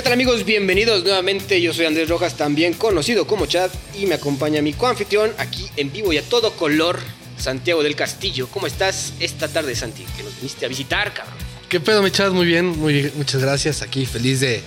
[0.00, 0.46] ¿Qué tal amigos?
[0.46, 1.60] Bienvenidos nuevamente.
[1.60, 5.92] Yo soy Andrés Rojas, también conocido como Chad, y me acompaña mi coanfitrión aquí en
[5.92, 6.98] vivo y a todo color,
[7.36, 8.48] Santiago del Castillo.
[8.48, 10.06] ¿Cómo estás esta tarde, Santi?
[10.16, 11.34] Que nos viniste a visitar, cabrón.
[11.68, 12.32] ¿Qué pedo, mi Chad?
[12.32, 13.12] Muy bien, muy bien.
[13.16, 13.82] Muchas gracias.
[13.82, 14.62] Aquí feliz de,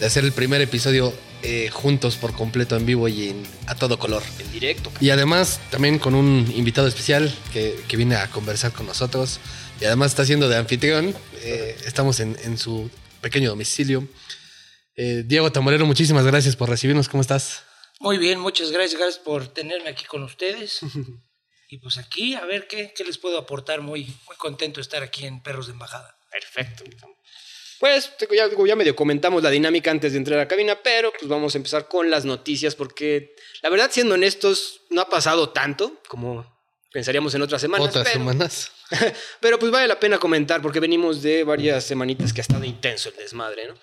[0.00, 1.12] de hacer el primer episodio
[1.42, 4.22] eh, juntos por completo en vivo y en- a todo color.
[4.38, 5.04] En directo, cabrón.
[5.06, 9.38] Y además también con un invitado especial que, que viene a conversar con nosotros.
[9.82, 11.14] Y además está siendo de anfitrión.
[11.42, 12.88] Eh, estamos en, en su
[13.20, 14.08] pequeño domicilio.
[14.96, 17.08] Eh, Diego Tamborero, muchísimas gracias por recibirnos.
[17.08, 17.64] ¿Cómo estás?
[18.00, 20.80] Muy bien, muchas gracias, gracias por tenerme aquí con ustedes.
[21.68, 23.80] Y pues aquí, a ver qué, qué les puedo aportar.
[23.80, 26.18] Muy, muy contento de estar aquí en Perros de Embajada.
[26.30, 26.84] Perfecto.
[27.80, 31.30] Pues ya, ya medio comentamos la dinámica antes de entrar a la cabina, pero pues
[31.30, 35.98] vamos a empezar con las noticias porque la verdad, siendo honestos, no ha pasado tanto
[36.08, 36.44] como
[36.92, 37.88] pensaríamos en otras semanas.
[37.88, 38.70] Otras pero- semanas.
[39.40, 43.08] Pero pues vale la pena comentar porque venimos de varias semanitas que ha estado intenso
[43.08, 43.74] el desmadre, ¿no?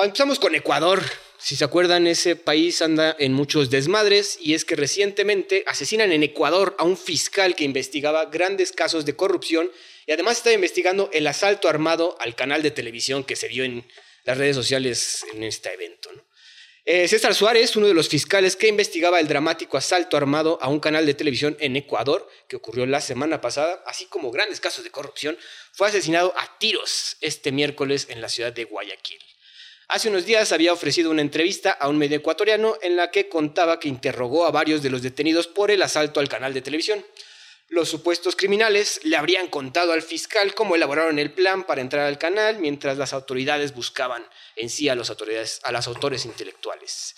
[0.00, 1.02] Ah, Empezamos con Ecuador.
[1.38, 6.22] Si se acuerdan, ese país anda en muchos desmadres y es que recientemente asesinan en
[6.22, 9.72] Ecuador a un fiscal que investigaba grandes casos de corrupción
[10.06, 13.84] y además está investigando el asalto armado al canal de televisión que se vio en
[14.22, 16.22] las redes sociales en este evento, ¿no?
[16.84, 20.78] Eh, César Suárez, uno de los fiscales que investigaba el dramático asalto armado a un
[20.78, 24.92] canal de televisión en Ecuador, que ocurrió la semana pasada, así como grandes casos de
[24.92, 25.36] corrupción,
[25.72, 29.18] fue asesinado a tiros este miércoles en la ciudad de Guayaquil.
[29.90, 33.80] Hace unos días había ofrecido una entrevista a un medio ecuatoriano en la que contaba
[33.80, 37.02] que interrogó a varios de los detenidos por el asalto al canal de televisión.
[37.70, 42.18] Los supuestos criminales le habrían contado al fiscal cómo elaboraron el plan para entrar al
[42.18, 47.16] canal mientras las autoridades buscaban en sí a, los autores intelectuales.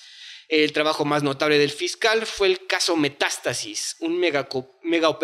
[0.50, 4.48] El trabajo más notable del fiscal fue el caso Metástasis, un mega,
[4.82, 5.16] mega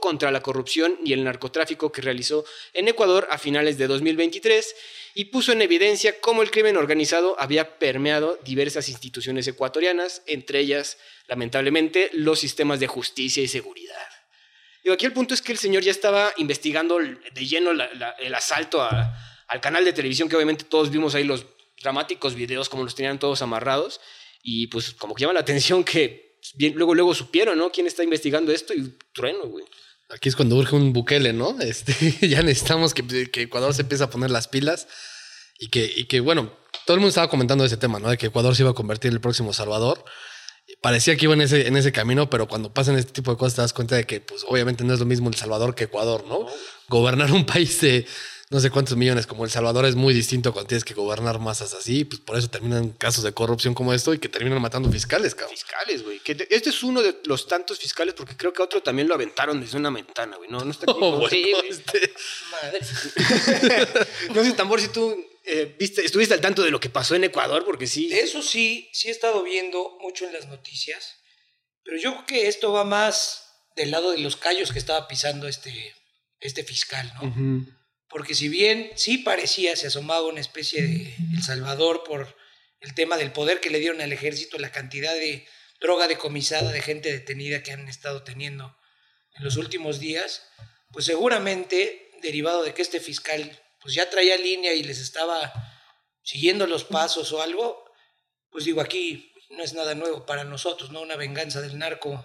[0.00, 4.74] contra la corrupción y el narcotráfico que realizó en Ecuador a finales de 2023
[5.14, 10.98] y puso en evidencia cómo el crimen organizado había permeado diversas instituciones ecuatorianas, entre ellas,
[11.28, 14.08] lamentablemente, los sistemas de justicia y seguridad.
[14.82, 18.82] Digo, aquí el punto es que el señor ya estaba investigando de lleno el asalto
[18.82, 19.16] a-
[19.46, 21.46] al canal de televisión, que obviamente todos vimos ahí los
[21.80, 24.00] dramáticos videos, como los tenían todos amarrados,
[24.42, 27.70] y pues como que llama la atención que bien, luego, luego supieron, ¿no?
[27.70, 28.74] ¿Quién está investigando esto?
[28.74, 29.64] Y trueno, güey.
[30.10, 31.56] Aquí es cuando urge un Bukele, ¿no?
[31.60, 31.94] Este,
[32.28, 34.86] ya necesitamos que, que Ecuador se empiece a poner las pilas
[35.58, 36.52] y que, y que, bueno,
[36.86, 38.10] todo el mundo estaba comentando ese tema, ¿no?
[38.10, 40.04] De que Ecuador se iba a convertir en el próximo Salvador.
[40.80, 43.54] Parecía que iba en ese, en ese camino, pero cuando pasan este tipo de cosas
[43.54, 46.24] te das cuenta de que, pues, obviamente no es lo mismo El Salvador que Ecuador,
[46.26, 46.46] ¿no?
[46.88, 48.06] Gobernar un país de
[48.54, 51.74] no sé cuántos millones como El Salvador es muy distinto cuando tienes que gobernar masas
[51.74, 55.34] así, pues por eso terminan casos de corrupción como esto y que terminan matando fiscales,
[55.34, 55.56] cabrón.
[55.56, 56.20] Fiscales, güey.
[56.20, 59.14] Que este es uno de los tantos fiscales, porque creo que a otro también lo
[59.14, 60.48] aventaron desde una ventana, güey.
[60.48, 61.00] No, no está aquí.
[61.02, 61.16] Oh, ¿no?
[61.18, 62.14] bueno, Sí, este-
[62.52, 62.78] Madre.
[64.34, 67.24] No sé, Tambor, si tú eh, viste, estuviste al tanto de lo que pasó en
[67.24, 68.08] Ecuador, porque sí.
[68.12, 71.16] Eso sí, sí he estado viendo mucho en las noticias.
[71.82, 75.48] Pero yo creo que esto va más del lado de los callos que estaba pisando
[75.48, 75.92] este,
[76.38, 77.66] este fiscal, ¿no?
[78.14, 82.36] Porque si bien sí parecía, se asomaba una especie de El Salvador por
[82.78, 85.48] el tema del poder que le dieron al ejército, la cantidad de
[85.80, 88.78] droga decomisada, de gente detenida que han estado teniendo
[89.34, 90.46] en los últimos días,
[90.92, 95.52] pues seguramente derivado de que este fiscal pues ya traía línea y les estaba
[96.22, 97.84] siguiendo los pasos o algo,
[98.48, 101.00] pues digo, aquí no es nada nuevo para nosotros, ¿no?
[101.00, 102.24] Una venganza del narco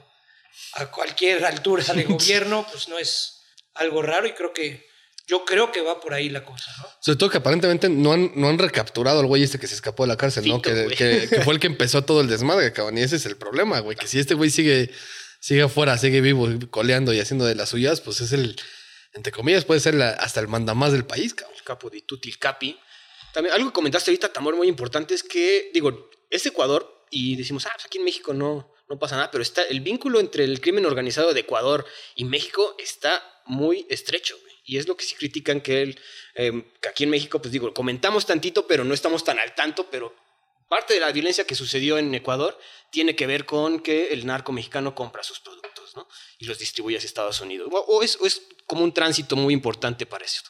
[0.73, 3.41] a cualquier altura de gobierno, pues no es
[3.73, 4.87] algo raro y creo que
[5.29, 6.85] yo creo que va por ahí la cosa, ¿no?
[6.99, 10.03] Sobre todo que aparentemente no han, no han recapturado al güey este que se escapó
[10.03, 10.61] de la cárcel, ¿no?
[10.61, 12.97] Que, que- que fue el que empezó todo el desmadre, cabrón.
[12.97, 13.95] Y ese es el problema, güey.
[13.95, 14.91] Que si este güey sigue,
[15.39, 18.55] sigue afuera, sigue vivo, coleando y haciendo de las suyas, pues es el,
[19.13, 21.55] entre comillas, puede ser la- hasta el mandamás del país, cabrón.
[21.57, 22.77] el capo de Tutti el Capi.
[23.33, 27.65] También algo que comentaste ahorita, Tamor, muy importante es que, digo, es Ecuador y decimos,
[27.67, 30.59] ah, pues aquí en México no, no pasa nada, pero está, el vínculo entre el
[30.59, 31.85] crimen organizado de Ecuador
[32.15, 34.48] y México está muy estrecho, güey.
[34.69, 35.99] Y es lo que sí critican que, el,
[36.35, 39.89] eh, que aquí en México, pues digo, comentamos tantito, pero no estamos tan al tanto,
[39.89, 40.15] pero
[40.67, 42.55] parte de la violencia que sucedió en Ecuador
[42.91, 46.07] tiene que ver con que el narco mexicano compra sus productos, ¿no?
[46.37, 47.67] Y los distribuye hacia Estados Unidos.
[47.71, 50.43] O, o es, o es como un tránsito muy importante para eso.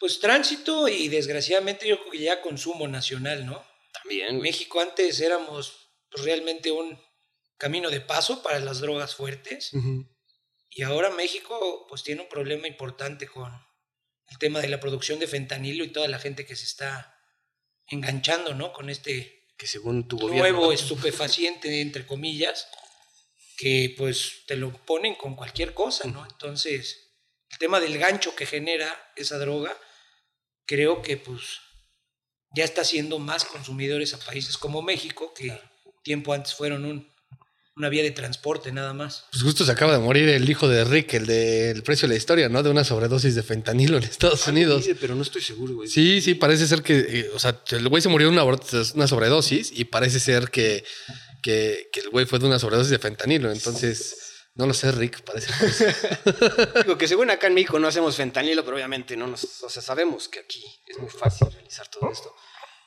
[0.00, 3.64] Pues tránsito y desgraciadamente yo creo que ya consumo nacional, ¿no?
[3.92, 4.50] También, güey.
[4.50, 7.00] México antes éramos pues, realmente un
[7.56, 10.08] camino de paso para las drogas fuertes Ujú.
[10.70, 13.52] Y ahora México pues tiene un problema importante con
[14.28, 17.20] el tema de la producción de fentanilo y toda la gente que se está
[17.88, 18.72] enganchando, ¿no?
[18.72, 20.42] Con este que según tu gobierno.
[20.42, 22.68] nuevo estupefaciente, entre comillas,
[23.58, 26.24] que pues te lo ponen con cualquier cosa, ¿no?
[26.24, 27.10] Entonces,
[27.50, 29.76] el tema del gancho que genera esa droga,
[30.64, 31.60] creo que pues
[32.54, 35.60] ya está haciendo más consumidores a países como México, que
[36.02, 37.09] tiempo antes fueron un,
[37.80, 39.24] una vía de transporte nada más.
[39.32, 42.18] Pues justo se acaba de morir el hijo de Rick, el del precio de la
[42.18, 42.62] historia, ¿no?
[42.62, 44.84] De una sobredosis de fentanilo en Estados Unidos.
[44.84, 45.88] Dice, pero no estoy seguro, güey.
[45.88, 49.06] Sí, sí, parece ser que, eh, o sea, el güey se murió de una, una
[49.06, 50.84] sobredosis y parece ser que,
[51.42, 53.50] que, que el güey fue de una sobredosis de fentanilo.
[53.50, 54.16] Entonces,
[54.54, 55.50] no lo sé, Rick, parece.
[56.84, 59.80] Digo que según acá en México no hacemos fentanilo, pero obviamente no nos, o sea,
[59.80, 62.34] sabemos que aquí es muy fácil realizar todo esto.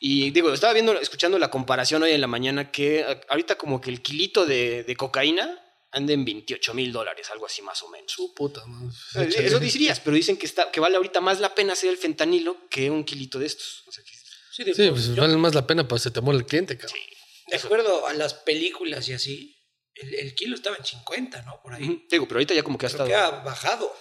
[0.05, 3.89] Y digo, estaba viendo, escuchando la comparación hoy en la mañana que ahorita como que
[3.89, 5.57] el kilito de, de cocaína
[5.93, 8.11] anda en 28 mil dólares, algo así más o menos.
[8.11, 8.91] Su puta, man.
[9.15, 11.97] Eh, Eso dirías, pero dicen que, está, que vale ahorita más la pena hacer el
[11.97, 13.83] fentanilo que un kilito de estos.
[13.87, 14.11] O sea, que-
[14.51, 16.77] Sí, de, Sí, pues yo- vale más la pena, pues se te muere el cliente,
[16.77, 16.99] cabrón.
[17.47, 19.55] de acuerdo a las películas y así,
[19.95, 21.61] el, el kilo estaba en 50, ¿no?
[21.63, 22.05] Por ahí.
[22.11, 23.07] Digo, pero ahorita ya como que ha Creo estado...
[23.09, 23.95] que ha bajado.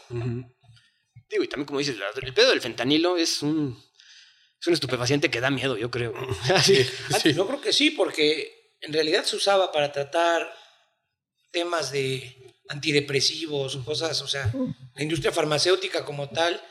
[1.31, 3.81] Digo, y también como dices, el pedo del fentanilo es un,
[4.63, 6.15] es un estupefaciente que da miedo, yo creo.
[6.55, 6.87] Así.
[7.13, 10.51] Antes, Yo creo que sí, porque en realidad se usaba para tratar
[11.51, 14.51] temas de antidepresivos, cosas, o sea,
[14.95, 16.63] la industria farmacéutica como tal,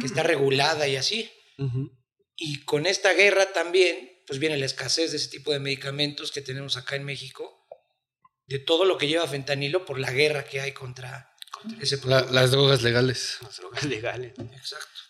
[0.00, 1.30] que está regulada y así.
[1.58, 1.90] Ujú.
[2.36, 6.42] Y con esta guerra también, pues viene la escasez de ese tipo de medicamentos que
[6.42, 7.66] tenemos acá en México,
[8.46, 11.32] de todo lo que lleva fentanilo por la guerra que hay contra
[11.80, 13.38] ese La- las drogas legales.
[13.42, 14.34] Las drogas legales.
[14.38, 15.00] Exacto.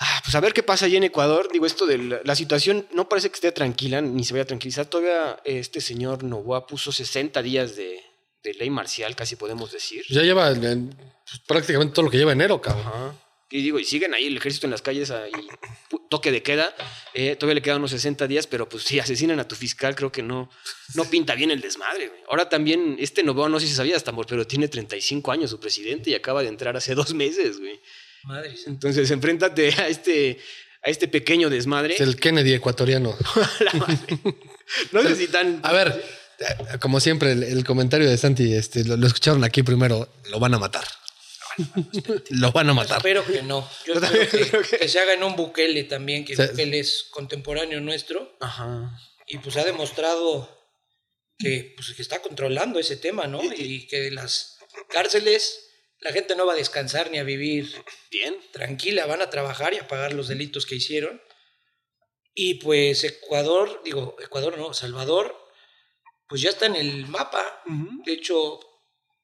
[0.00, 1.48] Ah, pues a ver qué pasa allí en Ecuador.
[1.52, 4.46] Digo, esto de la, la situación no parece que esté tranquila, ni se vaya a
[4.46, 4.86] tranquilizar.
[4.86, 8.00] Todavía este señor Novoa puso 60 días de,
[8.44, 10.04] de ley marcial, casi podemos decir.
[10.08, 12.86] Ya lleva pues, prácticamente todo lo que lleva enero, cabrón.
[12.86, 13.14] Ajá.
[13.50, 16.76] Y digo, y siguen ahí el ejército en las calles, pu- toque de queda.
[17.14, 20.12] eh, todavía le quedan unos 60 días, pero pues si asesinan a tu fiscal, creo
[20.12, 20.50] que no,
[20.94, 22.08] no pinta bien el desmadre.
[22.08, 22.20] güey.
[22.28, 26.10] Ahora también, este Novoa, no sé si sabías, tambor, pero tiene 35 años su presidente
[26.10, 27.80] y acaba de entrar hace dos meses, güey.
[28.28, 28.64] Madres.
[28.66, 30.38] Entonces, enfréntate a este,
[30.84, 31.94] a este pequeño desmadre.
[31.94, 33.16] Es el Kennedy ecuatoriano.
[33.60, 34.18] La madre.
[34.92, 35.60] No sé si tan.
[35.64, 36.04] A ver,
[36.80, 40.54] como siempre, el, el comentario de Santi, este, lo, lo escucharon aquí primero, lo van
[40.54, 40.84] a matar.
[42.30, 42.98] lo van a matar.
[42.98, 43.68] Espero que no.
[43.86, 46.42] Yo Yo espero que, creo que- que se haga en un Bukele también, que Sí.
[46.42, 48.92] Bukele es contemporáneo nuestro Ajá.
[49.26, 50.56] y pues ha demostrado
[51.38, 53.40] que, pues, que está controlando ese tema, ¿no?
[53.56, 54.58] Y que las
[54.90, 55.67] cárceles
[56.00, 57.70] la gente no va a descansar ni a vivir
[58.10, 58.36] Bien.
[58.52, 61.20] tranquila, van a trabajar y a pagar los delitos que hicieron.
[62.34, 65.36] Y pues Ecuador, digo, Ecuador no, Salvador,
[66.28, 67.62] pues ya está en el mapa.
[68.04, 68.60] De hecho,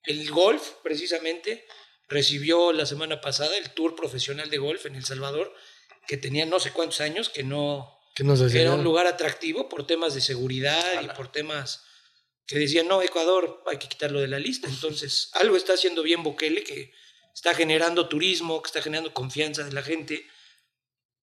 [0.02, 1.64] el golf, precisamente,
[2.08, 5.54] recibió la semana pasada el tour profesional de golf en El Salvador,
[6.08, 8.62] que tenía no sé cuántos años, que no ¿Qué nos que decía?
[8.62, 11.84] era un lugar atractivo por temas de seguridad y por temas
[12.46, 14.68] que decían, no, Ecuador hay que quitarlo de la lista.
[14.68, 16.92] Entonces, algo está haciendo bien Bukele, que
[17.34, 20.26] está generando turismo, que está generando confianza de la gente.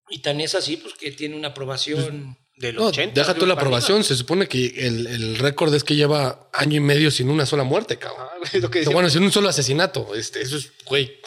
[0.09, 2.37] Y tan es así, pues que tiene una aprobación.
[2.57, 3.19] De los No, 80.
[3.19, 4.05] deja tú la aprobación.
[4.05, 7.65] Se supone que el, el récord es que lleva año y medio sin una sola
[7.65, 8.27] muerte, cabrón.
[8.31, 8.93] Ah, es lo que O sea, decía.
[8.93, 10.15] bueno, sin un solo asesinato.
[10.15, 11.21] Este, eso es, güey.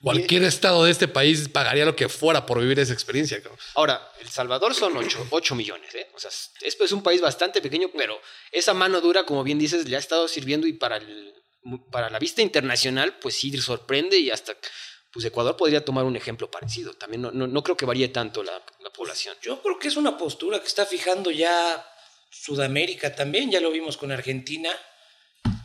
[0.00, 3.58] Cualquier estado de este país pagaría lo que fuera por vivir esa experiencia, cabrón.
[3.74, 4.92] Ahora, El Salvador son
[5.30, 6.08] 8, millones, ¿eh?
[6.14, 8.20] O sea, es, es un país bastante pequeño, pero
[8.52, 11.34] esa mano dura, como bien dices, le ha estado sirviendo y para, el,
[11.90, 14.54] para la vista internacional, pues sí sorprende y hasta,
[15.12, 16.94] pues Ecuador podría tomar un ejemplo parecido.
[16.94, 19.36] También no, no, no creo que varíe tanto la, la población.
[19.42, 21.84] Yo creo que es una postura que está fijando ya
[22.30, 24.70] Sudamérica también, ya lo vimos con Argentina.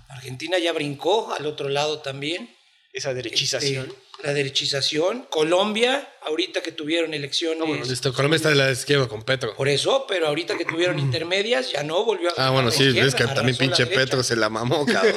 [0.10, 2.50] Argentina ya brincó al otro lado también.
[2.93, 3.88] Esa derechización.
[3.88, 5.23] Este, la derechización.
[5.29, 7.59] Colombia, ahorita que tuvieron elecciones.
[7.67, 9.55] bueno, Este, Colombia está de la izquierda con Petro.
[9.55, 12.47] Por eso, pero ahorita que tuvieron intermedias, ya no volvió a.
[12.47, 13.88] Ah, bueno, sí, es que también pinche.
[13.88, 15.15] Petro se la mamó, cabrón.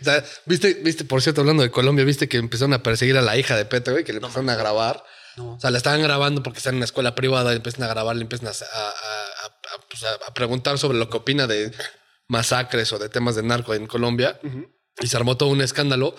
[0.00, 3.22] o sea, viste, viste, por cierto, hablando de Colombia, viste que empezaron a perseguir a
[3.22, 5.04] la hija de Petro, güey, que le empezaron a grabar.
[5.36, 5.52] No.
[5.56, 8.16] O sea, la estaban grabando porque está en una escuela privada y empiezan a grabar,
[8.16, 11.70] le empiezan a, a- a- a- pues, a- a preguntar sobre lo que opina de
[12.26, 14.40] masacres o de temas de narco en Colombia.
[14.98, 16.16] Y se armó todo un escándalo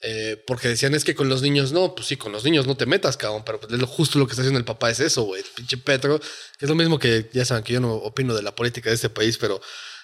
[0.00, 2.76] eh, porque decían es que con los niños no, pues sí, con los niños no
[2.76, 5.00] te metas, cabrón, pero pues, es lo, justo lo que está haciendo el papá es
[5.00, 8.34] eso, güey, pinche Petro, que es lo mismo que, ya saben que yo no opino
[8.34, 9.60] de la política de este país, pero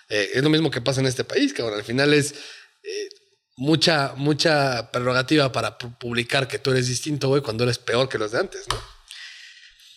[0.08, 2.34] eh, es lo mismo que pasa en este país, cabrón, al final es
[2.82, 3.08] eh,
[3.56, 8.16] mucha, mucha prerrogativa para pu- publicar que tú eres distinto, güey, cuando eres peor que
[8.18, 8.82] los de antes, ¿no?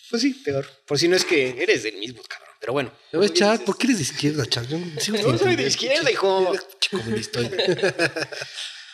[0.10, 0.70] Pues sí, peor.
[0.86, 2.50] Por si no es que eres del mismo, cabrón.
[2.60, 2.94] Pero bueno.
[3.14, 3.62] ¿Ves, Chad?
[3.62, 4.66] ¿Por qué eres de izquierda, Chad?
[4.68, 4.86] Yo no
[5.32, 6.54] No soy de izquierda, hijo.
[6.92, 7.40] Comunista.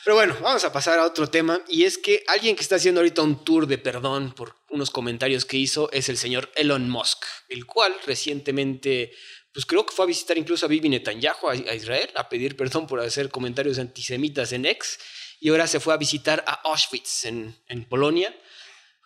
[0.04, 1.62] Pero bueno, vamos a pasar a otro tema.
[1.68, 5.46] Y es que alguien que está haciendo ahorita un tour de perdón por unos comentarios
[5.46, 9.12] que hizo es el señor Elon Musk, el cual recientemente,
[9.52, 12.88] pues creo que fue a visitar incluso a Bibi Netanyahu a, Israel a pedir perdón
[12.88, 15.00] por hacer comentarios antisemitas en ex.
[15.42, 18.34] Y ahora se fue a visitar a Auschwitz en, en Polonia.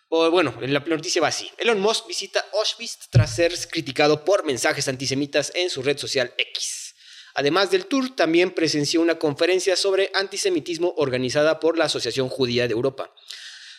[0.08, 1.50] O bueno, la noticia va así.
[1.58, 6.83] Elon Musk visita Auschwitz tras ser criticado por mensajes antisemitas en su red social X.
[7.34, 12.74] Además del tour, también presenció una conferencia sobre antisemitismo organizada por la Asociación Judía de
[12.74, 13.12] Europa.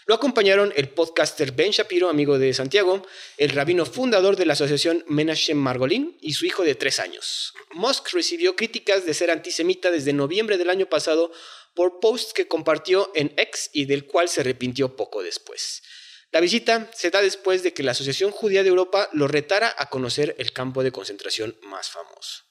[0.08, 3.02] Lo acompañaron el podcaster Ben Shapiro, amigo de Santiago,
[3.38, 7.54] el rabino fundador de la asociación Menachem Margolin y su hijo de tres años.
[7.72, 11.32] Musk recibió críticas de ser antisemita desde noviembre del año pasado
[11.74, 15.82] por posts que compartió en X y del cual se arrepintió poco después.
[16.32, 19.90] La visita se da después de que la Asociación Judía de Europa lo retara a
[19.90, 22.44] conocer el campo de concentración más famoso.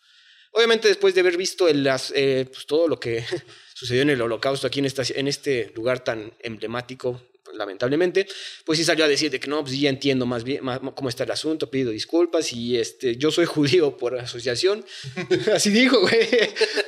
[0.54, 3.24] Obviamente después de haber visto eh, pues, todo lo que
[3.74, 7.20] sucedió en el holocausto aquí en, en este lugar tan emblemático,
[7.54, 8.26] lamentablemente,
[8.64, 10.62] pues sí salió a decir de que no, pues ya entiendo más bien
[10.94, 14.84] cómo está el asunto, pido disculpas y este, yo soy judío por asociación.
[15.54, 16.28] Así dijo, güey.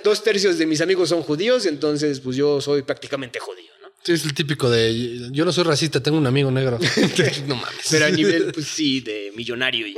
[0.04, 3.76] Dos tercios de mis amigos son judíos, entonces pues yo soy prácticamente judío
[4.12, 6.78] es el típico de yo no soy racista, tengo un amigo negro.
[7.46, 7.86] no mames.
[7.90, 9.96] Pero a nivel, pues sí, de millonario y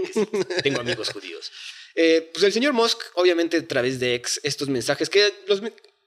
[0.62, 1.50] tengo amigos judíos.
[2.00, 5.60] Eh, pues el señor Musk, obviamente, a través de ex, estos mensajes que los.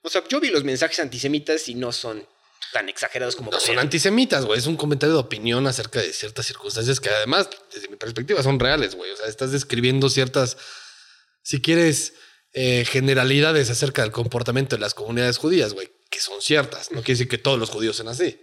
[0.03, 2.25] O sea, yo vi los mensajes antisemitas y no son
[2.71, 3.51] tan exagerados como.
[3.51, 4.57] No son antisemitas, güey.
[4.57, 8.59] Es un comentario de opinión acerca de ciertas circunstancias que, además, desde mi perspectiva, son
[8.59, 9.11] reales, güey.
[9.11, 10.57] O sea, estás describiendo ciertas.
[11.43, 12.13] Si quieres.
[12.53, 16.91] Eh, generalidades acerca del comportamiento de las comunidades judías, güey que son ciertas.
[16.91, 18.39] No quiere decir que todos los judíos sean así.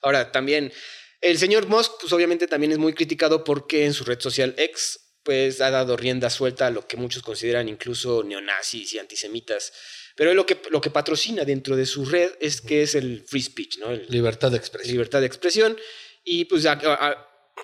[0.00, 0.72] Ahora, también,
[1.20, 5.00] el señor Musk, pues obviamente también es muy criticado porque en su red social X,
[5.24, 9.72] pues ha dado rienda suelta a lo que muchos consideran incluso neonazis y antisemitas.
[10.16, 13.42] Pero lo que, lo que patrocina dentro de su red es que es el free
[13.42, 13.92] speech, ¿no?
[13.92, 14.92] libertad de expresión.
[14.92, 15.76] Libertad de expresión.
[16.22, 16.66] Y pues,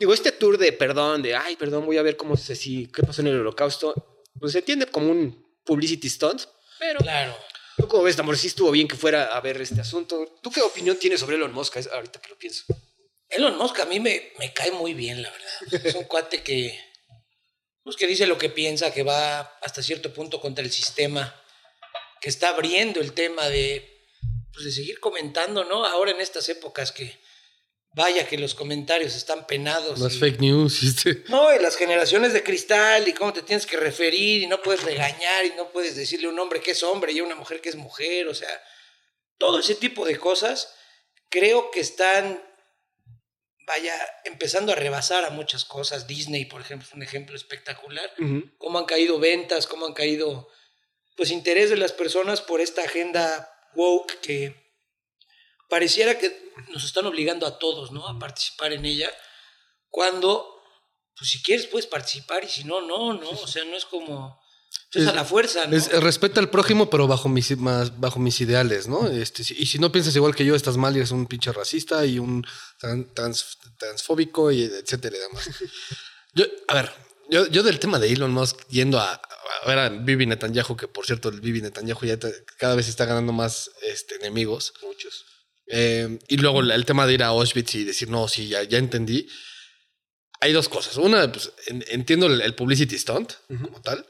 [0.00, 3.02] digo, este tour de perdón, de, ay, perdón, voy a ver cómo se, si, qué
[3.02, 6.42] pasó en el holocausto, pues se entiende como un publicity stunt,
[6.78, 6.98] pero...
[6.98, 7.36] Claro
[7.80, 8.36] ¿Tú cómo ves, Tamor?
[8.36, 10.38] Sí estuvo bien que fuera a ver este asunto.
[10.42, 12.64] ¿Tú qué opinión tienes sobre Elon Musk ahorita que lo pienso?
[13.28, 15.86] Elon Musk a mí me, me cae muy bien, la verdad.
[15.86, 16.78] Es un cuate que,
[17.82, 21.34] pues, que dice lo que piensa, que va hasta cierto punto contra el sistema,
[22.20, 24.06] que está abriendo el tema de,
[24.52, 25.86] pues, de seguir comentando, ¿no?
[25.86, 27.20] Ahora en estas épocas que
[27.92, 29.98] Vaya que los comentarios están penados.
[29.98, 30.82] Las fake news.
[30.90, 31.24] Este.
[31.28, 34.84] No, y las generaciones de cristal y cómo te tienes que referir y no puedes
[34.84, 37.60] regañar y no puedes decirle a un hombre que es hombre y a una mujer
[37.60, 38.28] que es mujer.
[38.28, 38.62] O sea,
[39.38, 40.72] todo ese tipo de cosas
[41.28, 42.40] creo que están,
[43.70, 46.08] vaya, empezando a rebasar a muchas cosas.
[46.08, 48.10] Disney, por ejemplo, es un ejemplo espectacular.
[48.58, 50.48] Cómo han caído ventas, cómo han caído,
[51.16, 54.74] pues, interés de las personas por esta agenda woke que
[55.68, 58.08] pareciera que nos están obligando a todos, ¿no?
[58.08, 59.10] A participar en ella,
[59.88, 60.60] cuando,
[61.16, 63.30] pues si quieres puedes participar y si no, no, ¿no?
[63.30, 64.39] O sea, no es como...
[64.92, 65.78] Es, a la fuerza, ¿no?
[66.00, 69.08] respeta al prójimo, pero bajo mis, más, bajo mis ideales, ¿no?
[69.08, 72.04] Este, y si no piensas igual que yo, estás mal y eres un pinche racista
[72.06, 72.44] y un
[73.78, 75.48] transfóbico y etcétera y demás.
[76.34, 76.92] yo, a ver,
[77.30, 80.88] yo, yo del tema de Elon Musk yendo a, a ver a Bibi Netanyahu, que
[80.88, 82.18] por cierto, el Bibi Netanyahu ya
[82.58, 84.74] cada vez está ganando más este, enemigos.
[84.82, 85.24] Muchos.
[85.66, 88.78] Eh, y luego el tema de ir a Auschwitz y decir, no, sí, ya, ya
[88.78, 89.28] entendí.
[90.40, 90.96] Hay dos cosas.
[90.96, 94.06] Una, pues, entiendo el, publicity stunt como tal,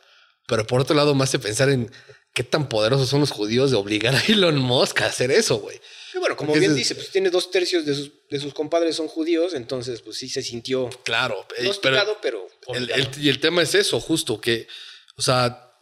[0.50, 1.92] pero por otro lado me hace pensar en
[2.34, 5.80] qué tan poderosos son los judíos de obligar a Elon Musk a hacer eso, güey.
[6.12, 9.06] Y bueno, como bien dice, pues tiene dos tercios de sus, de sus compadres son
[9.06, 10.90] judíos, entonces pues sí se sintió...
[11.04, 14.66] Claro, eh, pero, pero el, y el tema es eso, justo, que,
[15.16, 15.72] o sea,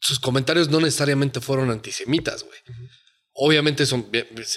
[0.00, 2.58] sus comentarios no necesariamente fueron antisemitas, güey.
[3.34, 4.10] Obviamente son,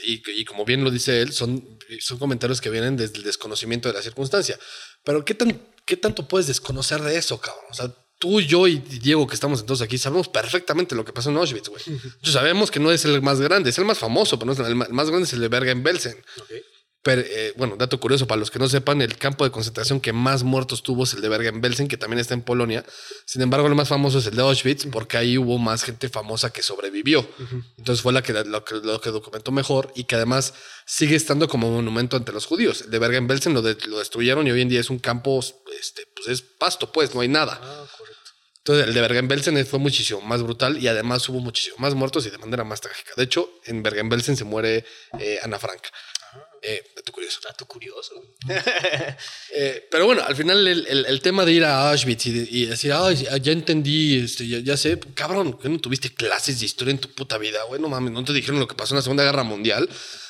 [0.06, 3.96] y, como bien lo dice él, son, son comentarios que vienen desde el desconocimiento de
[3.96, 4.58] la circunstancia.
[5.04, 7.66] Pero ¿qué, tan, ¿qué tanto puedes desconocer de eso, cabrón?
[7.70, 11.30] O sea, tú, yo y Diego, que estamos entonces aquí, sabemos perfectamente lo que pasó
[11.30, 11.82] en Auschwitz, güey.
[12.24, 14.76] Sabemos que no es el más grande, es el más famoso, pero no es el,
[14.76, 16.16] más grande es el de Bergen-Belsen.
[17.06, 20.12] Pero, eh, bueno, dato curioso, para los que no sepan, el campo de concentración que
[20.12, 22.84] más muertos tuvo es el de Bergen-Belsen, que también está en Polonia.
[23.28, 26.52] Sin embargo, el más famoso es el de Auschwitz, porque ahí hubo más gente famosa
[26.52, 27.30] que sobrevivió.
[27.78, 30.56] Entonces fue la que, lo, que, lo que documentó mejor y que además
[30.88, 32.82] sigue estando como monumento ante los judíos.
[32.82, 35.40] El de Bergen-Belsen lo, lo, destruyeron y hoy en día es un campo,
[35.80, 37.62] este, pues es pasto, pues, no hay nada.
[37.62, 37.86] Ah,
[38.66, 42.32] Entonces, el de Bergen-Belsen fue muchísimo más brutal y además hubo muchísimo más muertos y
[42.32, 43.12] de manera más trágica.
[43.16, 44.84] De hecho, en Bergen-Belsen se muere
[45.20, 45.84] eh, Ana Frank.
[46.64, 47.40] Eh, dato curioso.
[47.44, 48.16] Dato curioso.
[49.58, 52.92] Eh, pero bueno, al final el, tema de ir a Auschwitz y, decir,
[53.42, 57.38] ya entendí, este, ya, sé, cabrón, que no tuviste clases de historia en tu puta
[57.38, 59.88] vida, güey, no mames, no te dijeron lo que pasó en la Segunda Guerra Mundial.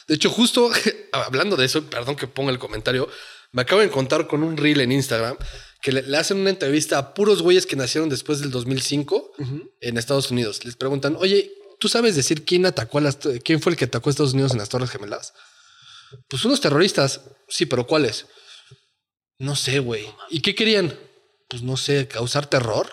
[0.07, 0.69] De hecho, justo
[1.11, 3.09] hablando de eso, perdón que ponga el comentario,
[3.51, 5.37] me acabo de encontrar con un reel en Instagram
[5.85, 9.33] que le, hacen una entrevista a puros güeyes que nacieron después del 2005
[9.81, 10.65] en Estados Unidos.
[10.65, 14.09] Les preguntan, oye, ¿tú sabes decir quién atacó a las, quién fue el que atacó
[14.09, 15.35] a Estados Unidos en las Torres Gemelas?
[16.27, 17.21] Pues unos terroristas.
[17.47, 18.25] Sí, pero ¿cuáles?
[19.37, 20.07] No sé, güey.
[20.31, 20.91] ¿Y qué querían?
[21.47, 22.91] Pues no sé, causar terror.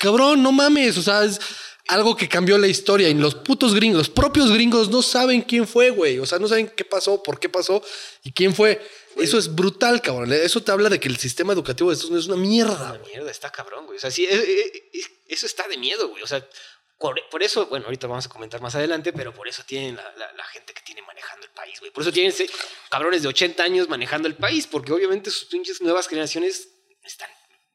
[0.00, 0.98] Cabrón, no mames.
[0.98, 1.38] O sea, es
[1.86, 3.08] algo que cambió la historia.
[3.08, 6.18] Y los putos gringos, los propios gringos no saben quién fue, güey.
[6.18, 7.80] O sea, no saben qué pasó, por qué pasó
[8.24, 8.84] y quién fue.
[9.16, 10.32] Eso es brutal, cabrón.
[10.32, 12.92] Eso te habla de que el sistema educativo de Estados Unidos es una mierda.
[12.92, 13.96] Una mierda, está cabrón, güey.
[13.98, 16.22] O sea, sí, eh, eh, eso está de miedo, güey.
[16.22, 16.46] O sea,
[16.98, 20.02] por, por eso, bueno, ahorita vamos a comentar más adelante, pero por eso tienen la,
[20.16, 21.90] la- la gente que tiene manejando el país, güey.
[21.92, 22.32] Por eso tienen
[22.90, 26.68] cabrones de 80 años manejando el país, porque obviamente sus pinches nuevas generaciones
[27.04, 27.28] están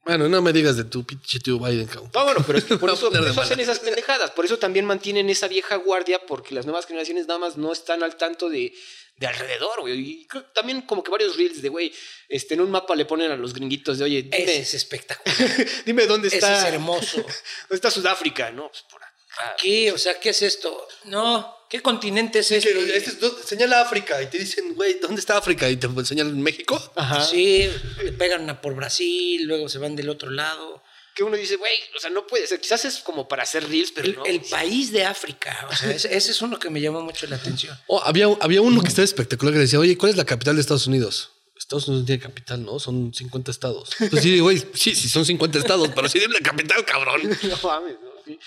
[0.06, 2.10] Bueno, no me digas de tu pinche tío Biden, cabrón.
[2.13, 4.32] No, bueno, pero es que por eso, por eso hacen esas pendejadas.
[4.32, 8.03] Por eso también mantienen esa vieja guardia, porque las nuevas generaciones nada más no están
[8.03, 8.74] al tanto de,
[9.18, 10.00] de alrededor, güey.
[10.00, 11.94] Y creo que también como que varios reels de, güey,
[12.30, 15.36] este, en un mapa le ponen a los gringuitos de, oye, dime, Ese es espectacular.
[15.86, 17.18] dime dónde Ese está, es hermoso.
[17.22, 18.70] dónde está Sudáfrica, ¿no?
[18.70, 19.56] Pues por acá.
[19.60, 19.92] ¿Qué?
[19.92, 20.88] O sea, ¿qué es esto?
[21.06, 22.98] No, ¿qué continente es este?
[22.98, 25.70] Este es señala África y te dicen, güey, ¿dónde está África?
[25.70, 26.92] Y te señalan México.
[26.96, 27.24] Ajá.
[27.30, 27.70] Sí,
[28.04, 30.84] le pegan por Brasil, luego se van del otro lado.
[31.18, 32.62] Que uno dice, güey, o sea, no puede ser.
[32.62, 34.26] Quizás es como para hacer reels, pero El, no.
[34.26, 35.68] el país de África.
[35.68, 37.76] O sea, ese, ese es uno que me llamó mucho la atención.
[37.88, 40.62] Oh, había, había uno que estaba espectacular que decía, oye, ¿cuál es la capital de
[40.62, 41.32] Estados Unidos?
[41.58, 42.78] Estados Unidos no tiene capital, ¿no?
[42.78, 43.90] Son 50 estados.
[44.00, 47.22] Entonces sí, güey, sí, sí son 50 estados, pero sí tiene la capital, cabrón.
[47.44, 48.40] no mames, no, sí.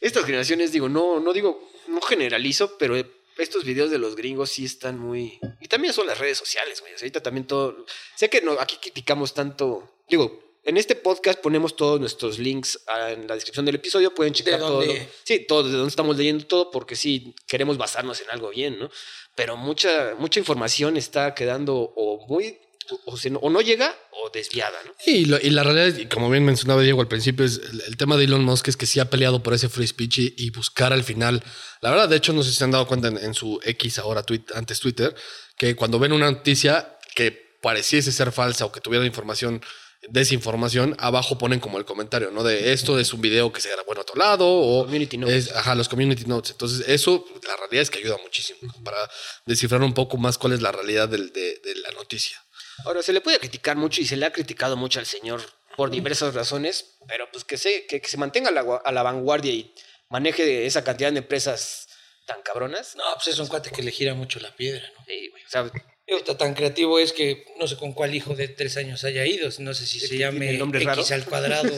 [0.00, 2.96] Estas generaciones, digo, no, no digo, no generalizo, pero
[3.38, 5.38] estos videos de los gringos sí están muy.
[5.60, 6.92] Y también son las redes sociales, güey.
[6.92, 7.86] O sea, ahorita también todo.
[8.16, 10.02] Sé que no, aquí criticamos tanto.
[10.08, 14.14] Digo, en este podcast ponemos todos nuestros links en la descripción del episodio.
[14.14, 14.82] Pueden checar todo.
[15.24, 18.90] Sí, todo, de dónde estamos leyendo todo, porque sí queremos basarnos en algo bien, ¿no?
[19.34, 22.58] Pero mucha, mucha información está quedando o muy.
[22.92, 24.92] O, o se no- o no llega o desviada, ¿no?
[25.06, 27.96] Y, lo- y la realidad, y como bien mencionaba Diego al principio, es el, el
[27.96, 30.50] tema de Elon Musk es que sí ha peleado por ese free speech y, y
[30.50, 31.40] buscar al final.
[31.82, 34.00] La verdad, de hecho, no sé si se han dado cuenta en, en su X
[34.00, 35.14] ahora, tweet, antes Twitter,
[35.56, 37.30] que cuando ven una noticia que
[37.62, 39.62] pareciese ser falsa o que tuviera información,
[40.08, 42.42] desinformación, abajo ponen como el comentario, ¿no?
[42.42, 45.46] De esto es un video que se grabó en otro lado o Community notes.
[45.48, 46.52] es- ajá, los community notes.
[46.52, 48.98] Entonces, eso, la realidad es que ayuda muchísimo para
[49.46, 52.42] descifrar un poco más cuál es la realidad del- de- de la noticia.
[52.84, 55.42] Ahora, se le puede criticar mucho y se le ha criticado mucho al señor
[55.76, 59.02] por diversas razones, pero pues que se, que, que se mantenga a la, a la
[59.02, 59.74] vanguardia y
[60.08, 61.88] maneje esa cantidad de empresas
[62.26, 62.96] tan cabronas.
[62.96, 65.04] No, pues es un cuate que le gira mucho la piedra, ¿no?
[65.06, 65.70] Sí, güey, o sea,
[66.08, 69.48] Ahorita tan creativo es que no sé con cuál hijo de tres años haya ido.
[69.60, 71.04] No sé si se llame X raro.
[71.10, 71.70] al cuadrado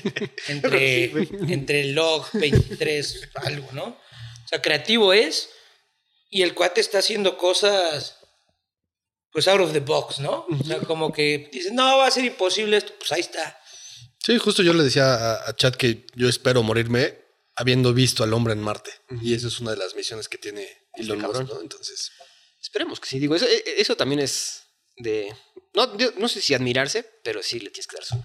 [0.48, 1.04] entre,
[1.48, 3.84] entre log 23, algo, ¿no?
[3.84, 5.50] O sea, creativo es
[6.30, 8.18] y el cuate está haciendo cosas
[9.32, 10.46] pues out of the box, ¿no?
[10.48, 13.58] O sea, como que dice, no, va a ser imposible esto, pues ahí está.
[14.18, 17.18] Sí, justo yo le decía a, a Chad que yo espero morirme
[17.56, 18.90] habiendo visto al hombre en Marte.
[19.20, 21.42] Y esa es una de las misiones que tiene Elon Musk.
[21.42, 21.60] ¿no?
[21.60, 22.12] Entonces,
[22.72, 23.18] esperemos que sí.
[23.18, 24.62] Digo, eso, e- eso también es
[24.96, 25.30] de...
[25.74, 28.16] No, yo no sé si admirarse, pero sí le tienes que dar su,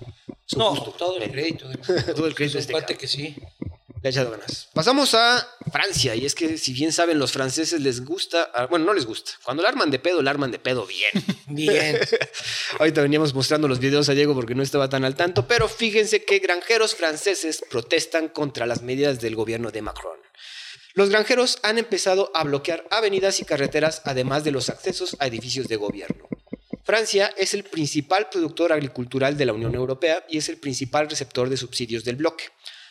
[0.45, 0.91] su No, gusto.
[0.91, 1.67] todo el crédito.
[1.67, 1.77] de-
[2.15, 3.35] Todo el crédito Es este que sí.
[4.01, 4.69] Le ha echado ganas.
[4.73, 8.85] Pasamos a Francia, y es que si bien saben, los franceses les gusta, ah, bueno,
[8.85, 9.31] no les gusta.
[9.43, 11.11] Cuando la arman de pedo, la arman de pedo bien.
[11.47, 11.99] Bien.
[12.79, 16.23] Ahorita veníamos mostrando los videos a Diego porque no estaba tan al tanto, pero fíjense
[16.23, 20.19] que granjeros franceses protestan contra las medidas del gobierno de Macron.
[20.97, 25.67] Los granjeros han empezado a bloquear avenidas y carreteras, además de los accesos a edificios
[25.67, 26.27] de gobierno.
[26.83, 31.49] Francia es el principal productor agricultural de la Unión Europea y es el principal receptor
[31.49, 32.45] de subsidios del bloque.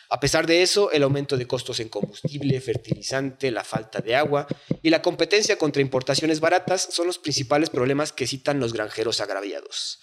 [0.07, 4.47] A pesar de eso, el aumento de costos en combustible, fertilizante, la falta de agua
[4.81, 9.99] y la competencia contra importaciones baratas son los principales problemas que citan los granjeros agraviados.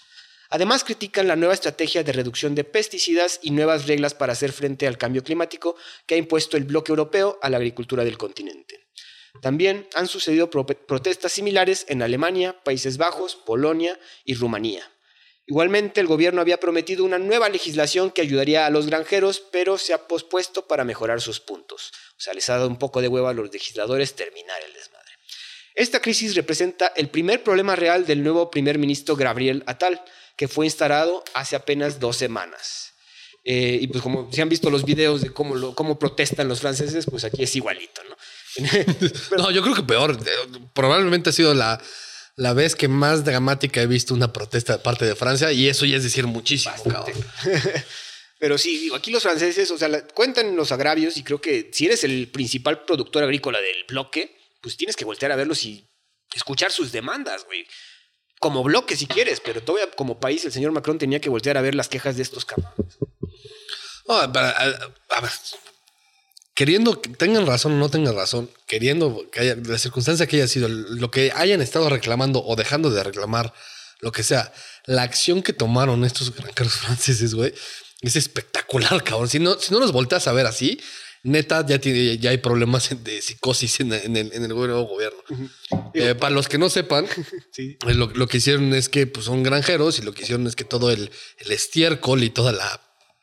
[0.55, 4.87] Además, critican la nueva estrategia de reducción de pesticidas y nuevas reglas para hacer frente
[4.87, 5.75] al cambio climático
[6.07, 8.87] que ha impuesto el bloque europeo a la agricultura del continente.
[9.43, 14.89] También han sucedido pro- protestas similares en Alemania, Países Bajos, Polonia y Rumanía.
[15.45, 19.93] Igualmente, el gobierno había prometido una nueva legislación que ayudaría a los granjeros, pero se
[19.93, 21.91] ha pospuesto para mejorar sus puntos.
[22.17, 25.11] O sea, les ha dado un poco de hueva a los legisladores terminar el desmadre.
[25.75, 30.01] Esta crisis representa el primer problema real del nuevo primer ministro Gabriel Attal,
[30.37, 32.93] que fue instalado hace apenas dos semanas.
[33.45, 36.61] Eh, y pues como si han visto los videos de cómo, lo- cómo protestan los
[36.61, 38.17] franceses, pues aquí es igualito, ¿no?
[39.37, 40.13] no, yo creo que peor.
[40.27, 41.81] Eh, Probablemente ha sido la,
[42.37, 45.85] la vez que más dramática he visto una protesta de parte de Francia y eso
[45.85, 47.13] ya es decir muchísimo, cabrón.
[48.39, 51.71] Pero sí, digo, aquí los franceses, o sea, la- cuentan los agravios y creo que
[51.73, 55.87] si eres el principal productor agrícola del bloque, pues tienes que voltear a verlos y
[56.35, 57.67] escuchar sus demandas, güey.
[58.45, 61.63] Como bloque si quieres, pero todavía como país el señor Macron tenía que voltear a
[61.63, 62.99] ver las quejas de estos cabrones.
[66.53, 70.47] Queriendo que tengan razón o no tengan razón, queriendo que haya la circunstancia que haya
[70.47, 73.55] sido, lo que hayan estado reclamando o dejando de reclamar
[74.01, 74.53] lo que sea.
[74.85, 77.55] La acción que tomaron estos granjeros franceses, güey,
[78.03, 79.31] es espectacular, cabrón.
[79.31, 80.79] Si no, si no los volteas a ver así,
[81.25, 85.19] neta, ya, tiene, ya hay problemas de psicosis en, en el, en el nuevo gobierno.
[85.93, 87.07] Eh, para los que no sepan,
[87.51, 87.77] Sí.
[87.89, 90.55] eh, lo, lo que hicieron es que pues, son granjeros y lo que hicieron es
[90.55, 92.81] que todo el, el estiércol y toda la,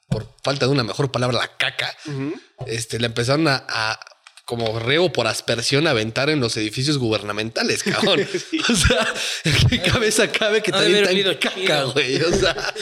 [0.10, 1.96] por falta de una mejor palabra, la caca,
[2.68, 4.00] este, le empezaron a, a,
[4.52, 8.20] como reo por aspersión aventar en los edificios gubernamentales, cabrón.
[8.70, 9.14] O sea,
[9.46, 12.22] ¿en qué cabeza cabe que también tan caca, güey?
[12.22, 12.74] O sea,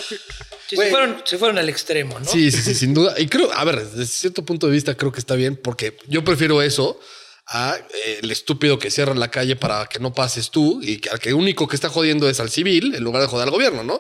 [0.68, 0.88] Sí, Güey.
[0.88, 2.26] se, fueron, se fueron al extremo, ¿no?
[2.26, 3.14] sí, sí, sí, sin duda.
[3.20, 6.24] Y creo, a ver, desde cierto punto de vista creo que está bien porque yo
[6.24, 7.00] prefiero eso
[7.46, 11.10] a eh, el estúpido que cierra la calle para que no pases tú y que
[11.12, 13.84] al que único que está jodiendo es al civil en lugar de joder al gobierno,
[13.84, 14.00] ¿no?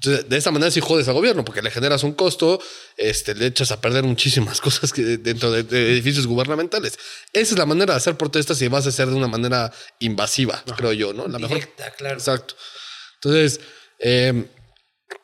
[0.00, 2.60] Entonces, de esa manera sí jodes al gobierno porque le generas un costo,
[2.96, 6.98] este, le echas a perder muchísimas cosas que dentro de, de edificios gubernamentales.
[7.32, 10.62] Esa es la manera de hacer protestas y vas a hacer de una manera invasiva,
[10.76, 11.26] creo yo, ¿no?
[11.26, 12.14] La mejor Directa, claro.
[12.16, 12.54] Exacto.
[13.16, 13.60] Entonces,
[13.98, 14.44] eh,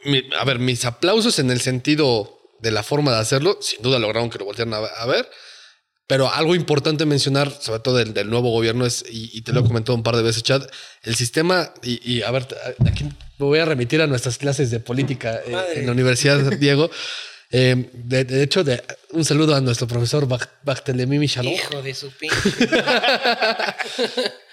[0.04, 3.98] mi- a ver, mis aplausos en el sentido de la forma de hacerlo, sin duda
[4.00, 5.30] lograron que lo voltearan a, a ver.
[6.06, 9.60] Pero algo importante mencionar, sobre todo del, del nuevo gobierno, es, y, y te lo
[9.60, 10.66] he comentado un par de veces, Chad,
[11.02, 12.46] el sistema, y, y a ver,
[12.86, 13.04] aquí
[13.38, 16.90] me voy a remitir a nuestras clases de política eh, en la Universidad Diego.
[17.56, 20.26] Eh, de, de hecho, de, un saludo a nuestro profesor
[20.64, 21.52] Barthelemy Michalon.
[21.52, 22.36] Hijo de su pinche.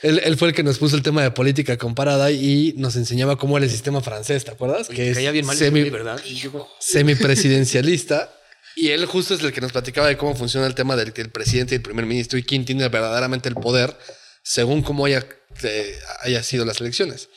[0.04, 3.38] Él, él fue el que nos puso el tema de política comparada y nos enseñaba
[3.38, 4.90] cómo era el sistema francés, ¿te acuerdas?
[4.90, 6.20] Oye, te caía bien mal semi- ¿verdad?
[6.80, 8.34] Semipresidencialista.
[8.76, 11.30] y él justo es el que nos platicaba de cómo funciona el tema del, del
[11.30, 13.96] presidente y el primer ministro y quién tiene verdaderamente el poder
[14.44, 15.24] según cómo haya,
[15.64, 17.30] eh, haya sido las elecciones.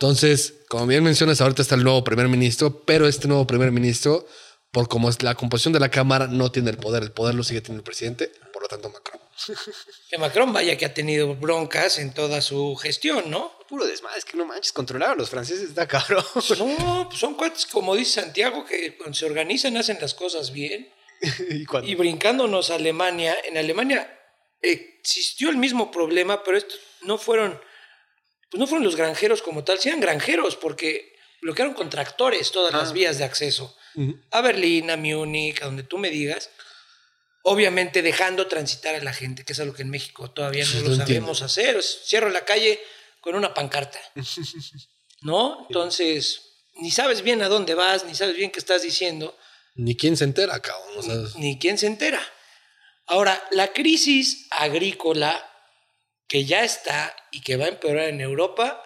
[0.00, 4.26] Entonces, como bien mencionas, ahorita está el nuevo primer ministro, pero este nuevo primer ministro,
[4.72, 7.02] por como es la composición de la Cámara, no tiene el poder.
[7.02, 9.20] El poder lo sigue teniendo el presidente, por lo tanto Macron.
[10.08, 13.52] Que Macron vaya que ha tenido broncas en toda su gestión, ¿no?
[13.68, 16.24] Puro desmadre, es que no manches, controlar a los franceses está cabrón.
[16.58, 20.88] No, pues son cuates, como dice Santiago, que cuando se organizan hacen las cosas bien.
[21.50, 24.18] y Y brincándonos a Alemania, en Alemania
[24.62, 27.60] existió el mismo problema, pero estos no fueron,
[28.50, 32.72] pues no fueron los granjeros como tal, sí eran granjeros, porque bloquearon con tractores todas
[32.74, 32.92] las Ah.
[32.92, 33.76] vías de acceso.
[34.30, 36.50] A Berlín, a Múnich, a donde tú me digas.
[37.42, 40.82] Obviamente dejando transitar a la gente, que es algo que en México todavía no Sí,
[40.86, 41.76] lo sabemos hacer.
[41.76, 42.78] Es- Cierro la calle
[43.20, 43.98] con una pancarta.
[45.22, 45.66] ¿No?
[45.68, 46.42] Entonces,
[46.74, 49.36] ni sabes bien a dónde vas, ni sabes bien qué estás diciendo
[49.76, 50.98] Ni quién se entera, cabrón.
[50.98, 52.20] O sea, ni quién se entera.
[53.06, 55.49] Ahora, la crisis agrícola
[56.30, 58.80] que ya está y que va a empeorar en Europa,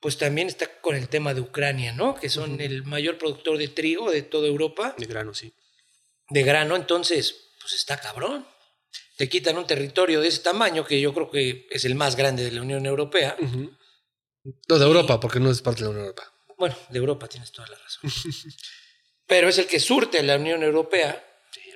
[0.00, 2.14] pues también está con el tema de Ucrania, ¿no?
[2.14, 5.52] Que son el mayor productor de trigo de toda Europa, De grano, sí.
[6.30, 8.46] de grano, entonces, pues está cabrón.
[9.18, 12.42] Te quitan un territorio de ese tamaño, que yo creo que es el más grande
[12.42, 13.36] de la Unión Europea.
[13.38, 16.32] no, de Europa, porque no es parte de la Unión Europea.
[16.56, 18.10] Bueno, de Europa tienes toda la razón.
[19.26, 21.22] Pero es el que surte a la Unión Europea.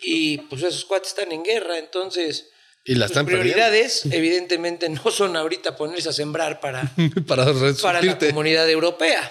[0.00, 2.52] Y pues esos cuates están en guerra, entonces
[2.84, 3.52] Y la sus están perdiendo.
[3.54, 6.90] prioridades evidentemente no son ahorita ponerse a sembrar para,
[7.26, 7.46] para
[7.82, 9.30] para la comunidad europea.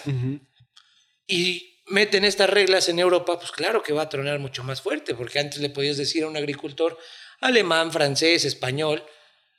[1.28, 5.14] Y meten estas reglas en Europa, pues claro que va a tronar mucho más fuerte,
[5.16, 6.98] porque antes le podías decir a un agricultor
[7.42, 9.04] alemán, francés, español,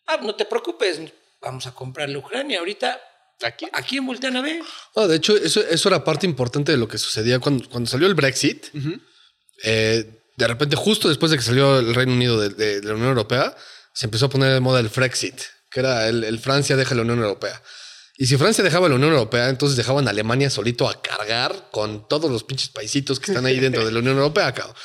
[0.07, 1.01] ah, no te preocupes,
[1.41, 2.59] vamos a comprarle a Ucrania.
[2.61, 3.01] Ahorita,
[3.43, 3.67] Aquí.
[3.73, 4.61] ¿a quién voltean a ver?
[4.97, 8.07] No, de hecho, eso, eso era parte importante de lo que sucedía cuando, cuando salió
[8.09, 8.67] el Brexit.
[9.65, 10.05] Eh,
[10.37, 13.09] de repente, justo después de que salió el Reino Unido de, de- de la Unión
[13.11, 13.57] Europea,
[13.99, 15.35] se empezó a poner de moda el Frexit,
[15.71, 17.61] que era el, el Francia deja la Unión Europea.
[18.17, 22.07] Y si Francia dejaba la Unión Europea, entonces dejaban a Alemania solito a cargar con
[22.09, 24.77] todos los pinches paisitos que están ahí dentro de la Unión Europea, cabrón.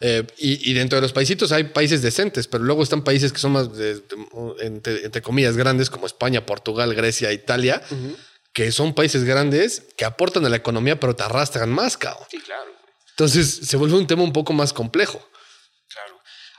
[0.00, 3.38] Eh, y, y dentro de los paisitos hay países decentes, pero luego están países que
[3.40, 4.02] son más, de- de-
[4.60, 7.82] entre, entre comillas, grandes, como España, Portugal, Grecia, Italia,
[8.52, 12.26] que son países grandes que aportan a la economía, pero te arrastran más, cabrón.
[12.30, 12.70] Sí, claro.
[13.10, 15.20] Entonces se vuelve un tema un poco más complejo.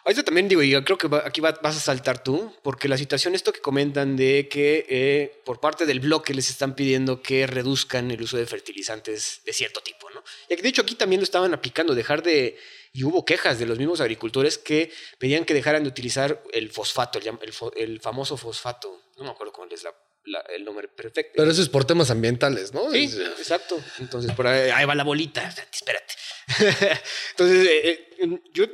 [0.05, 2.97] Ahorita también digo, y yo creo que aquí va- vas a saltar tú, porque la
[2.97, 7.47] situación, esto que comentan de que eh, por parte del bloque les están pidiendo que
[7.47, 10.21] reduzcan el uso de fertilizantes de cierto tipo, ¿no?
[10.49, 12.57] Y de hecho aquí también lo estaban aplicando, dejar de,
[12.91, 17.19] y hubo quejas de los mismos agricultores que pedían que dejaran de utilizar el fosfato,
[17.77, 21.31] el, famoso fosfato, no me acuerdo cuál es la- la- el nombre perfecto.
[21.37, 22.91] Pero eso es por temas ambientales, ¿no?
[22.91, 23.81] Sí, Es- exacto.
[23.99, 25.47] Entonces, por ahí, ahí va la bolita.
[25.71, 26.13] Espérate.
[27.31, 28.65] Entonces, eh, eh, yo.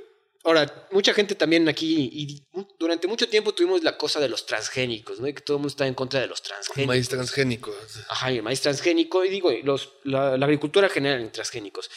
[0.44, 2.44] Ahora, mucha gente también aquí, y
[2.80, 5.28] durante mucho tiempo tuvimos la cosa de los transgénicos, ¿no?
[5.28, 6.88] Y que todo el mundo está en contra de los transgénicos.
[6.88, 7.76] maíz transgénico.
[8.08, 11.90] Ajá, el maíz transgénico, y digo, los, la, la agricultura genera transgénicos.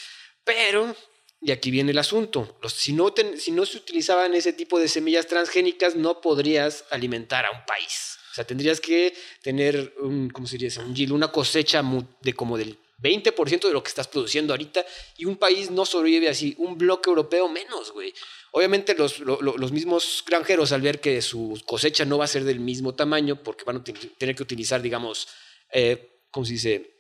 [0.45, 0.95] Pero
[1.41, 2.57] y aquí viene el asunto.
[2.63, 6.85] Los, si, no ten- si no se utilizaban ese tipo de semillas transgénicas, no podrías
[6.91, 8.17] alimentar a un país.
[8.31, 10.81] O sea, tendrías que tener un, ¿cómo se diría?
[10.83, 11.83] Un yield, una cosecha
[12.23, 14.85] de como del 20% de lo que estás produciendo ahorita
[15.19, 18.15] y un país no sobrevive así, un bloque europeo menos, güey.
[18.53, 22.29] Obviamente los, lo- lo- los mismos granjeros al ver que su cosecha no va a
[22.29, 25.27] ser del mismo tamaño porque van a tener que utilizar, digamos,
[25.73, 26.95] eh, ¿cómo se dice?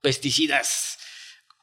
[0.00, 0.98] Pesticidas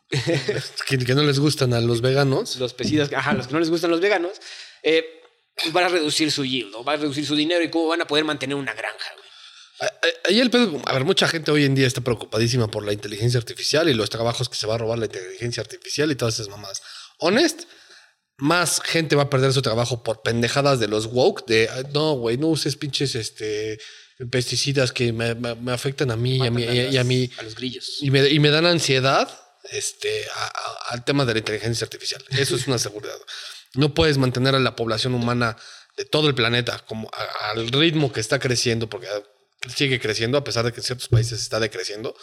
[0.87, 2.55] Que, que no les gustan a los veganos.
[2.57, 4.39] los pesticidas, ajá, los que no les gustan los veganos,
[4.83, 5.21] eh,
[5.71, 6.83] van a reducir su yield, ¿no?
[6.83, 9.26] van a reducir su dinero y cómo van a poder mantener una granja, güey.
[9.79, 9.91] A- a-
[10.29, 13.37] Ahí el pedo, a ver, mucha gente hoy en día está preocupadísima por la inteligencia
[13.37, 16.49] artificial y los trabajos que se va a robar la inteligencia artificial y todas esas
[16.49, 16.81] mamadas.
[17.19, 17.61] Honest,
[18.37, 22.13] más gente va a perder su trabajo por pendejadas de los woke, de "Ay, no,
[22.13, 23.79] güey, no uses pinches este
[24.31, 27.05] pesticidas que me, me- me afectan a mí y a mí a, y a las-
[27.05, 27.97] mí a los grillos.
[28.01, 29.29] y me, y me dan ansiedad
[29.71, 32.23] este, a- al tema de la inteligencia artificial.
[32.31, 33.17] Eso es una seguridad.
[33.75, 35.55] No puedes mantener a la población humana
[35.97, 37.09] de todo el planeta como
[37.51, 39.07] al ritmo que está creciendo, porque
[39.75, 42.15] sigue creciendo, a pesar de que en ciertos países está decreciendo,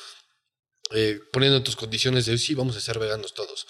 [0.92, 3.66] eh, poniendo en tus condiciones de sí, vamos a ser veganos todos.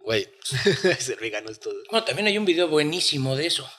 [0.00, 0.28] Güey,
[1.00, 1.74] Ser veganos todo.
[1.90, 3.70] Bueno, también hay un video buenísimo de eso.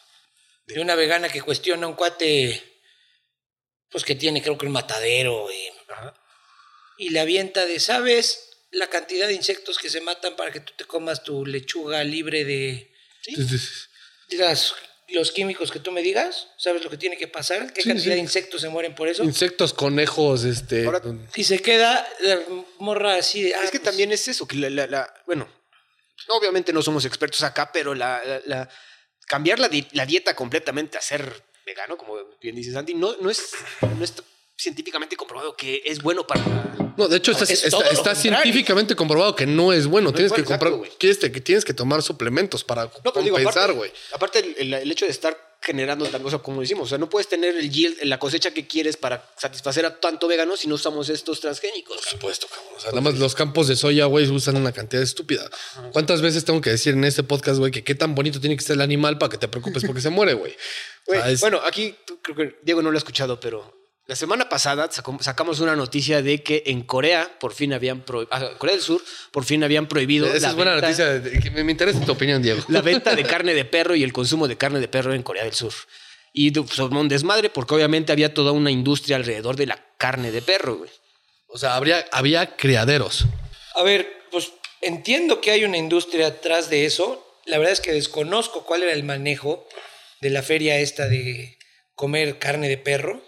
[0.66, 2.82] De una vegana que cuestiona a un cuate,
[3.90, 5.50] pues que tiene creo que un matadero.
[5.52, 5.72] eh,
[6.98, 8.50] y le avienta de, ¿sabes?
[8.72, 12.44] La cantidad de insectos que se matan para que tú te comas tu lechuga libre
[12.46, 12.92] de,
[14.30, 14.74] de las-
[15.10, 16.48] los químicos que tú me digas.
[16.58, 17.72] ¿Sabes lo que tiene que pasar?
[17.74, 18.16] ¿Qué Sí, cantidad sí.
[18.16, 19.24] de insectos se mueren por eso?
[19.24, 20.86] insectos, conejos, este...
[20.86, 21.02] Ahora-
[21.36, 22.40] Y se queda la
[22.80, 23.54] morra así de...
[23.56, 25.48] ah, es que pues, también es eso, que la, la- la- bueno,
[26.30, 28.70] obviamente no somos expertos acá, pero la, la- la-
[29.28, 33.30] cambiar la, di- la dieta completamente a ser vegano, como bien dice Santi, no, no,
[33.30, 33.42] es,
[33.82, 34.04] no
[34.58, 36.44] científicamente comprobado que es bueno para...
[36.98, 40.10] No, de hecho está, Es está- científicamente comprobado que no es bueno.
[40.10, 43.12] No tienes es que bueno, comprar, exacto, tienes que, tienes que tomar suplementos para No,
[43.12, 43.92] compensar, aparte, güey.
[44.14, 47.10] aparte el, el- el hecho de estar generando tal cosa como decimos, o sea, no
[47.10, 50.76] puedes tener el yield, la cosecha que quieres para satisfacer a tanto vegano si no
[50.76, 51.98] usamos estos transgénicos.
[51.98, 52.74] Por supuesto, cabrón.
[52.78, 55.50] O sea, nada más los campos de soya, güey, usan una cantidad estúpida.
[55.92, 58.64] ¿Cuántas veces tengo que decir en este podcast, güey, que qué tan bonito tiene que
[58.64, 60.56] ser el animal para que te preocupes porque se muere, güey?
[61.42, 63.75] Bueno, aquí creo que Diego no lo ha escuchado, pero
[64.08, 68.52] la semana pasada sacamos una noticia de que en Corea por fin habían pro- ah,
[68.60, 71.06] Corea del Sur por fin habían prohibido esa la es buena venta- noticia.
[71.20, 72.62] de- que me, interesa tu opinión, Diego.
[72.68, 75.44] la venta de carne de perro y el consumo de carne de perro en Corea
[75.44, 75.74] del Sur.
[76.34, 80.32] Y de- pues, un desmadre porque obviamente había toda una industria alrededor de la carne
[80.32, 80.92] de perro, güey.
[81.48, 83.26] O sea, habría, había criaderos.
[83.76, 87.26] A ver, pues entiendo que hay una industria atrás de eso.
[87.46, 89.66] La verdad es que desconozco cuál era el manejo
[90.22, 91.58] de la feria esta de
[91.96, 93.24] comer carne de perro.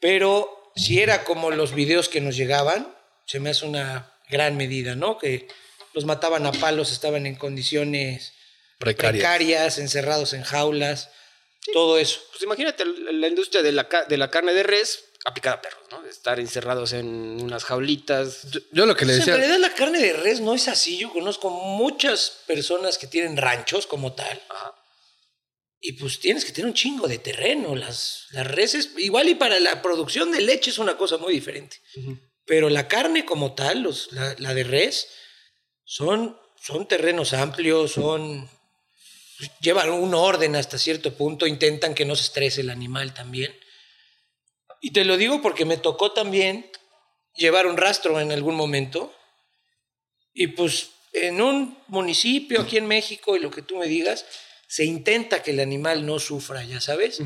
[0.00, 2.94] Pero si era como los videos que nos llegaban,
[3.26, 5.18] se me hace una gran medida, ¿no?
[5.18, 5.48] Que
[5.92, 8.32] los mataban a palos, estaban en condiciones
[8.78, 9.22] Precarias.
[9.22, 11.10] precarias, encerrados en jaulas,
[11.72, 12.20] todo eso.
[12.30, 15.60] Pues imagínate la, la industria de la, ca- de la carne de res aplicada a
[15.62, 16.02] perros, ¿no?
[16.06, 17.06] Estar encerrados en
[17.42, 18.50] unas jaulitas.
[18.50, 19.36] Yo, yo lo que le Pues en decía.
[19.36, 20.96] realidad la carne de res no es así.
[20.96, 24.40] Yo conozco muchas personas que tienen ranchos como tal.
[24.48, 24.74] Ajá.
[25.80, 27.74] Y pues tienes que tener un chingo de terreno.
[27.74, 31.78] Las, las reses, igual y para la producción de leche es una cosa muy diferente.
[32.44, 35.08] Pero la carne como tal, los, la, la de res,
[35.84, 38.48] son, son terrenos amplios, son...
[39.60, 43.58] Llevan un orden hasta cierto punto, intentan que no se estrese el animal también.
[44.82, 46.70] Y te lo digo porque me tocó también
[47.36, 49.14] llevar un rastro en algún momento.
[50.34, 54.26] Y pues en un municipio aquí en México y lo que tú me digas,
[54.70, 57.20] se intenta que el animal no sufra, ya sabes.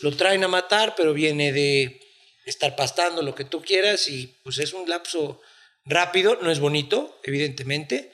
[0.00, 2.02] Lo traen a matar, pero viene de
[2.44, 5.40] estar pastando lo que tú quieras y pues es un lapso
[5.86, 8.12] rápido, no es bonito, evidentemente,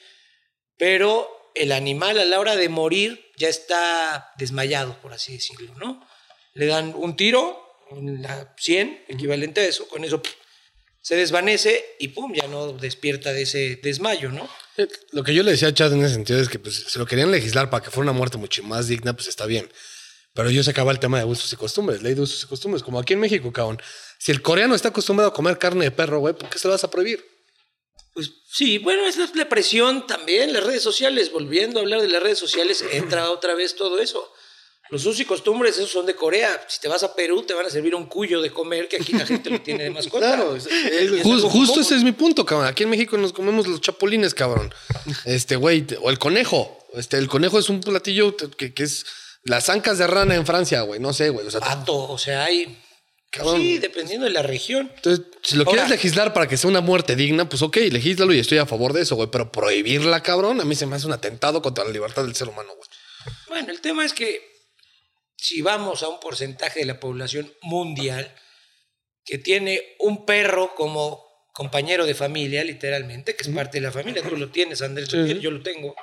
[0.77, 6.07] pero el animal a la hora de morir ya está desmayado, por así decirlo, ¿no?
[6.55, 7.61] Le dan un tiro,
[7.91, 10.37] en la 100, equivalente a eso, con eso pff,
[11.09, 14.47] se desvanece y pum, ya no despierta de ese desmayo, ¿no?
[14.77, 16.99] Eh, Lo que yo le decía a Chad en ese sentido es que pues, si
[16.99, 19.73] lo querían legislar para que fuera una muerte mucho más digna, pues está bien.
[20.35, 22.99] Pero yo sacaba el tema de usos y costumbres, ley de usos y costumbres, como
[22.99, 23.81] aquí en México, cabrón.
[24.19, 26.73] Si el coreano está acostumbrado a comer carne de perro, güey, ¿por qué se lo
[26.75, 27.25] vas a prohibir?
[28.13, 32.23] Pues sí, bueno, es la presión también, las redes sociales, volviendo a hablar de las
[32.23, 34.31] redes sociales, entra otra vez todo eso.
[34.91, 36.65] Los usos y costumbres, esos son de Corea.
[36.69, 39.13] Si te vas a Perú, te van a servir un cuyo de comer, que aquí
[39.13, 40.35] la gente lo tiene de mascota.
[40.35, 42.67] Claro, es- es- es justo ese es mi punto, cabrón.
[42.67, 44.73] Aquí en México nos comemos los chapulines, cabrón.
[45.25, 46.79] Este, güey, o el conejo.
[46.95, 49.05] Este, el conejo es un platillo que, que es
[49.45, 51.01] las ancas de rana en Francia, güey.
[51.01, 51.47] No sé, güey.
[51.47, 52.79] O sea, Pato, o sea, hay
[53.31, 53.61] Cabrón.
[53.61, 54.91] Sí, dependiendo de la región.
[54.97, 58.33] Entonces, si lo Ahora- quieres legislar para que sea una muerte digna, pues ok, legíslalo
[58.33, 59.29] y estoy a favor de eso, güey.
[59.31, 62.49] Pero prohibirla, cabrón, a mí se me hace un atentado contra la libertad del ser
[62.49, 62.89] humano, güey.
[63.49, 64.58] Bueno, el tema es que
[65.39, 68.35] si vamos a un porcentaje de la población mundial
[69.25, 74.23] que tiene un perro como compañero de familia, literalmente, que es parte de la familia,
[74.23, 75.95] tú lo tienes, Andrés, yo lo tengo.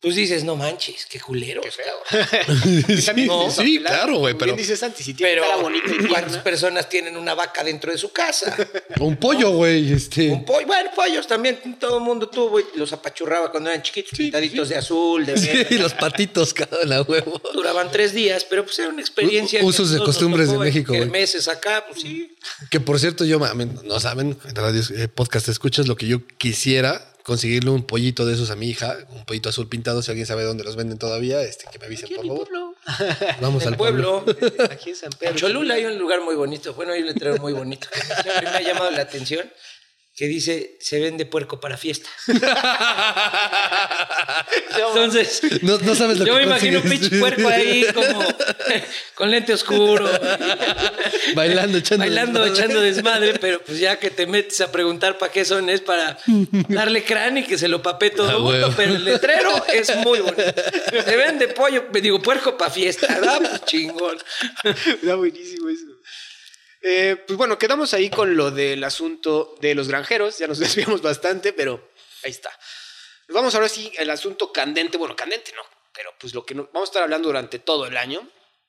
[0.00, 2.84] Pues dices, no manches, qué culeros, cabrón.
[3.04, 6.26] También No, dices, sí, claro, güey, pero- dices Santi, si tiene Pero bonita y ¿cuántas
[6.30, 8.56] tierna, personas tienen una vaca dentro de su casa?
[9.00, 10.30] Un pollo, güey, este.
[10.30, 14.16] Un pollo, bueno, pollos también todo el mundo tuvo y los apachurraba cuando eran chiquitos,
[14.16, 15.78] pintaditos de azul, de Sí, verde.
[15.80, 17.40] los patitos, cabrón, a huevo.
[17.52, 19.60] Duraban tres días, pero pues era una experiencia.
[19.64, 21.10] U- usos de costumbres de tocó México, güey.
[21.10, 22.36] meses acá, pues sí.
[22.70, 26.06] Que por cierto, yo, a mí, no saben, en radio, eh, podcast escuchas lo que
[26.06, 30.10] yo quisiera conseguirle un pollito de esos a mi hija, un pollito azul pintado, si
[30.10, 32.48] alguien sabe dónde los venden todavía, este, que me avisen, por favor.
[33.42, 34.24] Vamos En al el pueblo.
[34.70, 35.34] aquí en San En Pedro.
[35.34, 36.72] Cholula hay un lugar muy bonito.
[36.72, 37.86] Bueno, hay un letrero muy bonito.
[37.92, 39.46] que siempre me ha llamado la atención.
[40.18, 42.08] Que dice, se vende puerco para fiesta.
[44.76, 48.24] Entonces, No, no sabes lo yo que me imagino un pinche puerco ahí como
[49.14, 50.08] con lente oscuro.
[51.34, 52.60] Bailando, echando Bailando, desmadre.
[52.64, 56.18] echando desmadre, pero pues ya que te metes a preguntar para qué son, es para
[56.68, 58.58] darle cráneo y que se lo papé todo Ah, el mundo.
[58.58, 58.72] huevo.
[58.76, 60.42] Pero el letrero es muy bonito.
[61.04, 63.06] Se vende pollo, me digo, puerco para fiesta.
[63.06, 63.38] ¿verdad?
[63.38, 64.18] Pues chingón.
[64.64, 65.97] Está buenísimo eso.
[66.82, 70.38] Eh, pues bueno, quedamos ahí con lo del asunto de los granjeros.
[70.38, 71.90] Ya nos desviamos bastante, pero
[72.24, 72.50] ahí está.
[73.28, 74.96] Vamos ahora sí al asunto candente.
[74.96, 75.62] Bueno, candente no,
[75.94, 78.28] pero pues lo que no- vamos a estar hablando durante todo el año,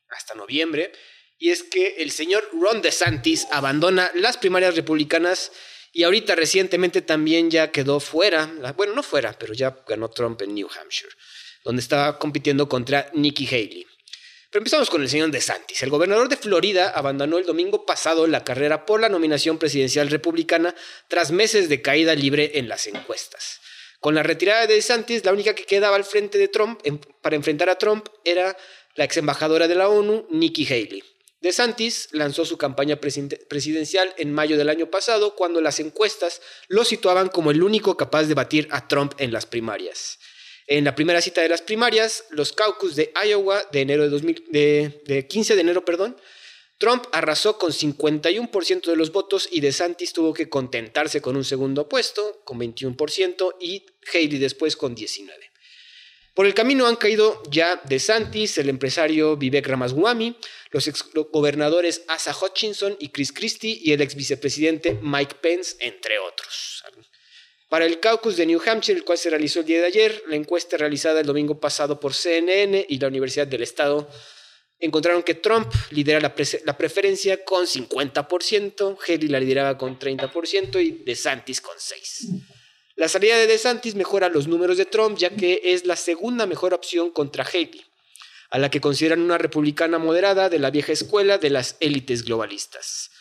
[0.09, 0.91] hasta noviembre.
[1.37, 5.53] Y es que el señor Ron DeSantis abandona las primarias republicanas
[5.93, 8.45] y ahorita recientemente también ya quedó fuera.
[8.75, 11.11] Bueno, no fuera, pero ya ganó Trump en New Hampshire,
[11.63, 13.87] donde estaba compitiendo contra Nikki Haley.
[14.51, 15.83] Pero empezamos con el señor DeSantis.
[15.83, 20.73] El gobernador de Florida abandonó el domingo pasado la carrera por la nominación presidencial republicana
[21.07, 23.59] tras meses de caída libre en las encuestas.
[23.99, 26.81] Con la retirada de DeSantis, la única que quedaba al frente de Trump
[27.21, 28.57] para enfrentar a Trump era
[28.95, 31.03] la ex embajadora de la ONU, Nikki Haley.
[31.41, 36.83] DeSantis lanzó su campaña preside- presidencial en mayo del año pasado, cuando las encuestas lo
[36.85, 40.17] situaban como el único capaz de batir a Trump en las primarias.
[40.71, 44.45] En la primera cita de las primarias, los caucus de Iowa de enero de, 2000
[44.51, 46.15] de, de 15 de enero, perdón,
[46.77, 51.89] Trump arrasó con 51% de los votos y DeSantis tuvo que contentarse con un segundo
[51.89, 55.31] puesto, con 21%, y Haley después con 19%.
[56.35, 60.37] Por el camino han caído ya DeSantis, el empresario Vivek Ramaswamy,
[60.69, 66.83] los exgobernadores Asa Hutchinson y Chris Christie y el ex vicepresidente Mike Pence, entre otros.
[67.69, 70.35] Para el caucus de New Hampshire, el cual se realizó el día de ayer, la
[70.35, 74.09] encuesta realizada el domingo pasado por CNN y la Universidad del Estado
[74.79, 76.33] encontraron que Trump lidera la,
[76.77, 82.43] preferencia con 50%, Haley la lideraba con 30% y DeSantis con 6%.
[82.95, 86.73] La salida de DeSantis mejora los números de Trump, ya que es la segunda mejor
[86.73, 87.85] opción contra Haley,
[88.49, 93.11] a la que consideran una republicana moderada de la vieja escuela de las élites globalistas.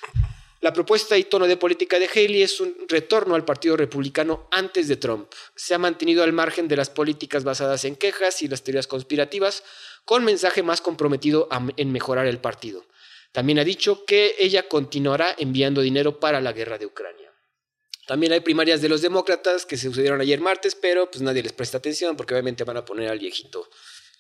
[0.61, 4.89] La propuesta y tono de política de Haley es un retorno al Partido Republicano antes
[4.89, 5.33] de Trump.
[5.55, 9.63] Se ha mantenido al margen de las políticas basadas en quejas y las teorías conspirativas,
[10.05, 12.85] con mensaje más comprometido en mejorar el partido.
[13.31, 17.33] También ha dicho que ella continuará enviando dinero para la guerra de Ucrania.
[18.09, 21.53] También hay primarias de los demócratas que se sucedieron ayer martes, pero pues nadie les
[21.53, 23.69] presta atención porque obviamente van a poner al viejito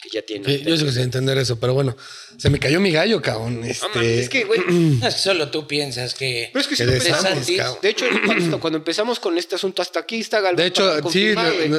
[0.01, 0.45] que ya tiene.
[0.45, 1.97] Sí, yo sé que sin entender eso, pero bueno,
[2.37, 3.65] se me cayó mi gallo, cabrón.
[3.65, 4.61] Este, No mames, es que, güey,
[5.17, 6.51] solo tú piensas que.
[6.53, 7.01] Pero es que lo de.
[7.01, 7.63] Santis.
[7.83, 11.35] De hecho, cuando, cuando empezamos con este asunto hasta aquí está Galván de hecho, sí,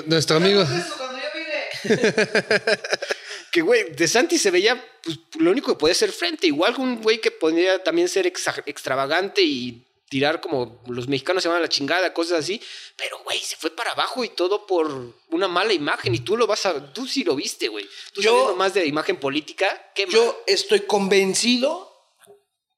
[0.08, 0.66] nuestro amigo.
[3.52, 7.02] que güey, de Santi se veía pues, lo único que podía ser frente, igual un
[7.02, 11.70] güey que podría también ser extravagante y tirar como los mexicanos se van a la
[11.70, 12.60] chingada, cosas así,
[12.98, 16.48] pero güey, se fue para abajo y todo por una mala imagen y tú lo
[16.48, 17.88] vas a tú sí lo viste, güey.
[18.14, 20.16] Tú Yo- más de imagen política, qué mal.
[20.16, 21.88] Yo estoy convencido,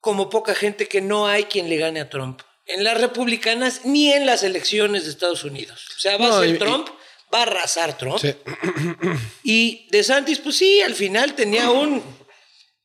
[0.00, 2.42] como poca gente, que no hay quien le gane a Trump.
[2.66, 5.86] En las republicanas ni en las elecciones de Estados Unidos.
[5.96, 6.88] O sea, va No, a ser y- Trump,
[7.32, 8.18] va a arrasar Trump.
[8.18, 8.34] Sí.
[9.44, 12.02] Y DeSantis, pues sí, al final tenía un.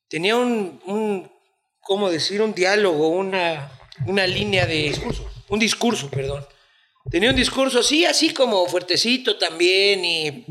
[0.08, 0.82] Tenía un.
[0.86, 1.32] un
[1.82, 2.42] ¿Cómo decir?
[2.42, 3.72] Un diálogo, una,
[4.06, 4.84] una línea de.
[4.90, 5.30] Discurso.
[5.50, 6.46] Un discurso, perdón.
[7.10, 10.04] Tenía un discurso así, así como fuertecito también.
[10.04, 10.46] Y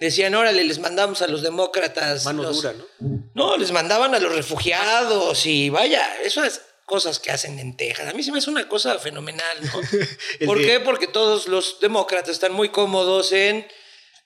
[0.00, 2.24] decían, órale, les mandamos a los demócratas.
[2.24, 3.30] mano los- dura, ¿no?
[3.34, 8.08] No, les mandaban a los refugiados y vaya, esas cosas que hacen en Texas.
[8.08, 9.80] A mí se me hace una cosa fenomenal, ¿no?
[10.46, 10.80] ¿Por qué?
[10.80, 13.64] Porque todos los demócratas están muy cómodos en,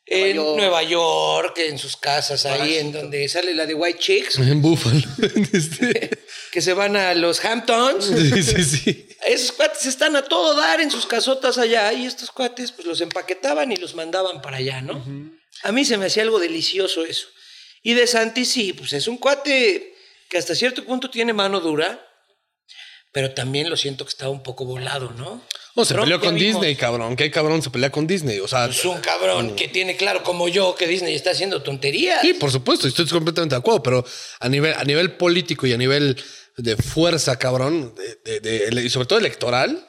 [0.06, 0.56] en York.
[0.56, 4.38] Nueva York, en sus casas ahí, en donde sale la de White Chicks.
[4.38, 5.02] En Buffalo.
[5.52, 6.10] Este,
[6.52, 8.06] que se van a los Hamptons.
[8.06, 9.08] Sí, sí, sí.
[9.26, 13.00] Esos cuates están a todo dar en sus casotas allá y estos cuates pues los
[13.00, 15.02] empaquetaban y los mandaban para allá, ¿no?
[15.62, 17.28] A mí se me hacía algo delicioso eso.
[17.82, 19.94] Y de Santi sí, pues es un cuate
[20.28, 22.06] que hasta cierto punto tiene mano dura,
[23.12, 25.42] pero también lo siento que está un poco volado, ¿no?
[25.76, 27.16] No, se Trump peleó con vimos, Disney, cabrón.
[27.16, 28.38] ¿Qué cabrón se pelea con Disney?
[28.38, 32.20] O sea, Es un cabrón que tiene claro como yo que Disney está haciendo tonterías.
[32.22, 34.04] sí, por supuesto, estoy completamente de acuerdo, pero
[34.40, 36.16] a nivel, a nivel político y a nivel
[36.56, 37.92] de fuerza, cabrón,
[38.24, 39.84] de, de- de- y sobre todo electoral,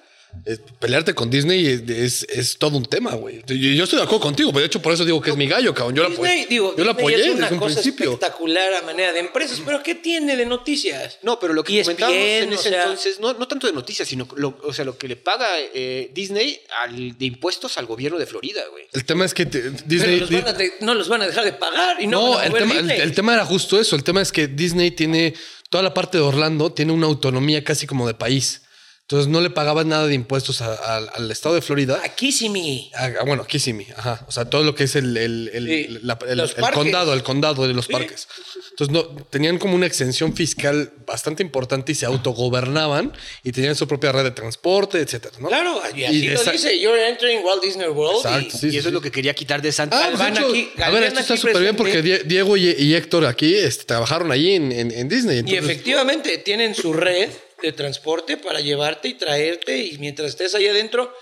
[0.79, 3.41] pelearte con Disney es, es- es todo un tema, güey.
[3.47, 5.47] Yo, yo estoy de acuerdo contigo, pero de hecho por eso digo que es mi
[5.47, 5.95] gallo, cabrón.
[5.95, 8.11] Yo lo Disney, apoyé, digo, yo Disney apoyé es una desde un cosa principio.
[8.13, 11.17] espectacular a manera de empresas, pero ¿qué tiene de noticias?
[11.23, 13.73] No, pero lo que ESPN, comentábamos en o ese sea- entonces, no, no tanto de
[13.73, 17.85] noticias, sino lo, o sea, lo que le paga eh, Disney al, de impuestos al
[17.85, 18.85] gobierno de Florida, güey.
[18.93, 20.19] El tema es que te- Disney...
[20.19, 22.41] los van a de- no los van a dejar de pagar y no, No, van
[22.43, 23.95] a el tema, el tema era justo eso.
[23.95, 25.33] El tema es que Disney tiene
[25.69, 28.61] toda la parte de Orlando, tiene una autonomía casi como de país.
[29.07, 32.01] Entonces no le pagaban nada de impuestos a- a- al estado de Florida.
[32.49, 32.89] Mi.
[32.95, 34.25] Ah, ah, bueno, Kissimmee, ajá.
[34.27, 35.99] O sea, todo lo que es el, el- el- Sí.
[36.01, 37.91] la- el- condado, el condado de los Sí.
[37.91, 38.27] parques.
[38.71, 43.87] Entonces, no, tenían como una exención fiscal bastante importante y se autogobernaban y tenían su
[43.87, 45.49] propia red de transporte, etcétera, ¿no?
[45.49, 48.25] Claro, y así lo dice, you're entering Walt Disney World.
[48.25, 49.97] Exacto, y- sí, y eso es lo que quería quitar de Santa.
[49.97, 52.57] Ah, pues, de Galván hecho, aquí- a ver, esto está súper bien porque Die- Diego
[52.57, 55.43] y, y Héctor aquí este, trabajaron allí en, en- en Disney.
[55.45, 57.29] Y efectivamente tienen su red
[57.61, 61.13] de transporte para llevarte y traerte y mientras estés ahí adentro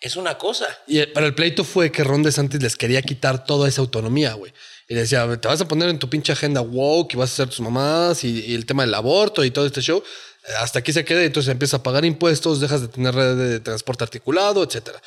[0.00, 0.66] es una cosa.
[0.86, 4.34] Y el- pero el pleito fue que Ron DeSantis les quería quitar toda esa autonomía,
[4.34, 4.52] güey.
[4.88, 7.48] Y decía, te vas a poner en tu pinche agenda woke y vas a hacer
[7.48, 10.02] tus mamás y, y el tema del aborto y todo este show.
[10.46, 13.36] Eh, Hasta aquí se queda y entonces empiezas a pagar impuestos, dejas de tener red
[13.36, 15.02] de transporte articulado, etcétera.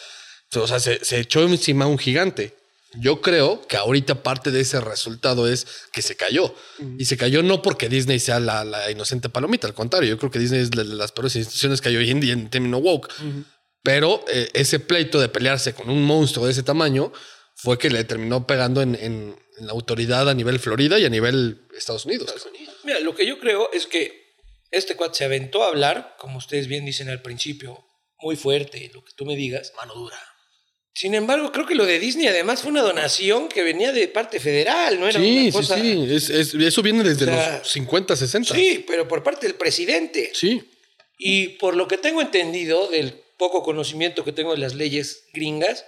[0.55, 2.53] O sea, se, se echó encima un gigante.
[2.99, 6.53] Yo creo que ahorita parte de ese resultado es que se cayó.
[6.97, 10.29] Y se cayó no porque Disney sea la, la inocente palomita, al contrario, yo creo
[10.31, 13.09] que Disney es de las peores instituciones que hay hoy en día en término woke.
[13.83, 17.11] Pero eh, ese pleito de pelearse con un monstruo de ese tamaño
[17.55, 21.09] fue que le terminó pegando en, en- en la autoridad a nivel Florida y a
[21.09, 22.33] nivel Estados Unidos.
[22.83, 24.19] Mira, lo que yo creo es que
[24.71, 27.85] este cuate se aventó a hablar, como ustedes bien dicen al principio,
[28.19, 29.73] muy fuerte, lo que tú me digas.
[29.77, 30.17] Mano dura.
[30.93, 34.39] Sin embargo, creo que lo de Disney además fue una donación que venía de parte
[34.39, 35.75] federal, no era Sí, una sí, cosa...
[35.81, 36.05] sí.
[36.09, 38.53] Es- es- eso viene desde O sea, los 50, 60.
[38.53, 40.31] Sí, pero por parte del presidente.
[40.33, 40.61] Sí.
[41.17, 45.85] Y por lo que tengo entendido del poco conocimiento que tengo de las leyes gringas,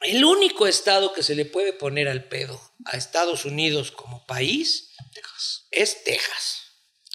[0.00, 4.90] el único estado que se le puede poner al pedo a Estados Unidos como país
[5.70, 6.62] es Texas.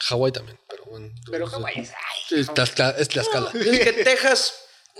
[0.07, 1.09] Hawái también, pero bueno.
[1.29, 1.51] Pero Sí.
[1.55, 1.91] Hawái es-
[2.29, 2.95] Sí, Es Tlaxcala.
[2.97, 3.51] Es Tlaxcala.
[3.53, 4.53] Es que Texas,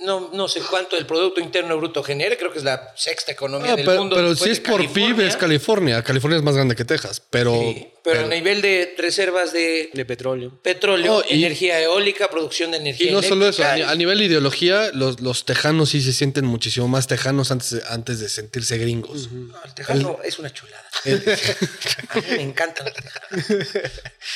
[0.04, 3.74] no, no sé cuánto del Producto Interno Bruto genere, creo que es la sexta economía
[3.74, 4.16] Ah, del pero mundo.
[4.16, 6.02] pero si es por PIB es California.
[6.04, 7.54] California es más grande que Texas, pero...
[7.54, 10.58] Sí, pero, a nivel de reservas de De petróleo.
[10.64, 14.26] petróleo, Oh, y- energía eólica, producción de energía Y no solo eso, a, nivel de
[14.26, 18.78] ideología, los, los tejanos sí se sienten muchísimo más tejanos antes de, antes de sentirse
[18.78, 19.30] gringos.
[19.32, 20.86] No, el tejano es una chulada.
[22.10, 23.68] A mí me encantan los tejanos.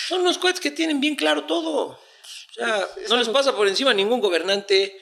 [0.10, 1.86] Son unos cuates que tienen bien claro todo.
[1.92, 2.00] O
[2.56, 5.00] sea, no les pasa por encima ningún gobernante.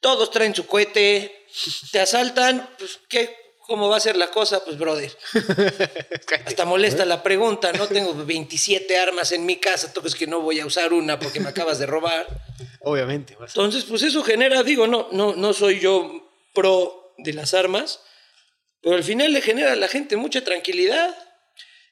[0.00, 1.46] Todos traen su cohete.
[1.92, 2.68] Te asaltan.
[2.78, 3.36] Pues, ¿qué?
[3.66, 4.64] ¿Cómo va a ser la cosa?
[4.64, 5.16] Pues, brother.
[6.46, 7.72] Hasta molesta la pregunta.
[7.72, 9.92] No tengo 27 armas en mi casa.
[9.92, 12.26] Tú crees que no voy a usar una porque me acabas de robar.
[12.80, 13.36] Obviamente.
[13.36, 13.50] vas.
[13.50, 18.00] Entonces, pues eso genera, digo, no, no, no soy yo pro de las armas,
[18.80, 21.16] pero al final le genera a la gente mucha tranquilidad.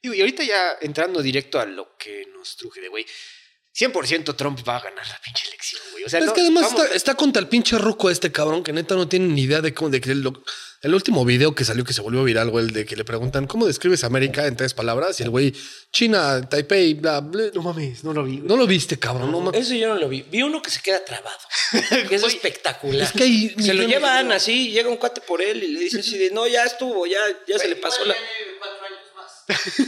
[0.03, 3.05] Y ahorita ya entrando directo a lo que nos truje de güey.
[3.79, 6.05] 100% Trump va a ganar la pinche elección, güey.
[6.05, 8.73] O sea, es no, que además está, está contra el pinche ruco este cabrón que
[8.73, 9.91] neta no tiene ni idea de cómo...
[9.91, 10.43] De que lo-
[10.81, 13.49] el último video que salió que se volvió viral, güey, el de que le preguntan
[13.49, 15.19] ¿cómo describes América en tres palabras?
[15.19, 15.53] Y el güey,
[15.93, 17.47] China, Taipei, bla, bla.
[17.53, 18.37] No mames, no lo vi.
[18.37, 18.49] güey.
[18.49, 19.33] No lo viste, cabrón.
[19.33, 19.61] No, mames.
[19.61, 20.23] Eso yo no lo vi.
[20.23, 21.37] Vi uno que se queda trabado,
[22.09, 23.03] que es espectacular.
[23.03, 25.99] Es que hay se lo llevan así, llega un cuate por él y le dice
[25.99, 27.19] así de, no, ya estuvo, ya,
[27.49, 28.15] ya se le pasó la...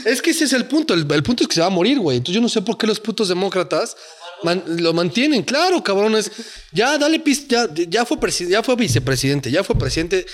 [0.07, 0.95] Es que ese es el punto.
[0.95, 2.17] El, punto es que se va a morir, güey.
[2.19, 3.97] Entonces yo no sé por qué los putos demócratas
[4.67, 5.43] lo mantienen.
[5.43, 6.31] Claro, cabrones.
[6.73, 10.25] Ya, dale ya, ya fue ya fue vicepresidente, ya fue presidente.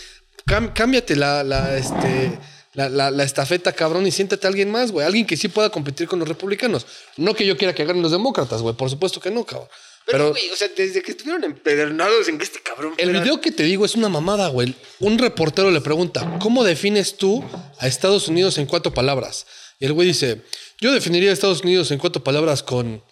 [0.47, 2.39] Cámbiate la, este,
[2.75, 5.05] la, la- estafeta, cabrón, y siéntate a alguien más, güey.
[5.05, 6.87] Alguien que sí pueda competir con los republicanos.
[7.17, 8.77] No que yo quiera que hagan los demócratas, güey.
[8.77, 9.69] Por supuesto que no, cabrón.
[10.09, 12.95] Pero, güey, o sea, desde que estuvieron empedernados en que este cabrón.
[12.97, 14.75] el fuera- video que te digo es una mamada, güey.
[15.01, 17.45] Un reportero le pregunta, ¿cómo defines tú
[17.79, 19.47] a Estados Unidos en cuatro palabras?
[19.81, 20.43] Y el güey dice,
[20.81, 23.03] yo definiría a Estados Unidos en cuatro palabras con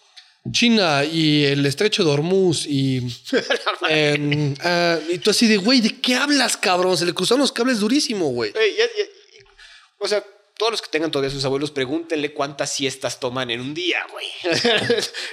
[0.52, 2.98] China y el estrecho de Hormuz y...
[3.88, 6.96] em, ah, y tú así de, güey, ¿de qué hablas, cabrón?
[6.96, 8.52] Se le cruzaron los cables durísimo, güey.
[8.52, 9.04] Ya- ya-
[9.98, 10.22] o sea,
[10.56, 14.26] todos los que tengan todavía sus abuelos, pregúntenle cuántas siestas toman en un día, güey.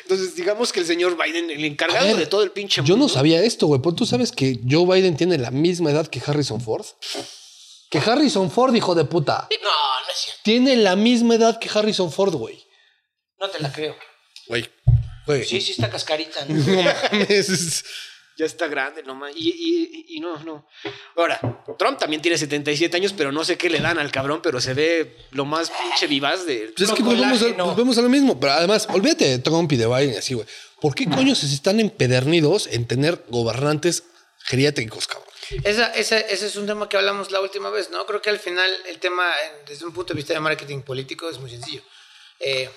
[0.04, 3.02] Entonces, digamos que el señor Biden, el encargado ver, de todo el pinche Yo no
[3.02, 3.82] mundo- sabía esto, güey.
[3.82, 6.86] pero ¿Tú sabes que Joe Biden tiene la misma edad que Harrison Ford?
[7.90, 9.48] Que Harrison Ford, hijo de puta.
[9.52, 10.42] No, no es cierto.
[10.44, 12.66] Tiene la misma edad que Harrison Ford, güey.
[13.40, 13.96] No te la creo.
[14.48, 14.68] Güey.
[15.28, 15.46] Güey.
[15.46, 16.46] Sí, sí está cascarita.
[16.46, 16.56] ¿no?
[16.66, 17.84] No mames.
[18.42, 20.66] Ya está grande, no ma- y, y, y no, no.
[21.16, 21.40] Ahora,
[21.78, 24.74] Trump también tiene 77 años, pero no sé qué le dan al cabrón, pero se
[24.74, 26.74] ve lo más pinche vivaz de.
[26.76, 28.40] Pues es que volvemos a, volvemos a lo mismo.
[28.40, 30.48] Pero además, olvídate de Trump y de Biden y así, güey.
[30.82, 34.06] ¿Por qué coño se están empedernidos en tener gobernantes
[34.46, 35.28] geriátricos, cabrón?
[35.64, 38.08] Esa, esa- ese es un tema que hablamos la última vez, ¿no?
[38.08, 39.32] Creo que al final el tema,
[39.68, 41.84] desde un punto de vista de marketing político, es muy sencillo.
[42.40, 42.70] Eh,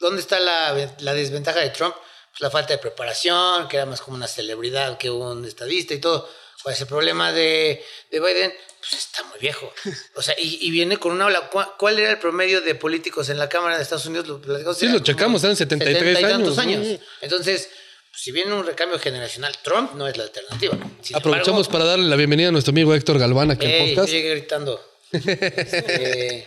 [0.00, 1.94] ¿Dónde está la, la desventaja de Trump?
[2.34, 5.98] Pues la falta de preparación, que era más como una celebridad que un estadista y
[5.98, 6.28] todo.
[6.62, 8.52] ¿Cuál es el problema de, de Biden?
[8.80, 9.72] Pues está muy viejo.
[10.16, 11.48] O sea, y, y viene con una ola.
[11.78, 14.26] ¿Cuál, era el promedio de políticos en la Cámara de Estados Unidos?
[14.26, 16.86] Lo platicamos, Sí, lo checamos, eran 73 y tantos años.
[16.86, 17.00] años.
[17.20, 17.68] Entonces,
[18.10, 20.76] pues, si viene un recambio generacional, Trump no es la alternativa.
[21.02, 23.88] Sin Aprovechamos embargo, para darle la bienvenida a nuestro amigo Héctor Galván aquí al Ey,
[23.90, 24.12] yo podcast.
[24.12, 24.98] llegué gritando.
[25.12, 26.46] Este,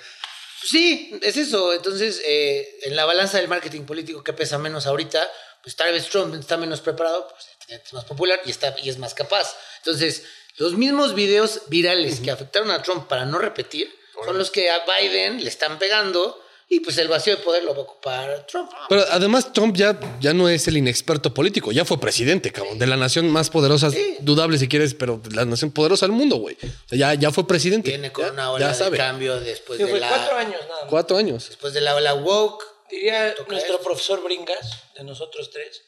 [0.62, 1.74] pues sí, es eso.
[1.74, 5.26] Entonces, eh, en la balanza del marketing político, que pesa menos ahorita?
[5.68, 8.97] Pues tal vez Trump está menos preparado, pues es más popular y, está, y es
[8.97, 9.53] más capaz.
[9.80, 10.24] Entonces,
[10.55, 13.93] los mismos videos virales que afectaron a Trump para no repetir
[14.24, 17.74] son los que a Biden le están pegando y pues el vacío de poder lo
[17.74, 18.72] va a ocupar Trump.
[18.88, 22.88] Pero además Trump ya, ya no es el inexperto político, ya fue presidente, cabrón, de
[22.88, 24.15] la nación más poderosa, Sí.
[24.22, 26.55] dudable si quieres, pero la nación poderosa del mundo, güey.
[26.63, 27.89] O sea, ya, ya fue presidente.
[27.89, 28.95] Viene con ya, una ola de sabe.
[28.95, 30.07] cambio después Sí, de la...
[30.07, 30.89] cuatro años nada más.
[30.89, 31.49] Cuatro años.
[31.49, 32.76] Después de la ola woke.
[32.90, 33.82] Diría nuestro esto.
[33.84, 35.82] profesor Bringas, de nosotros tres,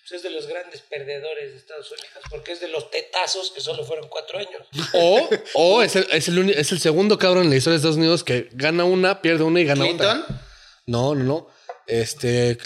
[0.00, 3.60] pues es de los grandes perdedores de Estados Unidos, porque es de los tetazos que
[3.60, 4.62] solo fueron cuatro años.
[4.94, 7.96] O, o es, el, es, el, es el segundo cabrón en la historia de Estados
[7.96, 10.20] Unidos que gana una, pierde una y gana Clinton.
[10.22, 10.42] otra.
[10.86, 11.50] No, no, no.
[11.88, 12.56] Este,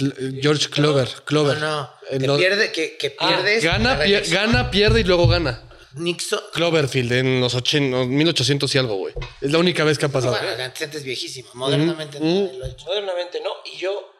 [0.41, 1.09] George Clover.
[1.24, 1.59] Clover.
[1.59, 1.91] No, no.
[2.11, 3.64] Eh, Que no, pierde, que, que Ah, pierdes.
[3.64, 5.62] Gana, pier- gana, pierde y luego gana.
[5.95, 6.41] Nixon.
[6.53, 9.14] Cloverfield en los 80, 1800 y algo, güey.
[9.41, 10.36] Es la única vez que ha pasado.
[10.38, 11.51] Bueno, antes es viejísimo.
[11.55, 12.84] Modernamente Mm, lo hecho.
[12.86, 14.12] Modernamente no, y yo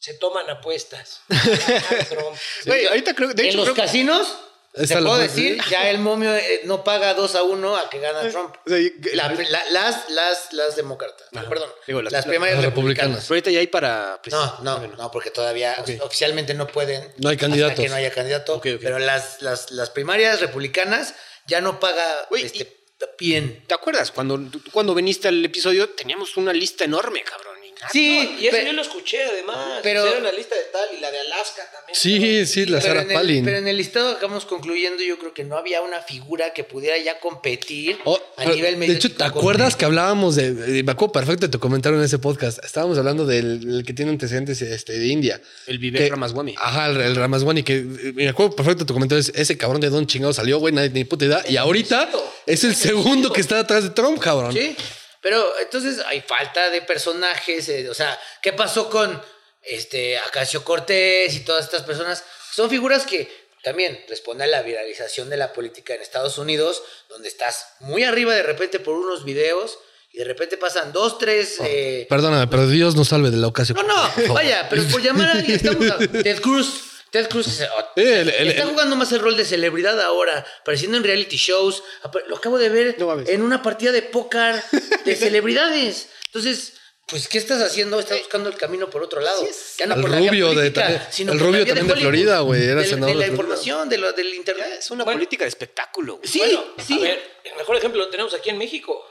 [0.00, 1.20] se toman apuestas.
[2.08, 2.36] Trump.
[2.66, 4.26] Güey, ahorita creo de en hecho, los creo que- casinos,
[4.72, 8.28] te puedo decir, ya el momio eh, no paga 2 a 1 a que gana
[8.30, 8.54] Trump.
[8.64, 11.28] o sea, y- La- la- las, las, las demócratas.
[11.30, 11.68] Perdón.
[11.86, 13.24] Digo, las- primarias las republicanas.
[13.24, 17.02] pero ahorita ya hay para No, no, no, porque todavía oficialmente no pueden.
[17.18, 17.80] No hay hasta candidatos.
[17.80, 18.60] que no haya candidato.
[18.62, 21.14] Pero las, las, las primarias republicanas
[21.46, 22.84] ya no paga Güey, este,
[23.18, 23.64] bien.
[23.66, 24.10] ¿Te acuerdas?
[24.10, 24.40] Cuando,
[24.72, 27.51] cuando viniste al episodio teníamos una lista enorme, cabrón.
[27.82, 27.90] Y nada.
[27.92, 29.80] Sí, Y eso yo lo escuché además.
[29.82, 31.94] pero- era la lista de tal y la de Alaska también.
[31.94, 33.44] Sí, sí, la pero Sarah en el- Palin.
[33.44, 36.96] pero en el listado acabamos concluyendo, yo creo que no había una figura que pudiera
[36.98, 40.92] ya competir Oh, a pero, nivel de hecho, ¿te acuerdas que hablábamos de, de- Me
[40.92, 42.64] acuerdo perfecto de tu comentario en ese podcast.
[42.64, 45.40] Estábamos hablando del, que tiene antecedentes este, de India.
[45.66, 46.54] El Vivek Ramaswamy.
[46.58, 47.82] Ajá, el, el Ramaswamy, que
[48.14, 49.20] me acuerdo perfecto de tu comentario.
[49.20, 51.42] es, ese cabrón de Don chingado salió, güey, nadie ni puta idea.
[51.48, 52.08] Y ahorita
[52.46, 54.52] es el segundo que está atrás de Trump, cabrón.
[54.52, 54.74] Sí,
[55.22, 59.22] pero entonces hay falta de personajes, eh, o sea, ¿qué pasó con
[59.62, 62.22] este Acacio Cortés y todas estas personas?
[62.52, 63.30] Son figuras que
[63.62, 68.34] también responden a la viralización de la política en Estados Unidos, donde estás muy arriba
[68.34, 69.78] de repente por unos videos
[70.12, 71.56] y de repente pasan dos, tres...
[71.60, 73.78] eh, Perdóname, pero Dios nos salve de la ocasión.
[73.86, 76.82] no, no, vaya, pero por llamar a alguien, estamos a- Ted Cruz.
[77.12, 80.96] Ted Cruz es- el- el- está el- jugando más el rol de celebridad ahora, apareciendo
[80.96, 81.82] en reality shows.
[82.26, 84.62] Lo acabo de ver No en una partida de póker
[85.04, 86.08] de celebridades.
[86.26, 86.72] Entonces,
[87.06, 88.00] pues, ¿qué estás haciendo?
[88.00, 89.46] Estás buscando el camino por otro lado.
[89.78, 90.72] Ya no El por la vía rubio de
[91.10, 93.26] sino el por la rubio vía también de Florida, güey, era de- senador De de
[93.26, 94.76] la información, de, lo, del internet.
[94.78, 95.18] Es una Bueno.
[95.18, 96.16] política de espectáculo.
[96.16, 96.26] güey.
[96.26, 96.94] Sí, Bueno, sí.
[96.94, 99.04] a ver, el mejor ejemplo lo tenemos aquí en México.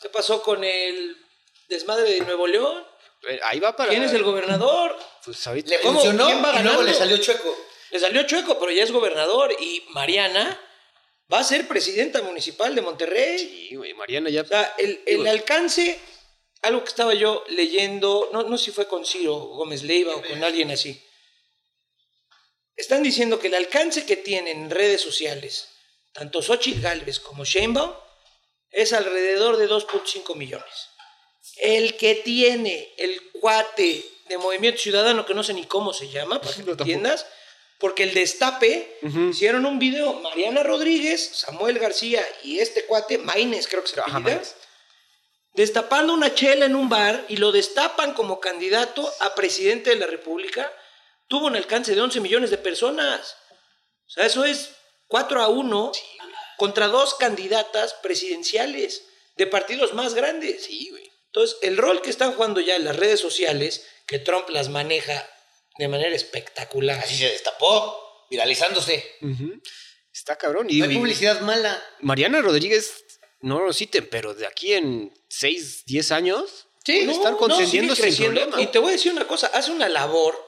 [0.00, 1.16] ¿Qué pasó con el
[1.68, 2.84] desmadre de Nuevo León?
[3.28, 3.90] Eh, Ahí va para.
[3.90, 4.96] ¿Quién es el gobernador?
[5.24, 5.70] Pues ahorita.
[5.70, 5.94] le ¿Cómo?
[5.94, 7.56] funcionó ¿Quién va y luego le salió chueco.
[7.90, 9.52] Le salió chueco, pero ya es gobernador.
[9.58, 10.60] Y Mariana
[11.32, 13.38] va a ser presidenta municipal de Monterrey.
[13.38, 14.42] Sí, güey, Mariana ya.
[14.42, 15.98] O sea, el, el alcance,
[16.62, 20.22] algo que estaba yo leyendo, no, no sé si fue con Ciro Gómez Leiva o
[20.22, 21.02] con alguien así.
[22.76, 25.68] Están diciendo que el alcance que tienen en redes sociales,
[26.12, 27.92] tanto Xochitl Galvez como Sheinbaum,
[28.70, 30.88] es alrededor de 2.5 millones.
[31.56, 36.40] El que tiene el cuate de Movimiento Ciudadano, que no sé ni cómo se llama,
[36.40, 37.26] para que lo entiendas,
[37.78, 38.98] porque el destape
[39.30, 44.56] hicieron un video, Mariana Rodríguez, Samuel García y este cuate, Maines creo que se Maines.
[45.54, 50.06] destapando una chela en un bar y lo destapan como candidato a presidente de la
[50.06, 50.72] República,
[51.28, 53.36] tuvo un alcance de 11 millones de personas.
[54.06, 54.70] O sea, eso es
[55.08, 55.92] 4 a 1
[56.56, 59.04] contra dos candidatas presidenciales
[59.36, 60.64] de partidos más grandes.
[60.64, 61.10] Sí, güey.
[61.36, 65.28] Entonces, el rol que están jugando ya en las redes sociales, que Trump las maneja
[65.76, 66.98] de manera espectacular.
[66.98, 69.04] Así se destapó, viralizándose.
[70.10, 70.68] Está cabrón.
[70.70, 71.84] Y, No hay y publicidad mala.
[72.00, 73.04] Mariana Rodríguez,
[73.42, 77.34] no lo citen, pero de aquí en 6, 10 años, Sí, puede estar
[77.96, 78.62] sin problema.
[78.62, 80.42] Y te voy a decir una cosa, hace una labor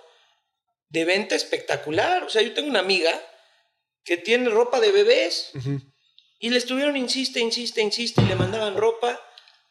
[0.88, 2.22] de venta espectacular.
[2.22, 3.12] O sea, yo tengo una amiga
[4.04, 5.50] que tiene ropa de bebés
[6.38, 9.20] y le estuvieron insiste, insiste, insiste y le mandaban ropa.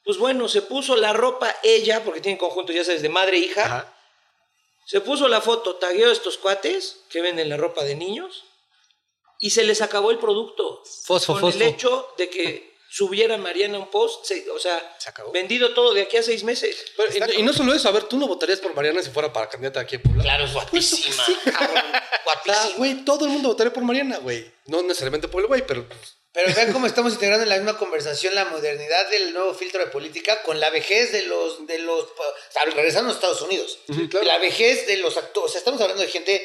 [0.08, 3.42] Pues bueno, se puso la ropa ella, porque tienen conjuntos, ya sabes, de madre e
[3.42, 3.66] hija.
[3.66, 3.94] Ajá.
[4.86, 8.46] Se puso la foto, tagueó a estos cuates que venden la ropa de niños
[9.42, 10.82] y se les acabó el producto.
[11.04, 11.58] Fosfo, Con fosfo.
[11.58, 15.34] el hecho de que subiera Mariana un post, se- o sea, Se acabó.
[15.34, 16.86] vendido todo de aquí a seis meses.
[16.96, 19.34] Pero, y, y no solo eso, a ver, tú no votarías por Mariana si fuera
[19.34, 20.24] para candidata aquí en Puebla.
[20.24, 21.24] Claro, es guapísima.
[21.54, 22.78] Ah, Guapísimo.
[22.78, 24.50] güey, todo el mundo votaría por Mariana, güey.
[24.68, 27.80] No necesariamente por el güey, pero pues, Pero vean cómo estamos integrando en la misma
[27.80, 32.04] conversación la modernidad del nuevo filtro de política con la vejez de los, de los,
[32.04, 33.80] o sea, regresando a Estados Unidos.
[34.22, 36.40] La vejez de los actores, o sea, estamos hablando de gente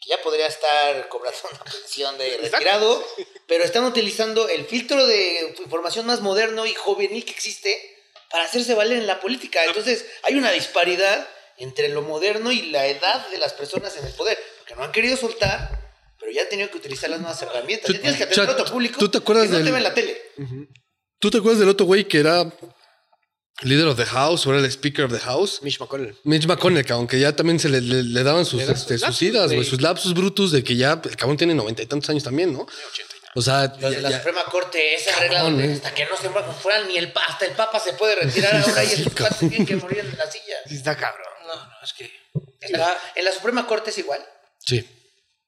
[0.00, 3.06] que ya podría estar cobrando una pensión de retirado,
[3.46, 7.98] pero están utilizando el filtro de información más moderno y juvenil que existe
[8.30, 9.62] para hacerse valer en la política.
[9.66, 11.28] Entonces, hay una disparidad
[11.58, 14.92] entre lo moderno y la edad de las personas en el poder, porque no han
[14.92, 15.83] querido soltar,
[16.24, 17.92] pero ya han tenido que utilizar las nuevas herramientas.
[17.92, 19.84] Ya tienes que atender otro público ¿tú te acuerdas que no del- te ve en
[19.84, 20.22] la tele.
[21.18, 22.50] ¿Tú te acuerdas del otro güey que era
[23.62, 25.60] líder of the house o era el speaker of the house?
[25.62, 26.16] Mitch McConnell.
[26.24, 28.86] Mitch McConnell, cabrón, que ya también se le, le- le daban sus, Le este, sus
[28.88, 31.86] sus lapsus, idas, güey, sus lapsus brutos de que ya el cabrón tiene noventa y
[31.86, 32.66] tantos años también, ¿no?
[33.36, 35.72] O sea, Los ya- la ya- Suprema Corte, esa Cabrón, regla donde eh.
[35.74, 38.84] hasta que no se muevan fuera ni el hasta el Papa se puede retirar ahora
[38.84, 40.56] y esos cuates tienen que morir en la silla.
[40.68, 41.26] Sí, está cabrón.
[41.46, 42.10] No, no, es que
[42.60, 44.20] En la, en la Suprema Corte es igual.
[44.58, 44.84] sí.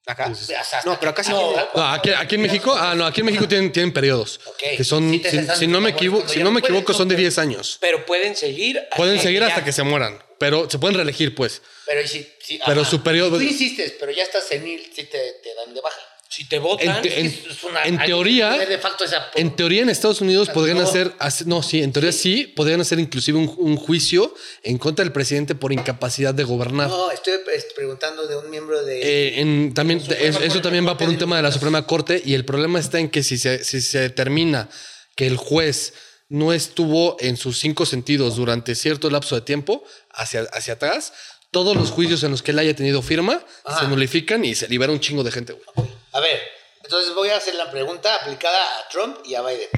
[0.07, 0.29] Acá.
[0.31, 3.19] O sea, No, pero acá sí no, No, aquí, aquí en México, ah, no, aquí
[3.19, 4.39] en México tienen, tienen periodos.
[4.45, 4.63] Ok.
[4.77, 7.09] Que son, si, están si no me equivoco, si ya no me pueden, equivoco, son
[7.09, 7.25] de pueden.
[7.29, 7.77] 10 años.
[7.81, 11.35] pero pueden seguir hasta Pueden seguir ya- hasta que se mueran, pero se pueden reelegir,
[11.35, 11.61] pues.
[11.85, 15.53] Pero si, si- Pero su periodo- Tú insistes, pero ya estás senil, si te, te
[15.55, 15.99] dan de baja.
[16.37, 19.81] Si te votan En te- en- Es una- en teoría- de facto esa En teoría,
[19.81, 20.83] en Estados Unidos podrían No.
[20.83, 21.11] hacer,
[21.47, 24.31] no, sí, en teoría sí, podrían hacer inclusive un, un juicio
[24.61, 26.89] en contra del presidente por incapacidad de gobernar.
[26.89, 27.33] No, estoy
[27.75, 29.01] preguntando de un miembro de.
[29.01, 31.51] Eh, en- también, eso también va por un tema de la.
[31.51, 34.69] Suprema Corte y el problema está en que si se, si se determina
[35.15, 35.93] que el juez
[36.29, 41.13] no estuvo en sus cinco sentidos durante cierto lapso de tiempo hacia, hacia atrás,
[41.49, 43.43] todos los juicios en los que él haya tenido firma
[43.79, 45.87] se nulifican y se libera un chingo de gente, güey.
[46.17, 46.41] A ver,
[46.83, 49.69] entonces voy a hacer la pregunta aplicada a Trump y a Biden.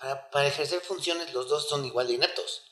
[0.00, 2.62] Para, para ejercer funciones, los dos son igual de ineptos.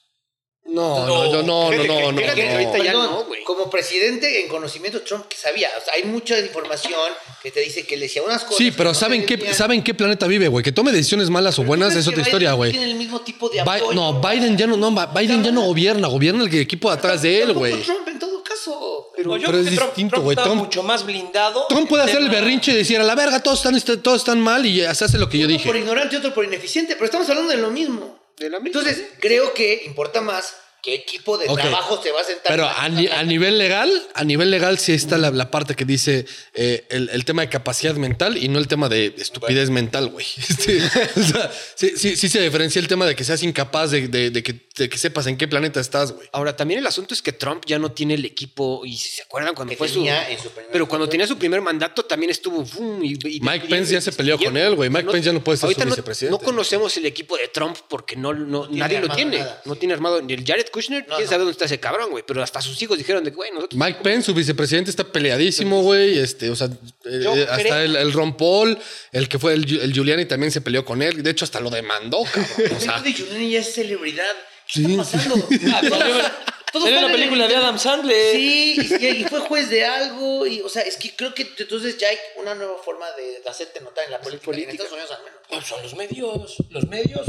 [0.66, 2.12] No, no, yo no, no, no, no.
[2.12, 2.20] No.
[2.22, 3.44] ahorita ya Perdón, no, güey.
[3.44, 5.68] Como presidente en conocimiento, Trump que sabía.
[5.80, 7.12] O sea, hay mucha información
[7.42, 8.56] que te dice que le decía unas cosas.
[8.58, 9.54] Sí, pero no ¿saben qué.
[9.54, 10.64] ¿saben qué planeta vive, güey?
[10.64, 12.70] Que tome decisiones malas o buenas ¿Tú es otra historia, Biden güey.
[12.72, 13.92] Tiene el mismo tipo de Bi- apoyo.
[13.92, 17.42] No, Biden ya no, no, Biden ya no gobierna, gobierna el equipo de atrás de
[17.42, 17.80] él, güey.
[17.82, 18.33] Trump en todo
[18.64, 19.12] caso.
[19.24, 21.66] No, yo pero creo es que Trump- distinto, Trump Trump- mucho más blindado.
[21.68, 24.40] Trump puede hacer el berrinche y decir, a la verga, todos están, este, todos están
[24.40, 25.78] mal y se hace lo que yo Uno por dije.
[25.78, 28.18] ignorante y otro por ineficiente, pero estamos hablando de lo mismo.
[28.38, 28.46] De.
[28.46, 30.54] Entonces, creo que importa más
[30.84, 32.44] qué equipo de trabajo se va a sentar.
[32.48, 35.84] Pero a, ni- a nivel legal, a nivel legal sí está la, la parte que
[35.84, 40.08] dice eh, el, el tema de capacidad mental y no el tema de estupidez mental,
[40.08, 40.26] güey.
[40.48, 44.08] Este, o sea, sí, sí, sí se diferencia el tema de que seas incapaz de,
[44.08, 46.28] de- de que, de que sepas en qué planeta estás, güey.
[46.32, 49.22] Ahora, también el asunto es que Trump ya no tiene el equipo, y si se
[49.22, 50.32] acuerdan cuando Que fue tenía su...
[50.32, 51.10] en su primer Pero cuando mandato.
[51.10, 52.64] tenía su primer mandato también estuvo...
[52.66, 53.02] ¡fum!
[53.02, 54.90] y- y- Mike y- Pence ya se peleó con él, güey.
[54.90, 56.38] Mike Pence ya no puede ser su no- vicepresidente.
[56.38, 58.32] No conocemos el equipo de Trump porque no,
[58.68, 59.38] nadie lo tiene.
[59.38, 59.80] nada, no sí.
[59.80, 61.06] tiene armado ni el Jared Kushner.
[61.08, 61.30] No, ¿Quién no.
[61.30, 62.24] sabe dónde está ese cabrón, güey?
[62.26, 63.78] Pero hasta sus hijos dijeron de que, güey, nosotros...
[63.80, 66.18] Mike Pence, su vicepresidente, está peleadísimo, güey.
[66.18, 66.68] Este, o sea,
[67.04, 68.76] eh, hasta el, el Ron Paul,
[69.12, 71.22] el que fue el, el Giuliani también se peleó con él.
[71.22, 72.76] De hecho, hasta lo demandó, cabrón.
[72.76, 74.34] O sea, de Giuliani ya es celebridad.
[74.66, 75.48] ¿Qué Sí, está pasando?
[76.74, 78.34] Salió están la película de Adam Sandler.
[78.34, 80.44] Sí, y, y fue juez de algo.
[80.44, 83.48] Y, o sea, es que creo que entonces ya hay una nueva forma de, de
[83.48, 84.62] hacerte notar en la política.
[84.64, 85.40] En Estados Unidos al menos.
[85.48, 87.26] Pues son los medios, los medios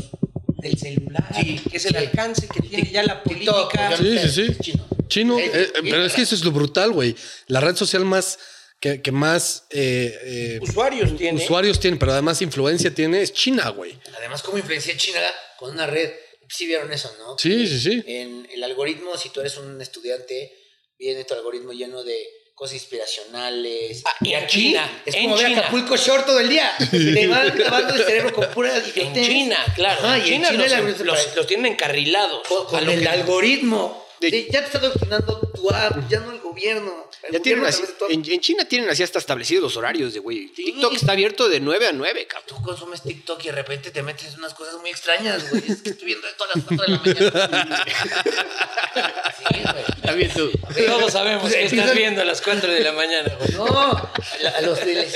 [0.58, 1.97] del celular, Sí, que es el sí.
[1.97, 3.95] alcance que tiene ya la política.
[3.97, 4.88] Sí, chino.
[5.08, 5.39] chino.
[5.39, 7.16] Eh, pero es que eso es lo brutal, güey.
[7.47, 8.38] La red social más
[8.80, 11.43] que, que más eh, eh, Usuarios tiene.
[11.43, 13.97] usuarios tiene, pero además influencia tiene, es China, güey.
[14.18, 15.20] Además, cómo influencia China
[15.58, 16.12] con una red.
[16.47, 17.38] Sí vieron eso, ¿no?
[17.39, 18.03] Sí, sí, sí.
[18.06, 20.53] En el algoritmo, si tú eres un estudiante,
[20.99, 22.24] viene tu algoritmo lleno de
[22.56, 24.01] cosas inspiracionales.
[24.06, 25.60] Ah, y en aquí China, es en como ver China.
[25.60, 26.72] Acapulco Short todo el día.
[26.89, 29.26] Te van lavando el cerebro con pura En.
[29.26, 29.99] China, claro.
[30.06, 32.47] Ajá, en en China, China los, los- los tienen encarrilados.
[32.47, 34.05] con, con A el que- algoritmo.
[34.32, 37.09] De- Sí, ya te está adoctrinando tu app, ya no el gobierno.
[37.23, 39.19] El Ya tienen gobierno así, a través de todo- en, en China tienen así hasta
[39.19, 40.47] establecidos los horarios de güey.
[40.49, 42.45] TikTok está abierto de 9 a 9, cabrón.
[42.47, 45.63] Tú consumes TikTok y de repente te metes en unas cosas muy extrañas, güey.
[45.67, 47.86] Es que estoy viendo esto a las 4 de la mañana.
[49.38, 49.84] sí, güey.
[50.03, 50.51] También tú.
[50.88, 53.51] Todos sabemos que estás viendo a las 4 de la mañana, güey.
[53.53, 55.07] No, a los de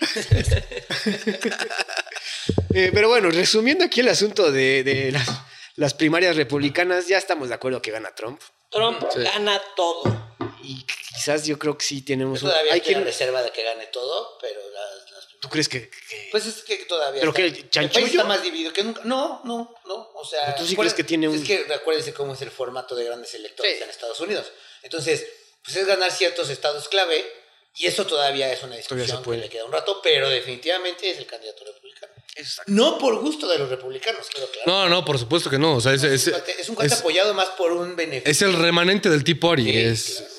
[2.72, 5.28] Eh, pero bueno, resumiendo aquí el asunto de, de las,
[5.80, 8.38] las primarias republicanas, ya estamos de acuerdo que gana Trump.
[8.70, 9.22] Trump Sí.
[9.22, 10.02] gana todo.
[10.62, 12.50] Y quizás yo creo que sí tenemos un...
[12.50, 15.10] Todavía hay hay que- reserva de que gane todo, pero las...
[15.10, 15.88] las- ¿Tú crees que...?
[15.88, 17.20] que- Pues es que todavía...
[17.22, 17.94] ¿Pero está- qué, El chanchullo?
[18.02, 19.00] país está más dividido que nunca.
[19.04, 20.10] No, no, no.
[20.14, 20.44] O sea...
[20.46, 23.04] ¿Pero tú sí crees que tiene un- Es que acuérdense cómo es el formato de
[23.04, 23.82] grandes electores Sí.
[23.82, 24.52] en Estados Unidos.
[24.82, 25.26] Entonces,
[25.64, 27.24] pues es ganar ciertos estados clave
[27.76, 31.26] y eso todavía es una discusión que le queda un rato, pero definitivamente es el
[31.26, 32.12] candidato republicano.
[32.66, 34.70] No por gusto de los republicanos, claro, claro.
[34.70, 35.74] No, no, por supuesto que no.
[35.76, 37.96] O sea, es, es, es, un cuate, es un cuate es- apoyado más por un
[37.96, 38.30] beneficio.
[38.30, 39.64] es el remanente del tipo Ori.
[39.64, 40.30] Sí, es, claro.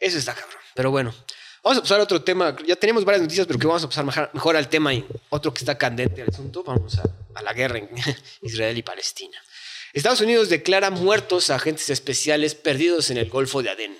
[0.00, 0.58] Eso está cabrón.
[0.74, 1.14] Pero bueno,
[1.62, 2.56] vamos a pasar a otro tema.
[2.66, 5.52] Ya tenemos varias noticias, pero que vamos a pasar mejor, mejor al tema y otro
[5.54, 6.64] que está candente al asunto.
[6.64, 7.02] Vamos a,
[7.34, 7.90] a la guerra en
[8.42, 9.38] Israel y Palestina.
[9.92, 13.96] Estados Unidos declara muertos a agentes especiales perdidos en el Golfo de Adén.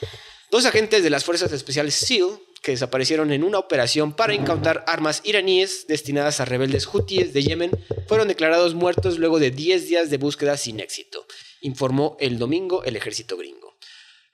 [0.50, 5.20] Dos agentes de las Fuerzas Especiales SEAL que desaparecieron en una operación para incautar armas
[5.24, 7.70] iraníes destinadas a rebeldes hutíes de Yemen
[8.06, 11.26] fueron declarados muertos luego de 10 días de búsqueda sin éxito,
[11.60, 13.76] informó el domingo el ejército gringo.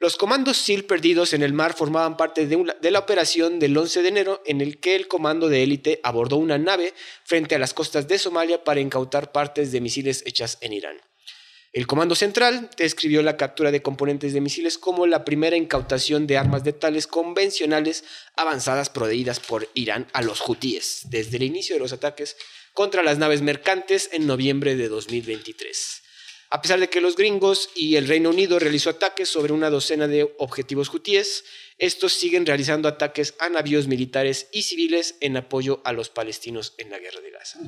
[0.01, 4.03] Los comandos SEAL perdidos en el mar formaban parte de, de la operación del 11
[4.03, 7.75] de enero en el que el comando de élite abordó una nave frente a las
[7.75, 10.99] costas de Somalia para incautar partes de misiles hechas en Irán.
[11.73, 16.39] El Comando Central describió la captura de componentes de misiles como la primera incautación de
[16.39, 18.05] armas letales convencionales
[18.37, 22.37] avanzadas proveídas por Irán a los hutíes desde el inicio de los ataques
[22.73, 26.03] contra las naves mercantes en noviembre de 2023.
[26.51, 30.09] A pesar de que los gringos y el Reino Unido realizó ataques sobre una docena
[30.09, 31.45] de objetivos hutíes,
[31.77, 36.89] estos siguen realizando ataques a navíos militares y civiles en apoyo a los palestinos en
[36.91, 37.61] la guerra de Gaza.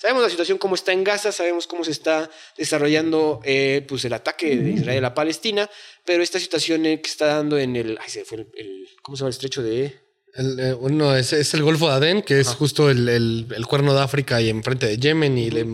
[0.00, 4.12] Sabemos la situación cómo está en Gaza, sabemos cómo se está desarrollando eh, pues el
[4.12, 5.68] ataque de Israel a Palestina,
[6.04, 9.20] pero esta situación que está dando en el, ay, se fue el, el- ¿cómo se
[9.22, 9.98] llama el estrecho de?
[10.34, 13.66] el, eh, uno es, es el Golfo de Adén, que es justo el, el- el
[13.66, 15.66] cuerno de África y enfrente de Yemen y, le-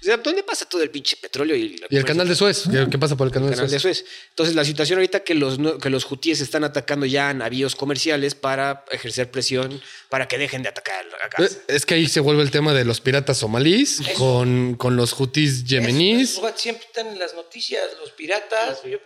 [0.00, 2.64] O sea, ¿dónde pasa todo el pinche petróleo y, la- y el canal de Suez.
[2.70, 4.04] ¿Qué, qué pasa por el canal, canal de de Suez?
[4.30, 8.84] Entonces, la situación ahorita que los, que los hutíes están atacando ya navíos comerciales para
[8.92, 11.56] ejercer presión para que dejen de atacar a Gaza.
[11.56, 15.18] Eh, Es que ahí se vuelve el tema de los piratas somalíes con, con los
[15.18, 16.36] hutis yemeníes.
[16.38, 18.82] Güeyes siempre están en las noticias, los piratas.
[18.84, 18.98] Yo-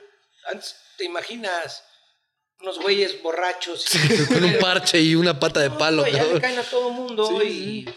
[0.51, 1.83] antes te imaginas
[2.61, 3.87] unos güeyes borrachos.
[4.29, 6.03] Con un parche y una pata de palo.
[6.03, 6.35] No, ya cabrón.
[6.35, 7.89] le caen a todo mundo y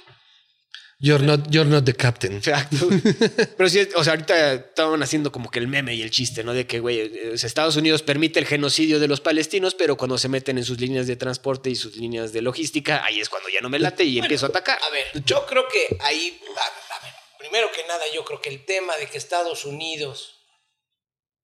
[0.97, 2.37] You're not, you're not the captain.
[2.37, 2.87] Exacto.
[3.57, 6.53] Pero sí, o sea, ahorita estaban haciendo como que el meme y el chiste, ¿no?
[6.53, 10.29] De que, güey, eh, Estados Unidos permite el genocidio de los palestinos, pero cuando se
[10.29, 13.59] meten en sus líneas de transporte y sus líneas de logística, ahí es cuando ya
[13.61, 14.79] no me late y empiezo a atacar.
[14.81, 18.49] A ver, yo creo que ahí, a, a ver, primero que nada, yo creo que
[18.49, 20.45] el tema de que Estados Unidos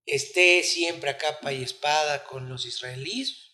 [0.06, 3.51] esté siempre a capa y espada con los israelíes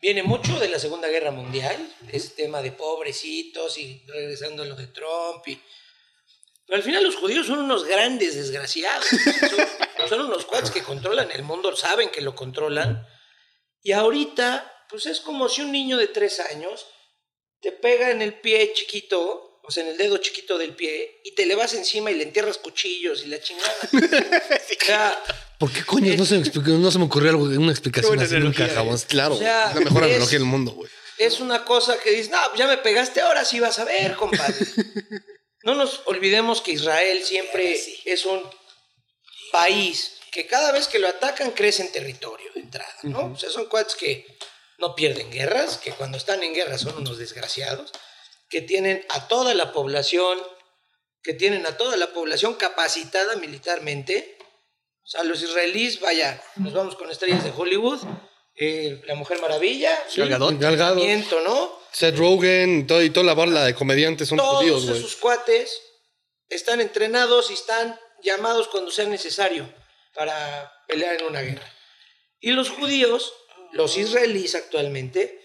[0.00, 1.76] viene mucho de la Segunda Guerra Mundial,
[2.12, 5.46] ese tema de pobrecitos y regresando a lo de Trump.
[5.46, 5.60] Y...
[6.66, 11.30] Pero al final los judíos son unos grandes desgraciados, son, son unos cuates que controlan
[11.32, 13.06] el mundo, saben que lo controlan.
[13.82, 16.86] Y ahorita, pues es como si un niño de tres años
[17.60, 21.34] te pega en el pie chiquito, o sea, en el dedo chiquito del pie, y
[21.34, 23.74] te le vas encima y le entierras cuchillos y la chingada.
[23.92, 25.22] o sea,
[25.58, 28.24] ¿Por qué coño no se me, explicó- no se me ocurrió algo, una explicación buena
[28.24, 29.04] así nunca jamás?
[29.06, 30.90] Claro, O sea, es la mejor es- analogía del mundo, güey.
[31.18, 34.54] es una cosa que dices, no, ya me pegaste, ahora sí vas a ver, compadre.
[35.64, 38.40] No nos olvidemos que Israel siempre es un
[39.52, 43.32] país que cada vez que lo atacan crece en territorio de entrada, ¿no?
[43.32, 44.24] O sea, son cuates que
[44.78, 47.90] no pierden guerras, que cuando están en guerra son unos desgraciados,
[48.48, 50.38] que tienen a toda la población,
[51.22, 54.37] que tienen a toda la población capacitada militarmente.
[55.08, 57.98] O sea, los israelíes, vaya, nos vamos con estrellas de Hollywood,
[58.54, 60.58] eh, la Mujer Maravilla, Gal Gadot.
[60.60, 61.78] Gal Gadot, Miento, ¿no?
[61.90, 64.98] Seth Rogen todo, y toda la bola de comediantes son Todos judíos, güey.
[64.98, 65.80] esos cuates
[66.50, 69.72] están entrenados y están llamados cuando sea necesario
[70.12, 71.72] para pelear en una guerra.
[72.38, 73.32] Y los judíos,
[73.72, 75.40] los israelíes actualmente,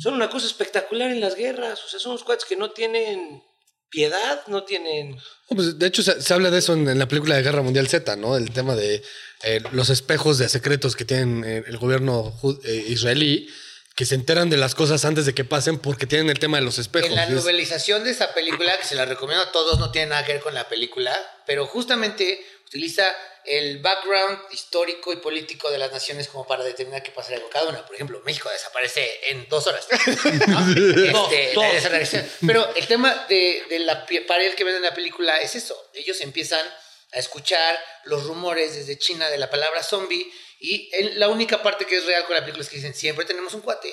[0.00, 1.84] son una cosa espectacular en las guerras.
[1.84, 3.44] O sea, son unos cuates que no tienen
[3.90, 5.12] piedad, no tienen...
[5.12, 7.62] No, pues, de hecho, se, se habla de eso en, en la película de Guerra
[7.62, 8.36] Mundial Z, ¿no?
[8.36, 9.02] El tema de
[9.42, 12.34] eh, los espejos de secretos que tienen eh, el gobierno
[12.64, 13.48] eh, israelí,
[13.94, 16.64] que se enteran de las cosas antes de que pasen porque tienen el tema de
[16.64, 17.08] los espejos.
[17.08, 20.24] En la novelización de esta película, que se la recomiendo a todos, no tiene nada
[20.24, 21.14] que ver con la película,
[21.46, 23.14] pero justamente utiliza
[23.44, 27.68] el background histórico y político de las naciones como para determinar qué pasaría con cada
[27.68, 27.86] una.
[27.86, 29.86] Por ejemplo, México desaparece en dos horas.
[29.90, 29.98] ¿no?
[31.32, 32.28] Este, reacción.
[32.46, 35.90] Pero el tema de, de la pared que ven en la película es eso.
[35.94, 36.66] Ellos empiezan
[37.12, 41.86] a escuchar los rumores desde China de la palabra zombie y el- la única parte
[41.86, 43.90] que es real con la película es que dicen siempre tenemos un cuate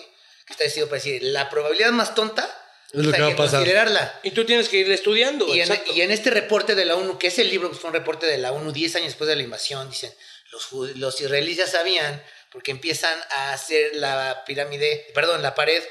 [0.47, 2.43] que está decidido para decir la probabilidad más tonta
[2.93, 3.59] Es lo pues que hay va a pasar.
[3.59, 4.19] considerarla.
[4.21, 5.47] Y tú tienes que ir estudiando.
[5.53, 7.89] Y en, y en este reporte de la ONU, que es el libro, que fue
[7.89, 10.13] un reporte de la ONU 10 años después de la invasión, dicen,
[10.51, 15.83] los, los israelíes ya sabían, porque empiezan a hacer la pirámide, perdón, la pared,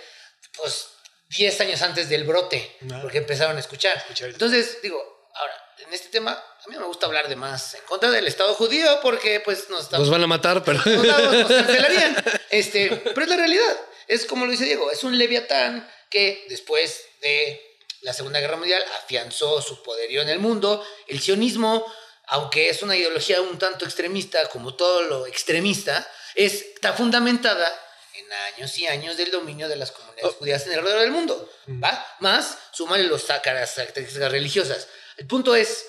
[0.56, 0.90] pues
[1.36, 3.96] 10 años antes del brote, porque empezaron a escuchar.
[3.96, 4.28] Escuchar.
[4.28, 7.80] Entonces, digo, ahora, en este tema, a mí no me gusta hablar de más en
[7.82, 10.80] contra del Estado judío, porque pues nos estamos Nos van a matar, pero.
[10.80, 12.16] todos lados nos cancelarían.
[12.50, 13.80] Este, pero es la realidad.
[14.06, 17.60] Es como lo dice Diego, es un leviatán que después de
[18.02, 20.84] la Segunda Guerra Mundial afianzó su poderío en el mundo.
[21.08, 21.84] El sionismo,
[22.26, 27.68] aunque es una ideología un tanto extremista, como todo lo extremista, es- está fundamentada
[28.14, 31.50] en años y años del dominio de las comunidades judías en el alrededor del mundo.
[31.82, 32.06] ¿va?
[32.20, 34.88] Más, súmale los las características religiosas.
[35.16, 35.86] El punto es,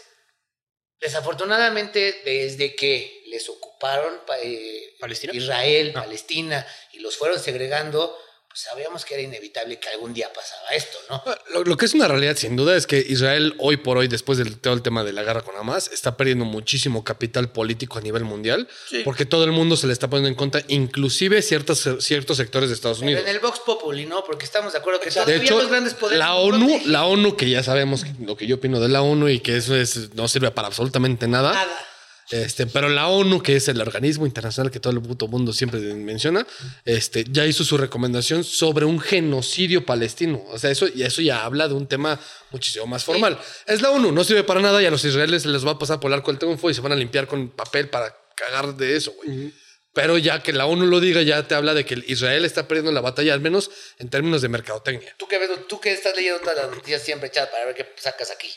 [1.00, 5.34] Desafortunadamente, desde que les ocuparon pa- eh, ¿Palestina?
[5.34, 5.92] Israel.
[5.92, 8.18] Palestina, y los fueron segregando,
[8.54, 11.24] pues sabíamos que era inevitable que algún día pasaba esto, ¿no?
[11.52, 14.38] Lo, lo que es una realidad, sin duda, es que Israel hoy por hoy, después
[14.38, 18.02] del todo el tema de la guerra con Hamas, está perdiendo muchísimo capital político a
[18.02, 18.68] nivel mundial,
[19.06, 22.76] porque todo el mundo se le está poniendo en contra, inclusive ciertos, ciertos sectores de
[22.76, 23.24] Estados Pero Unidos.
[23.24, 24.24] en el Vox Populi, ¿no?
[24.24, 26.20] Porque estamos de acuerdo que De hecho, los grandes poderes...
[26.20, 29.40] la ONU, la ONU, que ya sabemos lo que yo opino de la ONU y
[29.40, 31.54] que eso es, no sirve para absolutamente nada.
[31.54, 31.88] Nada.
[32.34, 35.80] Este, pero la ONU, que es el organismo internacional que todo el puto mundo siempre
[35.80, 36.48] menciona,
[36.84, 40.44] este, ya hizo su recomendación sobre un genocidio palestino.
[40.48, 42.20] O sea, eso, y eso ya habla de un tema
[42.50, 43.40] muchísimo más formal.
[43.68, 45.78] Es la ONU, no sirve para nada y a los israelíes se les va a
[45.78, 48.76] pasar por el arco del triunfo y se van a limpiar con papel para cagar
[48.78, 49.54] de eso, güey.
[49.94, 52.92] Pero ya que la ONU lo diga, ya te habla de que Israel está perdiendo
[52.92, 53.70] la batalla, al menos
[54.00, 55.14] en términos de mercadotecnia.
[55.18, 55.38] Tú que,
[55.70, 58.50] tú que estás leyendo todas las noticias siempre, chat, para ver qué sacas aquí.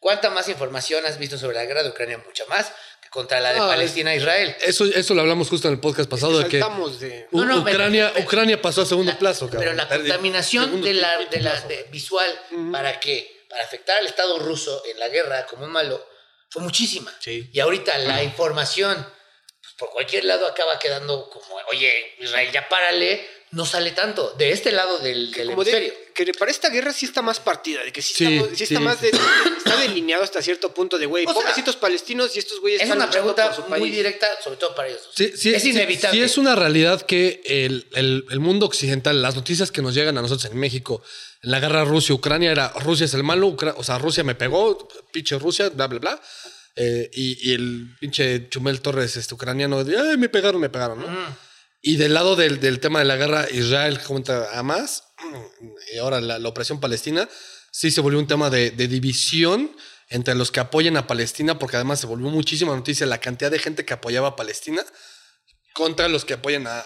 [0.00, 2.16] ¿Cuánta más información has visto sobre la guerra de Ucrania?
[2.24, 2.72] Mucha más
[3.10, 4.56] contra la de Ah, Palestina e Israel.
[4.62, 7.26] Eso, eso lo hablamos justo en el podcast pasado de que de...
[7.32, 9.62] U- No, no, me- Ucrania, me- Ucrania pasó a segundo La- plazo, cabrón.
[9.62, 12.30] Pero la contaminación segundo, de la, de la de visual
[12.72, 16.06] para que para afectar al Estado ruso en la guerra como un malo
[16.48, 17.12] fue muchísima.
[17.18, 17.50] Sí.
[17.52, 18.94] Y ahorita la información
[19.60, 24.52] pues, por cualquier lado acaba quedando como, oye, Israel, ya párale, no sale tanto de
[24.52, 25.94] este lado del, del Como de- hemisferio.
[26.14, 28.80] que para esta guerra sí está más partida, de que sí, Sí, estamos- sí está
[28.80, 32.84] más de- está delineado hasta cierto punto de güey, pobrecitos palestinos y estos güeyes Es
[32.86, 35.00] están una pregunta por su muy directa, sobre todo para ellos.
[35.04, 35.14] dos.
[35.16, 36.16] Sí, sí, es sí, inevitable.
[36.18, 40.16] Sí, es una realidad que el, el- el mundo occidental, las noticias que nos llegan
[40.16, 41.02] a nosotros en México,
[41.42, 44.86] en la guerra Rusia-Ucrania, era Rusia es el malo, Ucra- o sea, Rusia me pegó,
[45.10, 46.22] pinche Rusia, bla, bla, bla.
[46.76, 51.00] Eh, y, y el pinche Chumel Torres, este ucraniano, de, ay, me pegaron, me pegaron,
[51.00, 51.08] ¿no?
[51.08, 51.36] Mm.
[51.82, 55.04] Y del lado del, del tema de la guerra Israel contra Hamas,
[55.94, 57.28] y ahora la, la opresión palestina,
[57.70, 59.74] sí se volvió un tema de, de división
[60.08, 63.58] entre los que apoyan a Palestina, porque además se volvió muchísima noticia la cantidad de
[63.58, 64.84] gente que apoyaba a Palestina
[65.72, 66.84] contra los que apoyan a, a-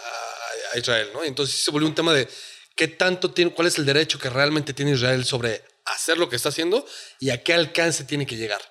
[0.73, 1.23] a Israel, ¿no?
[1.23, 2.27] Entonces sí se volvió un tema de
[2.75, 6.35] qué tanto tiene, cuál es el derecho que realmente tiene Israel sobre hacer lo que
[6.35, 6.85] está haciendo
[7.19, 8.61] y a qué alcance tiene que llegar.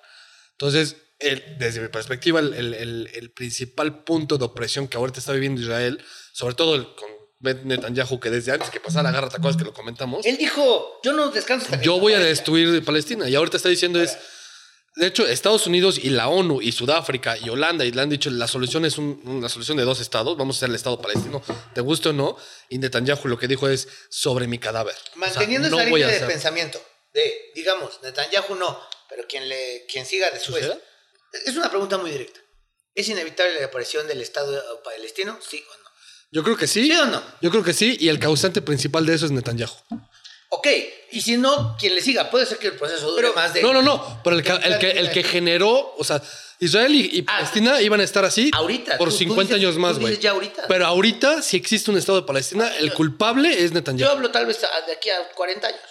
[0.51, 5.31] Entonces, el- desde mi perspectiva, el, el- el- principal punto de opresión que ahorita está
[5.33, 6.03] viviendo Israel,
[6.33, 7.09] sobre todo con
[7.41, 10.25] Netanyahu, que desde antes que pasara la guerra, ¿te acuerdas que lo comentamos?
[10.25, 12.51] Él dijo, yo no descanso hasta Yo voy a desaparezca".
[12.51, 13.29] destruir Palestina.
[13.29, 14.17] Y ahorita está diciendo es...
[14.97, 18.29] De hecho, Estados Unidos y la ONU y Sudáfrica y Holanda y le han dicho
[18.29, 20.37] la solución es un- una solución de dos estados.
[20.37, 21.43] Vamos a hacer el estado palestino,
[21.73, 22.37] te guste o no.
[22.69, 24.95] Y Netanyahu lo que dijo es sobre mi cadáver.
[24.95, 26.81] O sea, Manteniendo no esa línea de hacer- pensamiento
[27.13, 30.63] de, digamos, Netanyahu no, pero quien, le, quien siga después.
[30.63, 30.79] ¿Suceda?
[31.45, 32.39] Es una pregunta muy directa.
[32.93, 35.37] ¿Es inevitable la aparición del Estado palestino?
[35.47, 35.89] ¿Sí o no?
[36.31, 36.83] Yo creo que sí.
[36.85, 37.21] ¿Sí o no?
[37.41, 37.97] Yo creo que sí.
[37.99, 39.73] Y el causante principal de eso es Netanyahu.
[40.49, 40.67] Ok,
[41.11, 42.29] y si no, quien le siga.
[42.29, 43.61] Puede ser que el proceso dure más de...
[43.61, 44.21] No, no, no.
[44.23, 46.21] Pero el, que, el que generó, o sea,
[46.59, 49.65] Israel y, y Ah, Palestina iban a estar así ahorita, por tú- tú 50 dices-
[49.67, 50.11] años más, güey.
[50.11, 50.65] dices ya ahorita.
[50.67, 54.09] Pero ahorita, si existe un estado de Palestina, el culpable es Yo Netanyahu.
[54.11, 55.81] hablo tal vez de aquí a 40 años,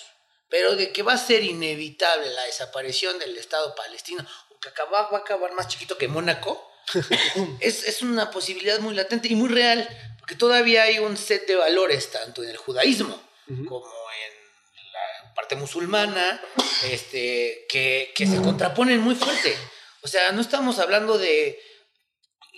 [0.48, 4.24] pero de que va a ser inevitable la desaparición del Estado palestino,
[4.70, 6.70] acaba- va a acabar más chiquito que Mónaco,
[7.60, 9.88] es, es una posibilidad muy latente y muy real,
[10.18, 13.20] porque todavía hay un set de valores, tanto en el judaísmo
[13.68, 16.40] como en la parte musulmana,
[16.84, 19.56] este, que, que se contraponen muy fuerte.
[20.02, 21.60] O sea, no estamos hablando de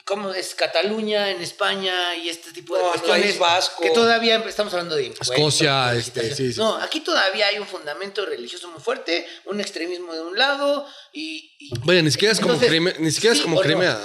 [0.06, 3.82] cómo es Cataluña en España y este tipo de No, cuestiones País Vasco.
[3.82, 6.58] que todavía estamos hablando de impuestos, Escocia, este, sí, sí.
[6.60, 11.54] No, aquí todavía hay un fundamento religioso muy fuerte, un extremismo de un lado y...
[11.58, 13.62] y- Vaya, ni siquiera es como Crimea- ni siquiera es como no,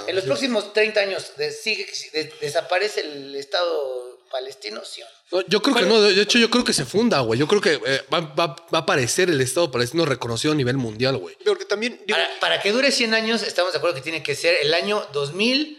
[0.08, 5.12] en los próximos 30 años de- sigue, de- desaparece el Estado palestino, ¿sí o no?
[5.42, 7.38] No, yo creo que no, de hecho yo creo que se funda, güey.
[7.38, 10.78] Yo creo que eh, va, va- va a aparecer el Estado palestino reconocido a nivel
[10.78, 11.36] mundial, güey.
[11.44, 14.34] Porque también, digo, Para, para que dure 100 años, estamos de acuerdo que tiene que
[14.34, 15.78] ser el año 2000.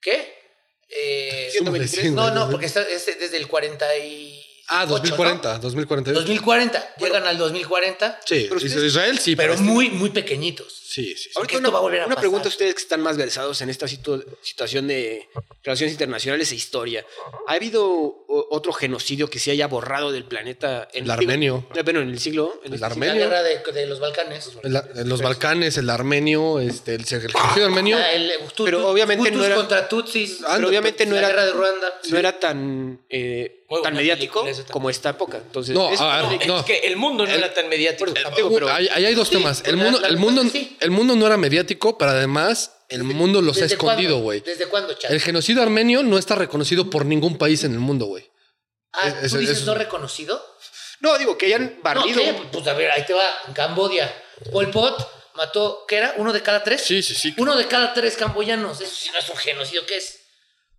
[0.00, 0.34] ¿Qué?
[0.90, 2.12] Eh, 123.
[2.12, 4.44] no, no, porque está, es desde el 40 y.
[4.68, 5.58] Ah, 2040, ¿no?
[5.60, 6.20] 2048.
[6.20, 6.94] 2040.
[6.98, 9.34] Llegan al 2040, Sí, Pero ustedes- Israel sí.
[9.34, 10.82] pero muy, muy pequeñitos.
[11.02, 11.30] Sí, sí, sí.
[11.36, 12.22] Ahorita esto va a volver a una pasar.
[12.22, 15.28] pregunta a ustedes que están más versados en esta situ- situación de
[15.62, 17.04] relaciones internacionales e historia.
[17.46, 20.88] ¿Ha habido otro genocidio que se haya borrado del planeta?
[20.92, 21.66] En El armenio.
[21.74, 22.60] eh, bueno, en el siglo.
[22.64, 23.14] En El este armenio.
[23.14, 24.50] La guerra de, de los Balcanes.
[24.62, 27.96] En, la- en los Balcanes, el armenio, este, el, el genocidio armenio.
[27.98, 30.40] Ah, el, Hutu- Pero obviamente no era- contra Tutsis.
[30.46, 32.00] Ah, Pero obviamente no la era, guerra de Ruanda.
[32.10, 35.38] no era tan, eh, tan mediático como esta época.
[35.38, 36.60] Entonces, No, es- ver, no.
[36.60, 38.10] Es que el mundo no era tan mediático.
[38.12, 38.54] Tampoco.
[38.54, 39.62] pero- ahí, ahí hay dos Sí, temas.
[39.66, 40.76] El la- mundo, la el, mundo, sí.
[40.88, 44.40] El mundo no era mediático, pero además el mundo los ha ¿Desde escondido, güey.
[44.40, 45.12] ¿Desde cuándo, Chad?
[45.12, 48.28] El genocidio armenio no está reconocido por ningún país en el mundo, güey.
[48.94, 50.42] Ah, es- ¿tú es- dices es- no reconocido?
[51.00, 52.20] No, digo que hayan No, barrido.
[52.20, 52.34] ¿qué?
[52.50, 53.24] Pues a ver, ahí te va.
[53.46, 54.12] En Cambodia,
[54.50, 54.96] Pol Pot
[55.34, 56.14] mató, ¿qué era?
[56.16, 56.82] ¿Uno de cada tres?
[56.82, 57.34] Sí, sí, sí.
[57.36, 58.80] Uno de cada tres camboyanos.
[58.80, 60.17] Eso sí no es un genocidio, ¿qué es?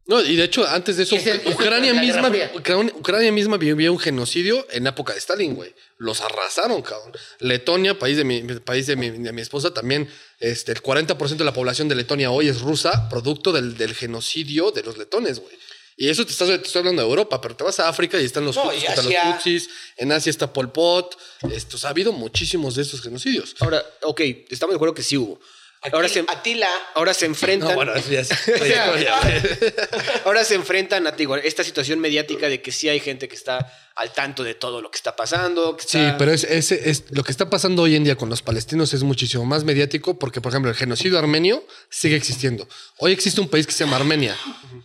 [0.10, 1.16] No, y de hecho, antes de eso,
[1.51, 2.32] Ucrania es misma.
[2.55, 5.72] Ucrania, Ucrania misma vivió un genocidio en la época de Stalin, güey.
[5.99, 7.14] Los arrasaron, cabrón.
[7.38, 11.43] Letonia, país de mi, país de mi, de mi esposa, también este, el 40% de
[11.43, 15.55] la población de Letonia hoy es rusa, producto del, del genocidio de los letones, güey.
[15.95, 18.26] Y eso te, estás, te estoy hablando de Europa, pero te vas a África y
[18.26, 19.26] están los No, Hutus y contra Asia.
[19.26, 21.16] los Tutsis, en Asia está Pol Pot,
[21.51, 23.55] esto, o sea, ha habido muchísimos de estos genocidios.
[23.60, 25.39] Ahora, ok, estamos de acuerdo que sí hubo.
[25.82, 26.67] Aquí- Ahora se, Atila.
[26.93, 27.69] ahora se enfrentan.
[27.69, 28.30] No, bueno, eso ya es
[30.25, 33.71] Ahora se enfrentan a digo, esta situación mediática de que sí hay gente que está
[33.95, 35.77] al tanto de todo lo que está pasando.
[35.77, 39.03] que Sí, pero es, lo que está pasando hoy en día con los palestinos es
[39.03, 42.67] muchísimo más mediático porque, por ejemplo, el genocidio armenio sigue existiendo.
[42.97, 44.36] Hoy existe un país que se llama Armenia,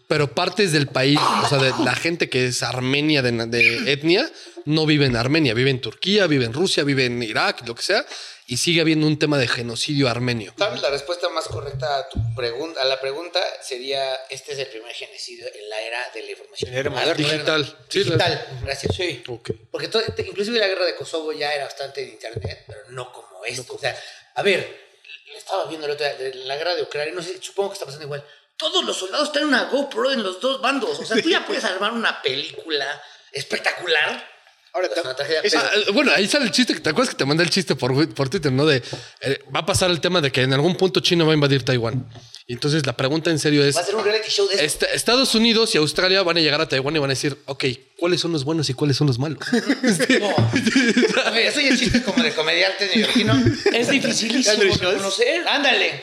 [0.06, 4.30] pero partes del país, o sea, de la gente que es armenia de etnia,
[4.64, 7.82] no vive en Armenia, vive en Turquía, vive en Rusia, vive en Irak, lo que
[7.82, 8.04] sea,
[8.46, 10.52] y sigue habiendo un tema de genocidio armenio.
[10.58, 10.82] ¿Sabes?
[10.82, 14.92] La respuesta más correcta a tu pregunta, a la pregunta sería: este es el primer
[14.94, 16.74] genocidio en la era de la información.
[16.74, 17.32] Era Más moderna.
[17.32, 17.78] Digital.
[17.88, 18.94] Sí, la- Digital, gracias.
[18.96, 19.22] Sí.
[19.70, 23.44] Porque todo- inclusive la guerra de Kosovo ya era bastante en internet, pero no como
[23.44, 23.74] esto.
[23.74, 23.96] O sea,
[24.34, 24.84] a ver,
[25.32, 27.74] lo estaba viendo el otro día, de la guerra de Ucrania, no sé, supongo que
[27.74, 28.24] está pasando igual.
[28.56, 30.98] Todos los soldados traen una GoPro en los dos bandos.
[31.00, 34.33] O sea, tú ya puedes armar una película espectacular.
[34.74, 36.74] Ahora, Es tragedia, ese- Ah, bueno, ahí sale el chiste.
[36.80, 38.66] ¿Te acuerdas que te mandé el chiste por, por Twitter, no?
[38.66, 38.82] De
[39.20, 41.64] eh, va a pasar el tema de que en algún punto China va a invadir
[41.64, 42.08] Taiwán.
[42.48, 44.84] Y entonces la pregunta en serio es: Va a ser un reality show de esto.
[44.86, 47.64] Est- Estados Unidos y Australia van a llegar a Taiwán y van a decir, ok,
[47.98, 49.38] ¿cuáles son los buenos y cuáles son los malos?
[51.24, 53.34] A ver, eso ya es chiste como de comediante neoyorquino.
[53.72, 55.46] Es dificilísimo conocer.
[55.48, 56.02] Ándale.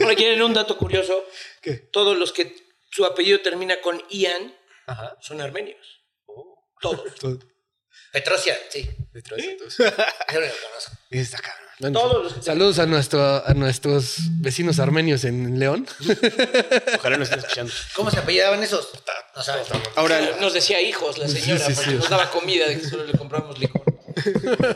[0.00, 1.24] Ahora quieren un dato curioso.
[1.92, 2.54] Todos los que
[2.90, 4.52] su apellido termina con Ian
[5.20, 5.78] son armenios.
[6.80, 7.02] Todos.
[8.12, 8.88] Petrosian, sí.
[9.14, 9.36] Eso no
[10.40, 10.92] lo conozco.
[11.10, 11.62] Está cabrón.
[11.80, 15.86] Bueno, Todos los que- saludos a, nuestro, a nuestros vecinos armenios en León.
[16.98, 17.72] Ojalá nos estén escuchando.
[17.96, 18.88] ¿Cómo se apellidaban esos?
[19.34, 19.66] No sabes.
[19.96, 21.96] Ahora, Nos decía hijos la señora, Sí, sí, porque sí.
[21.96, 23.82] nos daba comida de que solo le compramos licor.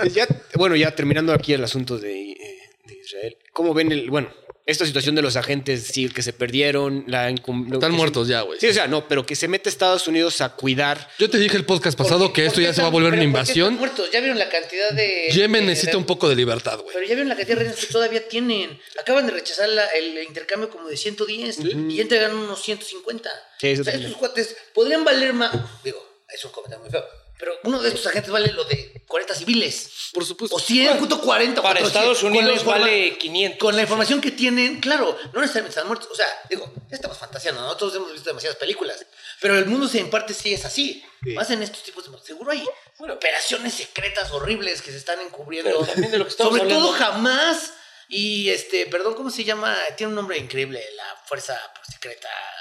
[0.00, 3.36] Pues ya, bueno, ya terminando aquí el asunto de, eh, de Israel.
[3.52, 4.32] ¿Cómo ven el, bueno,
[4.70, 7.04] esta situación de los agentes sí, que se perdieron?
[7.06, 8.58] La Están se- muertos ya, güey.
[8.60, 11.08] Sí, o sea, no, pero que se mete Estados Unidos a cuidar.
[11.18, 13.08] Yo te dije el podcast pasado ¿Por qué- que esto ya se va a volver
[13.12, 13.74] una están invasión.
[13.74, 14.10] muertos?
[14.12, 15.28] Ya vieron la cantidad de.
[15.32, 16.94] Yemen de- necesita de- un poco de libertad, güey.
[16.94, 18.80] Pero ya vieron la cantidad de rehenes que todavía tienen.
[19.00, 23.30] Acaban de rechazar la- el intercambio como de 110 y ya entregan unos 150.
[23.58, 25.52] Sí, eso o sea, estos cuates podrían valer más.
[25.84, 25.98] Digo,
[26.32, 27.04] es un comentario muy feo.
[27.40, 30.10] Pero uno de estos agentes vale lo de 40 civiles.
[30.12, 30.56] Por supuesto.
[30.56, 31.62] O 100, punto 40.
[31.62, 31.88] Para 400.
[31.88, 33.58] Estados Con la Unidos vale 500.
[33.58, 36.10] Con la información que tienen, claro, no necesariamente están muertos.
[36.12, 37.74] O sea, digo, estamos fantaseando, ¿no?
[37.78, 39.06] Todos hemos visto demasiadas películas.
[39.40, 41.02] Pero el mundo se en parte sí es así.
[41.34, 42.18] Más en estos tipos de...
[42.22, 42.62] Seguro hay
[42.98, 45.70] operaciones secretas horribles que se están encubriendo.
[45.70, 47.72] Pero también de lo que estamos Sobre todo jamás.
[48.08, 49.74] Y este, perdón, ¿cómo se llama?
[49.96, 52.59] Tiene un nombre increíble, la fuerza secreta de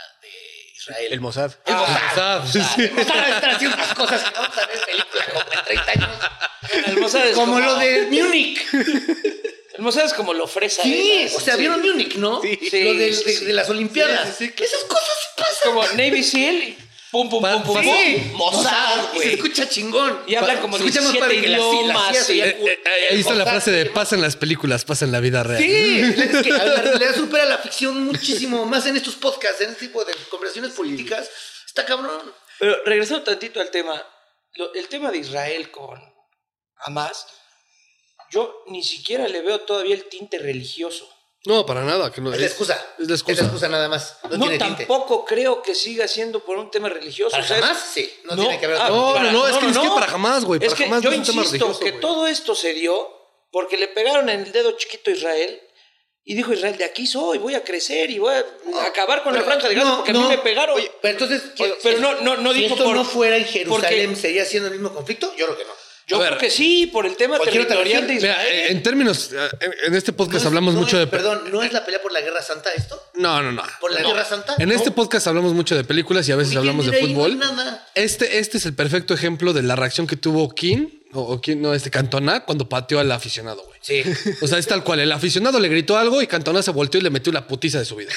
[0.89, 1.13] Israel.
[1.13, 1.51] El Mossad.
[1.65, 2.43] El Mossad.
[2.43, 5.39] Mossad, el Mossad debe estar haciendo unas cosas que vamos a ver en película como
[5.53, 6.09] en 30 años.
[6.87, 8.65] El Mossad es Como lo de Múnich.
[9.73, 10.83] El Mossad es como lo fresa.
[10.83, 12.41] Sí, o sea, ¿vieron Múnich, no?
[12.41, 12.59] Sí.
[12.83, 13.45] Lo de, de- sí.
[13.45, 14.35] de las Olimpiadas.
[14.37, 15.55] Sí, sí, sí, Esas cosas pasan.
[15.73, 16.75] Como Navy SEAL.
[17.11, 18.37] Pum, pum, Pa- pum, pum, sí, pum.
[18.37, 19.33] Mossad, y se güey.
[19.33, 20.23] escucha chingón.
[20.27, 23.07] Y hablan como se escucha más 17 padre que la- la idiomas, ya- Eh, eh,
[23.11, 23.89] ahí está la frase de sí.
[23.93, 25.61] pasa en las películas, pasa en la vida real.
[25.61, 29.87] Sí, es que la realidad supera la ficción muchísimo más en estos podcasts, en este
[29.87, 31.29] tipo de conversaciones políticas.
[31.65, 32.31] Está cabrón.
[32.59, 34.05] Pero regresando tantito al tema,
[34.55, 35.99] lo- el tema de Israel con
[36.77, 37.25] Hamas,
[38.31, 41.09] yo ni siquiera le veo todavía el tinte religioso.
[41.45, 42.11] No, para nada.
[42.11, 42.85] Que no, Es la excusa.
[42.99, 43.69] Es la excusa.
[43.69, 44.17] nada más.
[44.23, 44.85] No, No, tiene tinte.
[44.85, 47.31] tampoco creo que siga siendo por un tema religioso.
[47.31, 48.13] Para o sea, es- jamás, sí.
[48.25, 48.77] No, tiene que haber.
[48.81, 50.59] ah, No, para- no, no, es que ni siquiera para jamás, güey.
[50.61, 53.09] Es Para que jamás yo no es un tema insisto que todo esto se dio
[53.51, 55.61] porque le pegaron en el dedo chiquito a Israel
[56.25, 59.41] y dijo Israel, de aquí soy, voy a crecer y voy a acabar con la
[59.41, 60.21] franja de Gaza no, porque a no.
[60.23, 60.75] mí me pegaron.
[60.75, 61.41] Oye, pero entonces.
[61.57, 64.43] Oye, pero no- no- no si dijo esto por- no fuera en Jerusalén, porque- ¿sería
[64.45, 65.33] siendo el mismo conflicto?
[65.37, 65.71] Yo creo que no.
[66.09, 68.15] Yo a ver, creo que sí, por el tema territorial de.
[68.15, 68.47] Mira, Israel.
[68.53, 71.07] eh, en términos, eh, en en este podcast No es- hablamos no mucho es- de...
[71.07, 73.01] Perdón, ¿no es la pelea por la Guerra Santa esto?
[73.15, 73.63] No, no, no.
[73.79, 74.09] ¿Por la No.
[74.09, 74.55] Guerra Santa?
[74.57, 74.75] En No.
[74.75, 77.37] este podcast hablamos mucho de películas y a veces hablamos de fútbol.
[77.37, 77.87] Nada.
[77.95, 81.57] Este, este es el perfecto ejemplo de la reacción que tuvo King, o, o King,
[81.59, 83.79] no, este Cantona, cuando pateó al aficionado, güey.
[83.81, 84.03] Sí.
[84.41, 84.99] O sea, es tal cual.
[84.99, 87.85] El aficionado le gritó algo y Cantona se volteó y le metió la putiza de
[87.85, 88.11] su vida.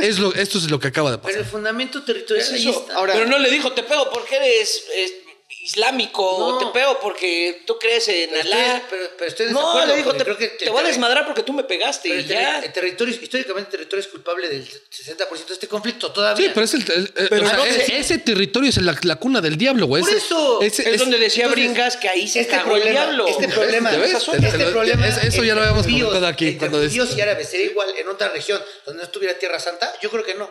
[0.00, 1.40] Es lo, esto es lo que acaba de Pero pasar.
[1.40, 2.80] el fundamento territorial Es ahí eso.
[2.82, 2.94] está.
[2.94, 5.24] Ahora- Pero no le dijo, te pego porque eres eh,
[5.68, 6.46] islámico, No.
[6.46, 8.76] o te pego porque tú crees en Pero Alá.
[8.76, 11.26] estoy- pero- pero estoy no, le dijo, te, creo que te el voy a desmadrar
[11.26, 12.60] porque tú me pegaste Pero y el, ya.
[12.60, 16.46] terri- el territorio, históricamente, el territorio es culpable del 60% de este conflicto todavía.
[16.46, 19.16] Sí, pero es el, el- el- Pero o sea, no ese, territorio es la, la
[19.16, 20.02] cuna del diablo, güey.
[20.02, 20.60] Por eso.
[20.62, 23.26] ese- es, es- donde decía entonces, Bringas que ahí se este cagó el problema, diablo.
[23.28, 24.12] este problema, ¿Te ves?
[24.14, 27.48] este Te- te- problema, es- eso ya lo habíamos comentado aquí, cuando es- y árabes
[27.48, 30.50] sería igual en otra región donde no estuviera Tierra Santa, yo creo que no.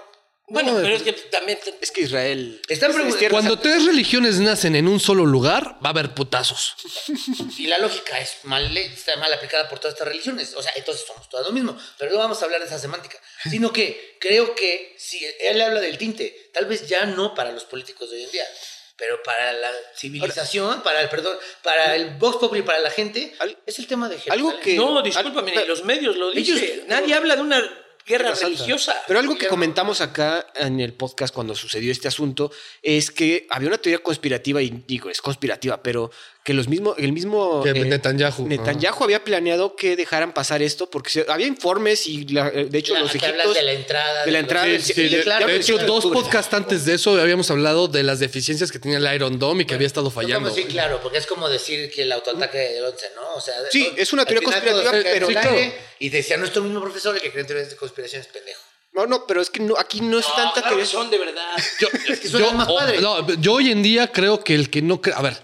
[0.50, 1.60] Bueno, No, pero es que también...
[1.82, 2.62] Es que Israel.
[2.70, 6.76] Están es- Cuando tres religiones nacen en un solo lugar, va a haber putazos.
[7.58, 10.54] Y la lógica es mal, está mal aplicada por todas estas religiones.
[10.56, 11.78] O sea, entonces somos todas lo mismo.
[11.98, 13.20] Pero no vamos a hablar de esa semántica.
[13.50, 17.66] Sino que creo que si él habla del tinte, tal vez ya no para los
[17.66, 18.46] políticos de hoy en día,
[18.96, 23.58] pero para la civilización, para el perdón, para el Vox Populi, para la gente, Al-
[23.66, 24.62] es el tema de algo Jerusalén.
[24.64, 26.58] que- No, discúlpame, Al- los medios lo dicen.
[26.58, 28.96] Ellos- Nadie habla de una guerra religiosa.
[29.06, 32.52] Pero algo que comentamos acá en el podcast cuando sucedió este asunto
[32.82, 36.10] es que había una teoría conspirativa, y digo, es conspirativa, pero
[36.48, 38.48] que los mismo, el mismo Que eh, Netanyahu.
[38.48, 42.78] Netanyahu había planeado que dejaran pasar esto porque se- había informes y la- eh, de
[42.78, 44.24] hecho La- los egiptos de la entrada.
[44.26, 46.06] de la entrada Sí, del- sí, sí, de, claro, de el hecho, 7 de dos
[46.06, 49.66] podcasts antes de eso habíamos hablado de las deficiencias que tenía el Iron Dome y
[49.66, 50.50] que había estado fallando.
[50.50, 53.36] Sí, claro, porque es como decir que el autoataque del 11, ¿no?
[53.36, 55.54] O sea, Sí, es una teoría conspirativa, pero- sí, claro.
[56.00, 58.62] Y decía nuestro mismo profesor, el que cree en teorías de conspiración es pendejo.
[58.94, 60.86] No, no, pero es que no, aquí no es No, tanta claro que teoría.
[60.86, 61.44] son de verdad.
[61.82, 63.02] Yo, Es que suena más o- padre.
[63.02, 65.14] no, yo hoy en día creo que el que no cree.
[65.14, 65.38] A ver,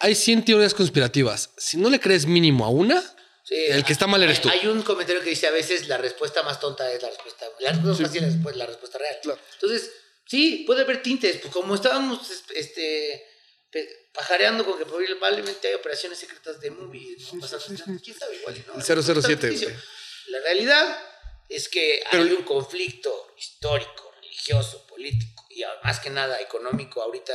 [0.00, 1.50] hay 100 teorías conspirativas.
[1.56, 3.02] Si no le crees mínimo a una,
[3.42, 4.48] Sí, el que está mal eres tú.
[4.48, 7.46] Hay un comentario que dice a veces la respuesta más tonta es la respuesta.
[7.58, 9.18] La respuesta fácil es después la respuesta real.
[9.22, 9.40] Claro.
[9.54, 9.90] Entonces,
[10.26, 11.38] sí, puede haber tintes.
[11.38, 12.20] Pues como estábamos
[12.54, 13.26] este,
[14.12, 17.16] pajareando con que probablemente hay operaciones secretas de movie.
[17.32, 17.40] ¿no?
[18.02, 18.36] ¿Quién sabe?
[18.36, 18.64] Igual.
[18.76, 19.68] El 007, Ficticio.
[19.68, 19.80] güey.
[20.28, 20.98] La realidad
[21.48, 27.34] es que hay un conflicto histórico, religioso, político y más que nada económico ahorita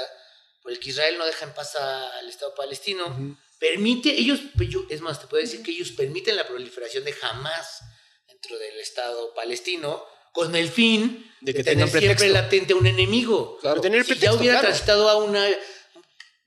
[0.66, 3.38] por el que Israel no deja en paz al Estado palestino.
[3.60, 7.82] Permite, ellos, yo- es más, te puedo decir que ellos permiten la proliferación de Hamas
[8.28, 10.04] dentro del Estado palestino
[10.34, 13.60] con el fin De de, que tener tengan siempre latente un enemigo.
[13.60, 13.80] Claro.
[13.80, 14.70] Tener si pretexto, ya hubiera claro.
[14.70, 15.48] transitado a una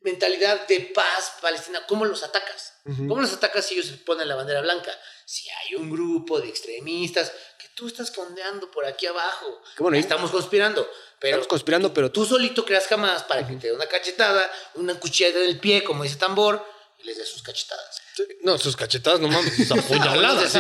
[0.01, 2.75] mentalidad de paz palestina, ¿cómo los atacas?
[2.85, 4.91] ¿Cómo los atacas si ellos ponen la bandera blanca?
[5.27, 10.31] Si hay un grupo de extremistas que tú estás condeando por aquí abajo, bueno, estamos
[10.31, 10.91] conspirando,
[11.21, 14.51] pero Estamos conspirando, pero tú tú solito creas jamás para que te dé una cachetada,
[14.75, 16.65] una cuchillada en el pie, como dice tambor,
[17.01, 18.01] y les des sus cachetadas.
[18.43, 20.53] No, sus cachetadas, no mames, sus los apuñaladas.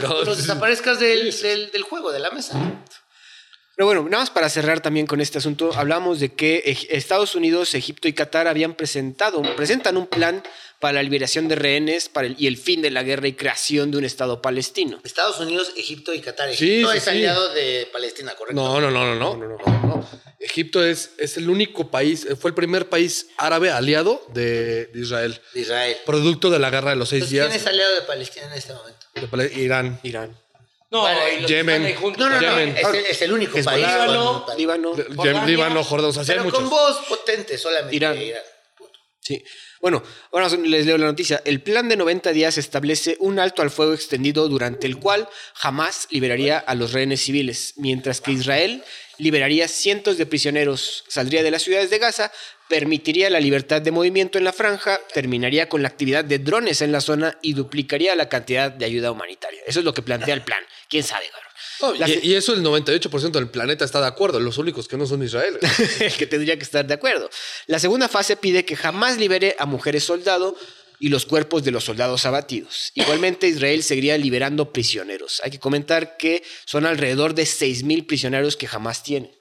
[0.00, 0.24] cabrón.
[0.26, 2.52] los desaparezcas del, del- del juego, de la mesa.
[3.76, 7.74] Pero bueno, nada más para cerrar también con este asunto, hablamos de que Estados Unidos,
[7.74, 10.42] Egipto y Qatar habían presentado, presentan un plan
[10.78, 13.90] para la liberación de rehenes para el- y el fin de la guerra y creación
[13.90, 15.00] de un Estado palestino.
[15.04, 16.50] Estados Unidos, Egipto y Qatar.
[16.50, 17.10] Egipto sí, es sí.
[17.10, 18.60] aliado de Palestina, ¿correcto?
[18.60, 20.08] No, no, no, no, no, no, no, no.
[20.40, 25.40] Egipto es, es el único país, fue el primer país árabe aliado de, de Israel,
[25.54, 25.96] De Israel.
[26.04, 28.52] producto de la guerra de los seis Entonces, ¿quién días es aliado de Palestina en
[28.52, 29.06] este momento?
[29.14, 30.00] de Irán.
[30.02, 30.36] Irán.
[30.92, 31.94] No, Bueno, Yemen.
[31.96, 32.18] juntos.
[32.20, 32.76] No, no, no, Yemen.
[32.76, 33.88] es el, es el único Hezbollah, país.
[34.06, 34.90] Líbano, Líbano.
[35.16, 35.44] Jordania.
[35.46, 36.60] Líbano, Jordania, o sea, sí hay Pero muchos.
[36.60, 37.96] con voz potente solamente.
[37.96, 38.18] Irán.
[39.20, 39.42] Sí.
[39.80, 40.02] Bueno,
[40.32, 41.42] ahora les leo la noticia.
[41.44, 46.06] El plan de 90 días establece un alto al fuego extendido durante el cual jamás
[46.10, 48.84] liberaría a los rehenes civiles, mientras que Israel
[49.22, 52.32] liberaría cientos de prisioneros, saldría de las ciudades de Gaza,
[52.68, 56.90] permitiría la libertad de movimiento en la franja, terminaría con la actividad de drones en
[56.90, 59.60] la zona y duplicaría la cantidad de ayuda humanitaria.
[59.64, 60.58] Eso es lo que plantea el plan.
[60.88, 61.26] ¿Quién sabe?
[61.80, 65.06] No, y, y eso el 98% del planeta está de acuerdo, los únicos que no
[65.06, 65.56] son Israel.
[66.00, 67.30] el que tendría que estar de acuerdo.
[67.66, 70.56] La segunda fase pide que jamás libere a mujeres soldado
[71.02, 72.92] y los cuerpos de los soldados abatidos.
[72.94, 75.40] Igualmente, Israel seguiría liberando prisioneros.
[75.42, 79.32] Hay que comentar que son alrededor de 6.000 prisioneros que jamás tiene.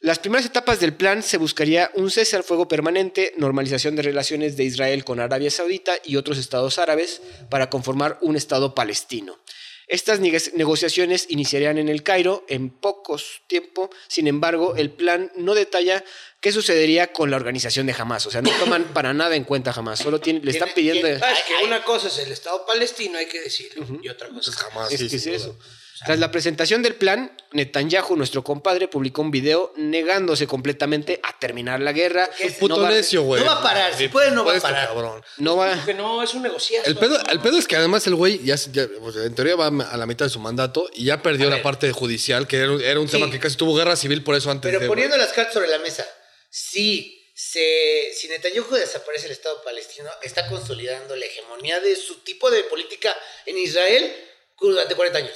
[0.00, 4.56] Las primeras etapas del plan se buscaría un cese al fuego permanente, normalización de relaciones
[4.56, 9.38] de Israel con Arabia Saudita y otros estados árabes para conformar un estado palestino.
[9.86, 15.54] Estas neg- negociaciones iniciarían en el Cairo en pocos tiempo, sin embargo, el plan no
[15.54, 16.02] detalla
[16.44, 19.72] qué sucedería con la organización de Hamas, o sea, no toman para nada en cuenta
[19.74, 21.00] Hamas, solo tienen- le están pidiendo...
[21.00, 24.50] tiene- es que una cosa es el Estado palestino, hay que decirlo, y otra cosa
[24.50, 24.92] es Jamás.
[24.92, 25.58] Es sí, que es eso.
[26.04, 31.80] Tras la presentación del plan, Netanyahu, nuestro compadre, publicó un video negándose completamente a terminar
[31.80, 32.28] la guerra.
[32.38, 33.40] Es un puto No va- necio, güey.
[33.40, 34.88] no va a parar, si puede, no va a parar.
[34.88, 35.22] cabrón.
[35.38, 36.86] No va, que no, es un negociazo.
[36.90, 38.56] El pedo, el pedo es que además el güey ya,
[39.00, 41.56] pues, en teoría va a la mitad de su mandato y ya perdió A la
[41.56, 41.62] ver.
[41.62, 43.12] parte judicial, que era, un- era un Sí.
[43.18, 44.86] tema que casi tuvo guerra civil por eso antes Pero de...
[44.88, 46.04] poniendo las cartas sobre la mesa,
[46.56, 52.48] si, se, si Netanyahu desaparece el Estado palestino, está consolidando la hegemonía de su tipo
[52.48, 53.12] de política
[53.44, 54.14] en Israel
[54.60, 55.34] durante 40 años.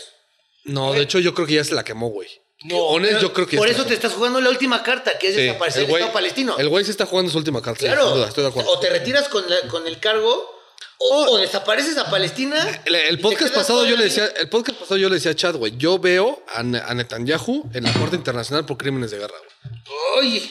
[0.62, 2.28] No, de hecho yo creo que ya se la quemó, güey.
[2.62, 5.34] No, Honest, yo creo que por eso te estás jugando la última carta, que es
[5.34, 6.56] Sí, desaparecer el, Estado palestino.
[6.56, 7.80] El güey se está jugando su última carta.
[7.80, 8.10] claro.
[8.10, 8.70] duda, estoy de acuerdo.
[8.70, 10.56] O te retiras con, la- con el cargo,
[10.98, 12.82] o, o desapareces a Palestina.
[12.84, 15.76] El, podcast pasado yo le decía, el podcast pasado yo le decía a Chad, güey,
[15.76, 19.80] yo veo a, a Netanyahu en la Corte Internacional por crímenes de guerra, güey.
[20.16, 20.50] Oye,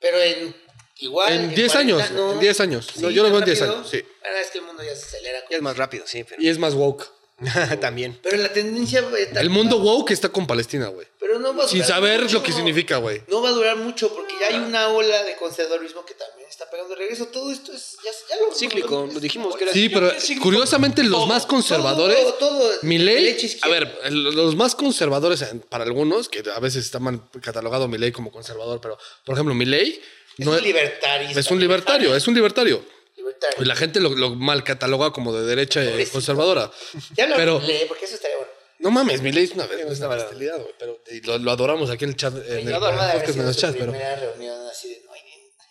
[0.00, 0.54] pero en
[0.98, 1.32] igual.
[1.32, 2.96] En 10 40, años, en 10 años.
[2.98, 3.76] No, yo lo veo en 10 rápido.
[3.78, 4.04] años, sí.
[4.20, 5.40] Bueno, es que el mundo ya se acelera.
[5.50, 7.10] ya es más rápido, sí, pero Y es más woke.
[7.80, 8.18] también.
[8.22, 9.04] Pero la tendencia.
[9.34, 11.06] El mundo woke está con Palestina, güey.
[11.20, 12.34] Pero no va a Sin saber mucho.
[12.38, 13.20] lo que significa, güey.
[13.28, 16.70] No va a durar mucho porque ya hay una ola de conservadurismo que también está
[16.70, 17.26] pegando de regreso.
[17.26, 17.96] Todo esto es.
[18.02, 20.10] Ya, ya lo Cíclico, lo dijimos que era Sí, pero
[20.40, 25.84] curiosamente los todo, más conservadores, todo, todo, derecha, a ver, el- los más conservadores para
[25.84, 30.00] algunos, que a veces está mal catalogado Milei como conservador, pero por ejemplo, Milei
[30.38, 31.38] Es no un libertario.
[31.38, 32.95] es un libertario, es un libertario.
[33.26, 33.62] Libertario.
[33.62, 36.12] Y la gente lo, lo mal cataloga como de derecha y Pobrecito.
[36.12, 36.70] conservadora.
[37.16, 38.52] Ya habla pero- Milei, porque eso estaría bueno.
[38.78, 42.04] No mames, Milei es una, es una bestialidad, güey, pero y lo, lo adoramos aquí
[42.04, 44.16] en el chat, en el, Yo adoraba de haber podcast, en su chats, pero primera
[44.16, 45.20] reunión así de no hay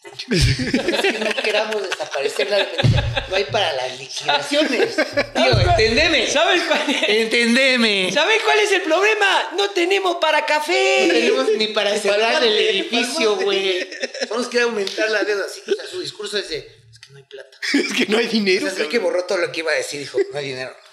[0.32, 3.26] es que no queramos desaparecer la dependencia.
[3.28, 4.96] No hay para las liquidaciones.
[5.36, 6.28] Tío, entendeme.
[6.28, 7.04] ¿Sabes cuál es?
[7.10, 8.12] Entendeme.
[8.14, 9.52] ¿Sabes cuál es el problema?
[9.58, 11.08] No tenemos para café.
[11.08, 13.88] No tenemos ni para cerrar el edificio, güey.
[14.30, 15.46] Vamos que aumentar la deuda.
[15.46, 16.75] Así, o sea, su discurso es de, que
[17.12, 17.58] no hay plata.
[17.74, 18.68] Es que no hay O dinero.
[18.68, 20.00] sea, sé que borró todo lo que iba a decir.
[20.00, 20.76] Dijo, no hay dinero.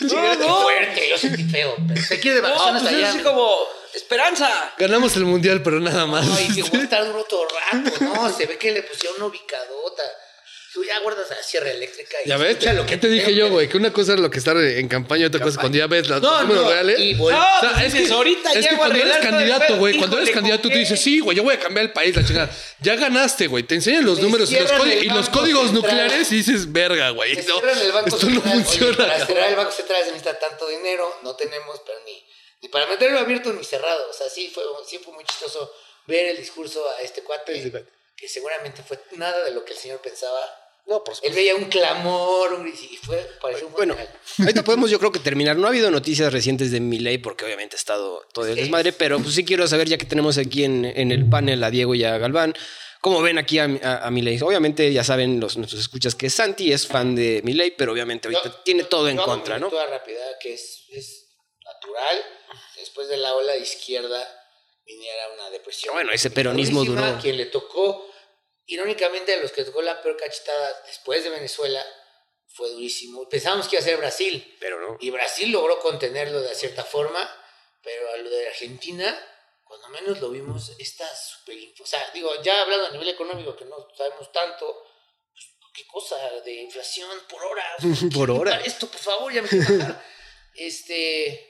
[0.00, 0.62] No, Qué no.
[0.62, 1.76] fuerte, yo sentí feo.
[1.86, 3.10] Pero se quiere de No, vacaciones pues es allá.
[3.10, 3.56] así como
[3.94, 4.74] esperanza.
[4.78, 6.26] ganamos el mundial, pero nada más.
[6.36, 7.90] Ay, que voy a estar duro todo rato.
[8.04, 10.02] No, se ve que le pusieron una ubicadota.
[10.72, 12.16] Tú ya guardas la sierra eléctrica.
[12.24, 13.68] Y Ya ves, escucha lo ¿qué que te dije yo, güey?
[13.68, 15.86] Que una cosa es lo que estar en campaña y otra cosa es cuando ya
[15.86, 16.98] ves los No, números no, reales.
[16.98, 19.98] y No, O sea, pues es dices, que, ahorita es que cuando eres candidato, güey,
[19.98, 22.50] cuando eres candidato, tú dices, sí, güey, yo voy a cambiar el país, la chingada.
[22.80, 23.64] Ya ganaste, güey.
[23.64, 25.74] Te enseñan los Me números y los, y códigos Central.
[25.74, 27.36] nucleares y dices, verga, güey.
[27.36, 28.96] Me no, cierran el Banco esto no funciona.
[28.96, 31.18] para cerrar el Banco Central se necesita tanto dinero.
[31.22, 32.24] No tenemos, pero ni,
[32.62, 34.08] ni para meterlo abierto ni cerrado.
[34.08, 35.70] O sea, sí fue, sí fue muy chistoso
[36.06, 37.84] ver el discurso a este cuate.
[38.16, 40.40] Que seguramente fue nada de lo que el señor pensaba.
[40.86, 41.36] No, por Él supuesto.
[41.36, 43.96] veía un clamor un, y fue, pareció un Bueno,
[44.38, 45.56] ahorita podemos yo creo que terminar.
[45.56, 48.60] No ha habido noticias recientes de Milei porque obviamente ha estado todo el Sí.
[48.62, 51.70] desmadre, pero pues sí quiero saber, ya que tenemos aquí en, en el panel a
[51.70, 52.54] Diego y a Galván,
[53.00, 54.40] ¿cómo ven aquí a, a, a Milei?
[54.42, 58.62] Obviamente ya saben los, nuestros escuchas que Santi es fan de Milei, pero obviamente ahorita
[58.64, 59.66] tiene todo en contra, ¿no?
[59.66, 61.28] lectura rápida, que es, es
[61.64, 62.22] natural.
[62.76, 64.28] Después de la ola de izquierda
[64.84, 65.94] viniera una depresión.
[65.94, 67.18] Bueno, ese peronismo duró.
[67.22, 68.10] Quien le tocó,
[68.66, 71.84] irónicamente, a los que tocó la peor cachetada después de Venezuela,
[72.46, 73.28] fue durísimo.
[73.28, 74.56] Pensábamos que iba a ser Brasil.
[74.60, 74.96] Pero no.
[75.00, 77.28] Y Brasil logró contenerlo de cierta forma,
[77.82, 79.18] pero a lo de Argentina,
[79.64, 81.56] cuando menos lo vimos, está súper...
[81.80, 84.84] O sea, digo, ya hablando a nivel económico, que no sabemos tanto,
[85.32, 87.64] pues, qué cosa de inflación por hora.
[88.14, 88.60] Por hora.
[88.60, 89.48] Esto, por favor, ya me.
[90.54, 91.48] Este...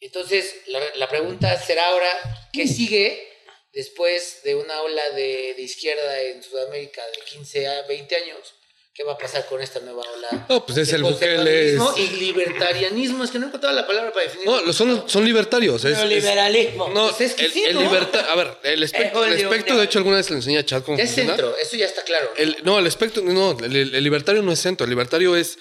[0.00, 3.33] Entonces, la, la pregunta será ahora, ¿qué sigue
[3.74, 8.54] después de una ola de, de izquierda en Sudamérica de 15 a 20 años?
[8.96, 10.46] ¿Qué va a pasar con esta nueva ola?
[10.48, 11.74] No, pues es el Bukele.
[11.74, 13.24] es- y libertarianismo.
[13.24, 14.46] Es que no encontraba la palabra para definir.
[14.46, 15.84] No, son, son libertarios.
[15.84, 16.88] Es, es- Neoliberalismo.
[16.90, 17.80] no, Pues es que el, sí, el ¿no?
[17.82, 20.64] liberta- A ver, el espectro, el Julio, espectro, de hecho, alguna vez le enseñé a
[20.64, 21.30] Chad cómo es funciona.
[21.32, 22.32] centro, eso ya está claro.
[22.36, 25.58] El- no, el espectro, no, el, el libertario no es centro, el libertario es,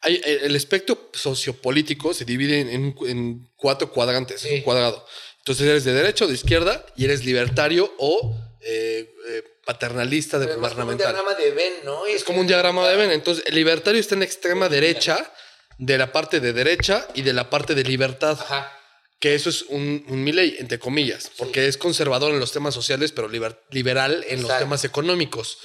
[0.00, 4.54] hay, el espectro sociopolítico se divide en, en- en cuatro cuadrantes, es Sí.
[4.56, 5.06] un cuadrado.
[5.42, 10.46] Entonces eres de derecha o de izquierda y eres libertario o eh, eh, paternalista de
[10.46, 11.12] Pero es como un gubernamental.
[11.14, 12.06] diagrama de Venn, ¿no?
[12.06, 13.10] Es como un diagrama de Venn.
[13.10, 15.32] Entonces el libertario está en la extrema derecha
[15.78, 18.38] de la parte de derecha y de la parte de libertad.
[18.40, 18.78] Ajá.
[19.18, 23.12] que eso es un, un Milley, entre comillas, porque es conservador en los temas sociales,
[23.12, 25.58] pero liber- liberal en los temas económicos.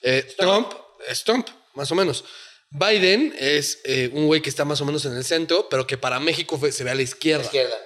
[0.00, 0.72] Eh, Trump
[1.06, 2.24] es Trump, más o menos.
[2.70, 5.98] Biden es eh, un güey que está más o menos en el centro, pero que
[5.98, 7.44] para México fue- se ve a la izquierda.
[7.44, 7.76] Izquierda.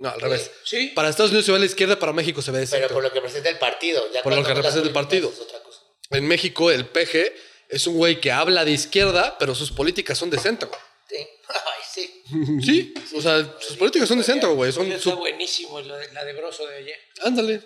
[0.00, 0.50] No, al revés.
[0.64, 0.92] Sí.
[0.94, 3.02] Para Estados Unidos se ve a la izquierda, para México se ve de Pero por
[3.02, 4.10] lo que representa el partido.
[4.12, 5.28] ya Por lo que representa el partido.
[5.30, 5.80] políticas es otra cosa.
[6.10, 7.32] En México, el PG
[7.68, 10.70] es un güey que habla de izquierda, pero sus políticas son de centro.
[11.08, 11.16] Sí.
[11.48, 12.22] Ay, sí.
[12.64, 14.70] Sí, o sea, sus políticas son de centro, güey.
[14.72, 16.98] Son Está su- buenísimo lo de- la de Grosso de ayer.
[17.22, 17.60] Ándale.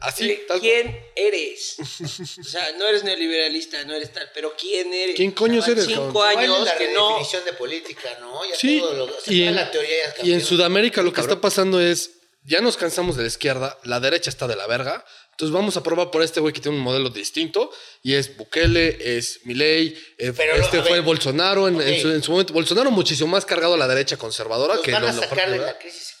[0.00, 1.76] Así, tal ¿Quién eres?
[2.40, 5.14] o sea, no eres neoliberalista, no eres tal, pero ¿quién eres?
[5.16, 6.12] ¿Quién coño eres, Cinco cabrón?
[6.12, 7.08] ¿Cuál es años la que no.
[7.08, 8.44] redefinición de política, ¿no?
[8.48, 10.40] Ya Sí, todo lo, se y fue en, la teoría ya y en.
[10.40, 12.12] Sudamérica lo que está pasando es,
[12.44, 15.82] ya nos cansamos de la izquierda, la derecha está de la verga, entonces vamos a
[15.82, 17.70] probar por este güey que tiene un modelo distinto,
[18.02, 22.00] y es Bukele, es Milei, eh, no, este fue ver, Bolsonaro en, en ok.
[22.00, 25.02] su, en su momento, Bolsonaro muchísimo más cargado a la derecha conservadora Nos que van
[25.02, 26.14] lo- a lo- sacar de la crisis.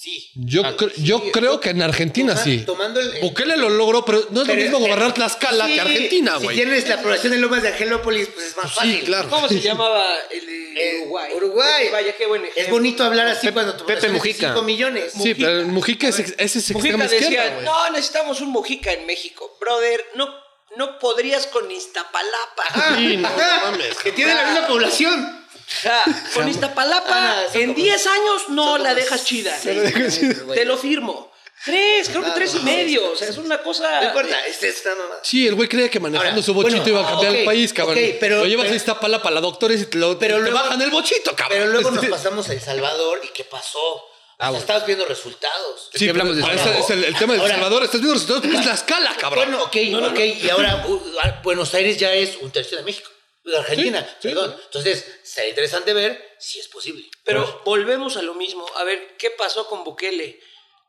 [0.00, 0.30] Sí.
[0.36, 2.58] Yo, cre- yo sí, creo que en Argentina Toma- sí.
[2.64, 6.36] tomando el- Bukele lo logró, pero no es lo mismo gobernar Tlaxcala Sí, que Argentina,
[6.38, 6.56] Si güey.
[6.56, 9.00] tienes la aprobación de Lomas de Angelópolis, pues es más Sí, fácil.
[9.06, 9.28] claro.
[9.28, 11.32] ¿Cómo se llamaba el de Eh, Uruguay?
[11.34, 11.88] Uruguay.
[11.90, 12.62] Vaya, qué buen ejemplo.
[12.62, 14.48] Es bonito hablar así cuando tu Pepe población es de Mujica.
[14.52, 15.12] 5 millones.
[15.20, 17.64] Sí, pero el Mujica es, ex- ese es Mujica extrema izquierda, decía, güey.
[17.64, 19.56] no, necesitamos un Mujica en México.
[19.60, 20.28] Brother, no,
[20.76, 22.96] no podrías con Iztapalapa.
[22.96, 23.28] Sí, no
[23.64, 23.96] mames.
[24.00, 25.37] que tiene la misma población.
[25.82, 26.02] Ja,
[26.34, 29.56] con Iztapalapa, Ah, en como- 10 años no la dejas chida.
[29.62, 31.28] Te lo firmo.
[31.64, 33.10] Tres, creo que Ah, tres y no, medio.
[33.12, 34.00] O sea, es una cosa.
[34.00, 35.20] No importa, este es una mamada.
[35.24, 37.44] Sí, el güey creía que manejando Ahora, su bochito bueno, iba a cambiar ok, el
[37.44, 37.98] país, cabrón.
[38.20, 40.80] pero- lo llevas pero- a Iztapalapa, la doctores y te, lo, Pero te luego- bajan
[40.80, 41.58] el bochito, cabrón.
[41.58, 43.78] Pero luego nos pasamos a El Salvador y ¿qué pasó?
[43.80, 44.58] Ah, O sea, bueno.
[44.60, 45.90] Estamos viendo resultados.
[45.92, 47.82] Sí, hablamos de ese es el, el tema del Ahora- Salvador.
[47.82, 49.44] Estás viendo resultados es la escala, cabrón.
[49.48, 49.76] Bueno, ok,
[50.12, 50.18] ok.
[50.44, 51.00] Y ahora uh,
[51.42, 53.10] Buenos Aires ya es un tercio de México.
[53.52, 54.28] De Argentina, Sí, sí.
[54.28, 54.60] perdón.
[54.64, 57.08] Entonces, sería interesante ver si es posible.
[57.24, 58.66] Pero volvemos a lo mismo.
[58.76, 60.40] A ver, ¿qué pasó con Bukele?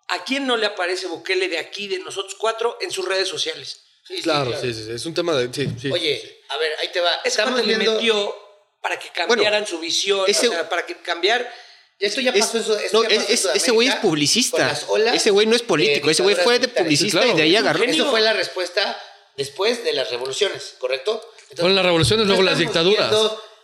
[0.09, 3.81] ¿A quién no le aparece Bukele de aquí, de nosotros cuatro, en sus redes sociales?
[4.07, 4.91] Sí, sí, claro, sí, sí, sí.
[4.91, 5.53] Es un tema de.
[5.53, 5.91] Sí, sí.
[5.91, 7.13] Oye, a ver, ahí te va.
[7.23, 7.93] Estamos cuate le viendo.
[7.95, 8.35] metió
[8.81, 11.53] para que cambiaran su visión, ese- o sea, para que cambiar...
[11.99, 12.79] Esto ya Es- pasó eso.
[12.79, 14.71] esto no, ya es- pasó en es- ese güey es publicista.
[15.13, 17.33] Ese güey no es político, ese güey fue de publicista claro.
[17.33, 17.83] y de ahí agarró.
[17.83, 18.99] Eso fue la respuesta
[19.35, 21.21] después de las revoluciones, ¿correcto?
[21.49, 23.13] Entonces, Fueron las revoluciones, luego las dictaduras.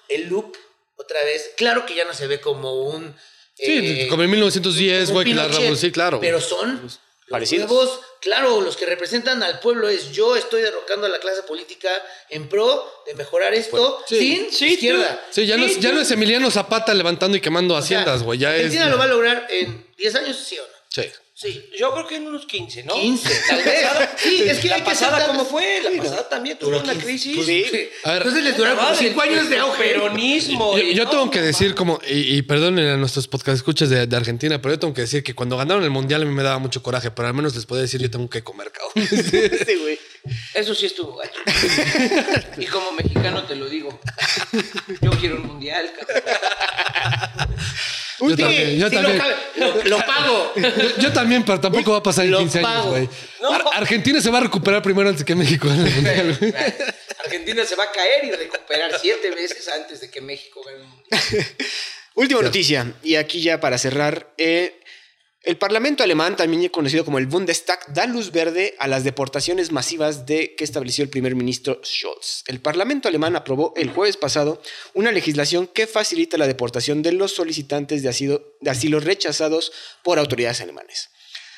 [0.08, 0.56] El loop
[0.98, 1.52] otra vez.
[1.58, 3.16] Claro que ya no se ve como un.
[3.56, 3.64] Sí,
[4.04, 5.78] eh, como en 1910, como un güey, que la revolución.
[5.78, 6.20] Sí, claro.
[6.20, 7.00] Pero son los
[7.30, 7.70] Parecidos.
[7.70, 11.90] nuevos, claro, los que representan al pueblo es yo estoy derrocando a la clase política
[12.30, 14.18] en pro de mejorar esto sí.
[14.20, 15.26] sin Sí, izquierda.
[15.32, 18.24] Sí, ya, no es, ya no es Emiliano Zapata levantando y quemando O sea, haciendas,
[18.24, 18.38] güey.
[18.40, 18.66] Ya es.
[18.66, 20.74] Argentina lo va a lograr en 10 años, sí o no.
[20.90, 21.10] Sí.
[21.38, 22.94] Sí, yo creo que en unos 15, ¿no?
[22.94, 23.86] 15, tal vez.
[24.16, 25.82] Sí, es que la que pasada, aceptar- ¿cómo fue?
[25.84, 27.06] La pasada también tuvo una 15.
[27.06, 27.36] crisis.
[27.36, 27.90] Pues sí.
[28.06, 28.18] A ver.
[28.22, 29.84] Entonces les duraron como Madre, 5 años de auge.
[29.84, 30.78] Peronismo.
[30.78, 33.90] Yo, y yo no, tengo que decir como, y, y perdonen a nuestros podcast escuchas
[33.90, 36.32] de, de Argentina, pero yo tengo que decir que cuando ganaron el mundial a mí
[36.32, 38.92] me daba mucho coraje, pero al menos les puedo decir yo tengo que comer, cabrón.
[39.12, 40.00] Ese güey.
[40.54, 41.42] Eso sí estuvo gacho.
[42.58, 44.00] y como mexicano te lo digo.
[45.02, 46.24] Yo quiero un mundial, cabrón.
[48.20, 49.18] Yo también, yo Sí, también.
[49.18, 50.54] Lo, cabe- lo- lo pago.
[50.56, 53.10] Yo, yo también, pero tampoco va a pasar en Lo 15 años, güey.
[53.42, 53.52] No.
[53.54, 56.54] Ar- Argentina se va a recuperar primero antes que México en el mundial, güey.
[57.24, 60.90] Argentina se va a caer y recuperar siete veces antes de que México gane un
[60.90, 61.48] mundial.
[62.16, 64.30] Última noticia, y aquí ya para cerrar.
[64.38, 64.80] eh,
[65.46, 70.26] el Parlamento alemán, también conocido como el Bundestag, da luz verde a las deportaciones masivas
[70.26, 72.44] de que estableció el primer ministro Scholz.
[72.48, 74.62] El Parlamento alemán aprobó el jueves pasado
[74.96, 79.72] una legislación que facilita la deportación de los solicitantes de asilo, de asilo rechazados
[80.04, 81.10] por autoridades alemanes.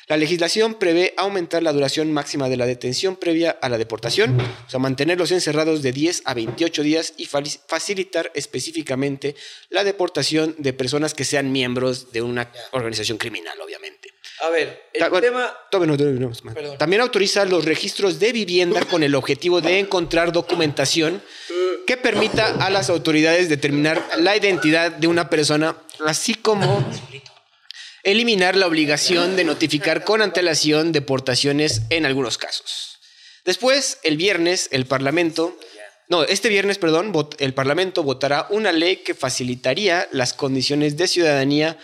[0.08, 4.70] La legislación prevé aumentar la duración máxima de la detención previa a la deportación, o
[4.70, 9.36] sea, mantenerlos encerrados de 10 a 28 días y facilitar específicamente
[9.68, 14.08] la deportación de personas que sean miembros de una organización criminal, obviamente.
[14.42, 15.54] A ver, el Ta- bueno, tema.
[15.70, 16.72] todavía no, no.
[16.78, 21.20] También autoriza los registros de vivienda con el objetivo de encontrar documentación
[21.86, 25.76] que permita a las autoridades determinar la identidad de una persona,
[26.06, 26.86] así como
[28.02, 32.98] eliminar la obligación de notificar con antelación deportaciones en algunos casos.
[33.44, 35.58] Después, el viernes, el Parlamento,
[36.08, 41.78] no, este viernes, perdón, el Parlamento votará una ley que facilitaría las condiciones de ciudadanía,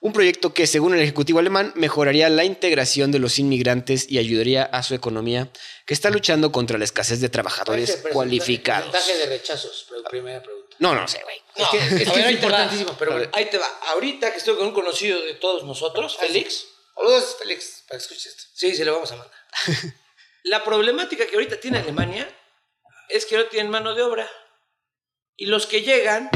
[0.00, 4.62] un proyecto que, según el Ejecutivo alemán, mejoraría la integración de los inmigrantes y ayudaría
[4.62, 5.50] a su economía,
[5.84, 8.90] que está luchando contra la escasez de trabajadores cualificados.
[8.90, 10.65] Porcentaje de rechazos, primera pregunta.
[10.78, 11.40] No, no sé, güey.
[11.56, 12.30] No, que- es que es te va.
[12.30, 13.30] importantísimo, pero bueno.
[13.32, 13.66] Ahí te va.
[13.88, 16.66] Ahorita que estoy con un conocido de todos nosotros, Félix.
[16.94, 18.42] Saludos, Félix, para que escuches esto.
[18.54, 19.36] Sí, se lo vamos a mandar.
[20.44, 22.28] La problemática que ahorita tiene Alemania
[23.08, 24.30] es que no tienen mano de obra.
[25.36, 26.30] Y los que llegan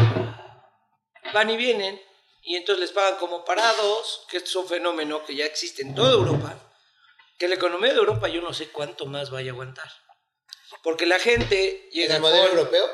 [1.33, 2.01] van y vienen
[2.43, 5.95] y entonces les pagan como parados, que esto es un fenómeno que ya existe en
[5.95, 6.55] toda Europa,
[7.39, 9.91] que la economía de Europa yo no sé cuánto más vaya a aguantar.
[10.83, 12.87] Porque la gente ¿En llega el modelo con- europeo?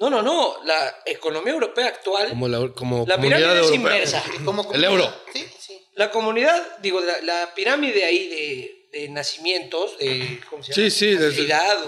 [0.00, 3.74] No, no, no, la economía europea actual, Como la, como la comunidad pirámide es europea.
[3.76, 4.24] inversa.
[4.44, 5.14] ¿Cómo, El euro.
[5.32, 5.86] Sí, sí.
[5.94, 10.90] La comunidad, digo, la, la pirámide ahí de, de nacimientos, de, ¿cómo se llama?
[10.90, 11.78] Sí, sí, Natalidad,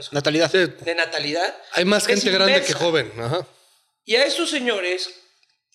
[0.00, 0.50] sé, Natalidad.
[0.52, 1.56] Sí, de natalidad.
[1.72, 3.10] hay más gente grande que joven.
[3.18, 3.46] Ajá.
[4.04, 5.10] Y a estos señores,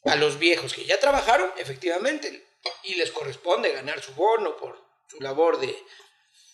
[0.06, 2.46] a los viejos que ya trabajaron, efectivamente,
[2.84, 4.78] y les corresponde ganar su bono por
[5.10, 5.76] su labor de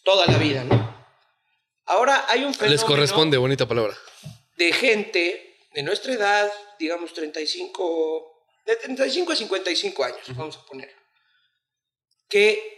[0.04, 1.06] toda la vida, ¿no?
[1.86, 3.94] Ahora hay un fenómeno Les corresponde, bonita palabra.
[4.58, 8.32] De gente de nuestra edad, digamos 35,
[8.66, 10.94] de 35 a 55 años, vamos a poner,
[12.30, 12.72] que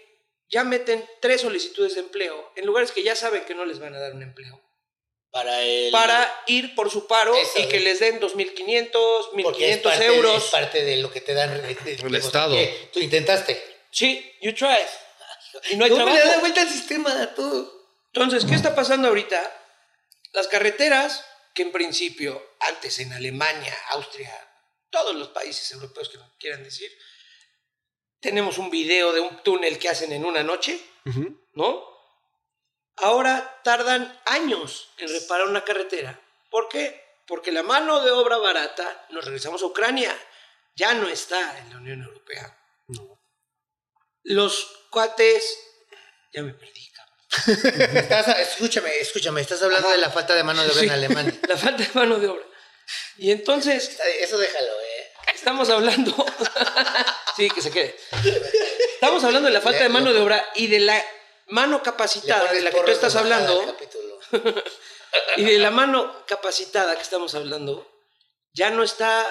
[0.50, 3.94] ya meten tres solicitudes de empleo en lugares que ya saben que no les van
[3.96, 4.62] a dar un empleo,
[5.32, 5.92] Para el...
[5.92, 10.06] para ir por su paro Eso, y que les den 2.500, porque es 1.500 parte,
[10.06, 10.46] euros.
[10.46, 12.56] es parte de lo que te dan de- de- El de- Estado.
[12.56, 13.62] que Tú intentaste.
[13.92, 14.88] Sí, you tried.
[15.72, 16.32] Y no hay ¿Cómo le trabajo.
[16.34, 17.72] da vuelta al sistema a todo?
[18.14, 19.62] Entonces, ¿qué está pasando ahorita?
[20.34, 21.26] Las carreteras,
[21.56, 24.30] que en principio, antes en Alemania, Austria,
[24.90, 26.92] todos los países europeos que quieran decir,
[28.20, 30.80] tenemos un video de un túnel que hacen en una noche,
[31.54, 31.96] ¿no?
[32.98, 36.22] Ahora tardan años en reparar una carretera.
[36.52, 37.04] ¿Por qué?
[37.26, 40.14] Porque la mano de obra barata, nos regresamos a Ucrania,
[40.76, 42.58] ya no está en la Unión Europea.
[44.24, 45.58] Los cuates,
[46.34, 46.86] ya me perdí.
[47.48, 49.96] Estás- escúchame, escúchame, estás hablando Ajá.
[49.96, 51.34] de la falta de mano de obra Sí, en Alemania.
[51.48, 52.44] La falta de mano de obra.
[53.18, 55.12] Y entonces Eso déjalo, ¿eh?
[55.34, 56.14] estamos hablando.
[57.36, 57.96] sí, que se quede.
[58.94, 61.04] Estamos hablando de la falta de mano de obra y de la
[61.48, 63.76] mano capacitada de la que tú estás hablando
[65.38, 67.88] y de la mano capacitada que estamos hablando
[68.54, 69.26] ya no está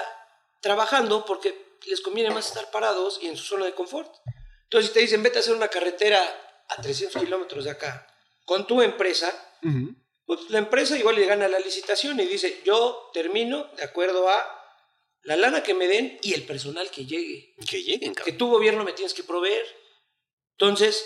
[0.61, 4.11] trabajando porque les conviene más estar parados y en su zona de confort.
[4.63, 6.19] Entonces, si te dicen, vete a hacer una carretera
[6.69, 8.07] a 300 kilómetros de acá
[8.45, 9.31] con tu empresa,
[10.25, 14.61] pues la empresa igual le gana la licitación y dice, yo termino de acuerdo a
[15.23, 18.37] la lana que me den y el personal que llegue, Que lleguen, que cabrón.
[18.37, 19.65] tu gobierno me tienes que proveer.
[20.59, 21.03] Entonces,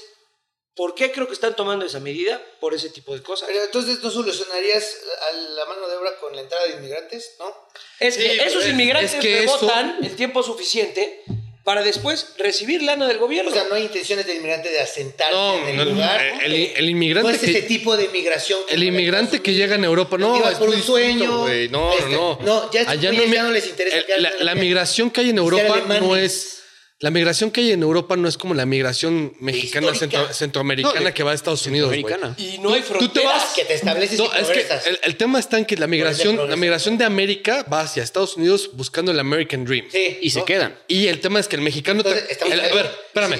[0.76, 2.42] ¿por qué creo que están tomando esa medida?
[2.60, 3.48] Por ese tipo de cosas.
[3.48, 4.98] Pero entonces no solucionarías
[5.32, 7.56] a la mano de obra con la entrada de inmigrantes, ¿no?
[8.00, 11.24] Es Sí, que esos es- inmigrantes es que eso- rebotan el tiempo suficiente
[11.64, 13.52] para después recibir lana del gobierno.
[13.52, 16.22] O sea, no hay intenciones del inmigrante de asentarse No, en el no, lugar.
[16.44, 18.60] el, el no inmigrante es ese que tipo de migración.
[18.64, 21.46] como el inmigrante que llega en Europa no es por un sueño.
[21.46, 21.78] distinto.
[21.80, 22.46] No, Este, no, no.
[22.46, 25.38] no, ya Allá ya no les interesa el- la, la la- migración que hay en
[25.38, 26.59] Europa no es
[27.02, 31.14] la migración que hay en Europa no es como la migración mexicana centro- centroamericana No,
[31.14, 33.34] que va a Estados Unidos, y no hay Tú- tú te fronteras.
[33.36, 35.88] vas- Que te estableces No, y es que el, el tema está en que la
[35.88, 39.86] migración, la migración de América va hacia Estados Unidos buscando el American Dream.
[39.90, 40.18] Sí.
[40.22, 40.46] Y se ¿no?
[40.46, 40.78] quedan.
[40.90, 42.00] Y el tema es que el mexicano.
[42.02, 43.40] Entonces, el- a ver, espérame.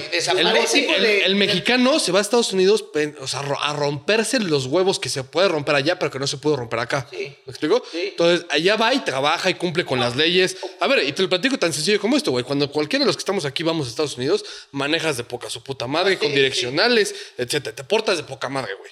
[0.66, 2.84] Sí, el, de- mexicano se va a Estados Unidos
[3.20, 6.38] o sea, a romperse los huevos que se puede romper allá, pero que no se
[6.38, 7.06] puede romper acá.
[7.10, 7.18] Sí.
[7.44, 7.82] ¿Me explico?
[7.92, 7.98] Sí.
[8.08, 10.56] Entonces, allá va y trabaja y cumple con las leyes.
[10.80, 12.42] A ver, y te lo platico tan sencillo como esto, güey.
[12.44, 15.62] Cuando cualquiera de los que estamos aquí vamos a Estados Unidos, manejas de poca su
[15.62, 17.76] puta madre, con sí, direccionales, etcétera.
[17.76, 18.90] Te portas de poca madre, güey.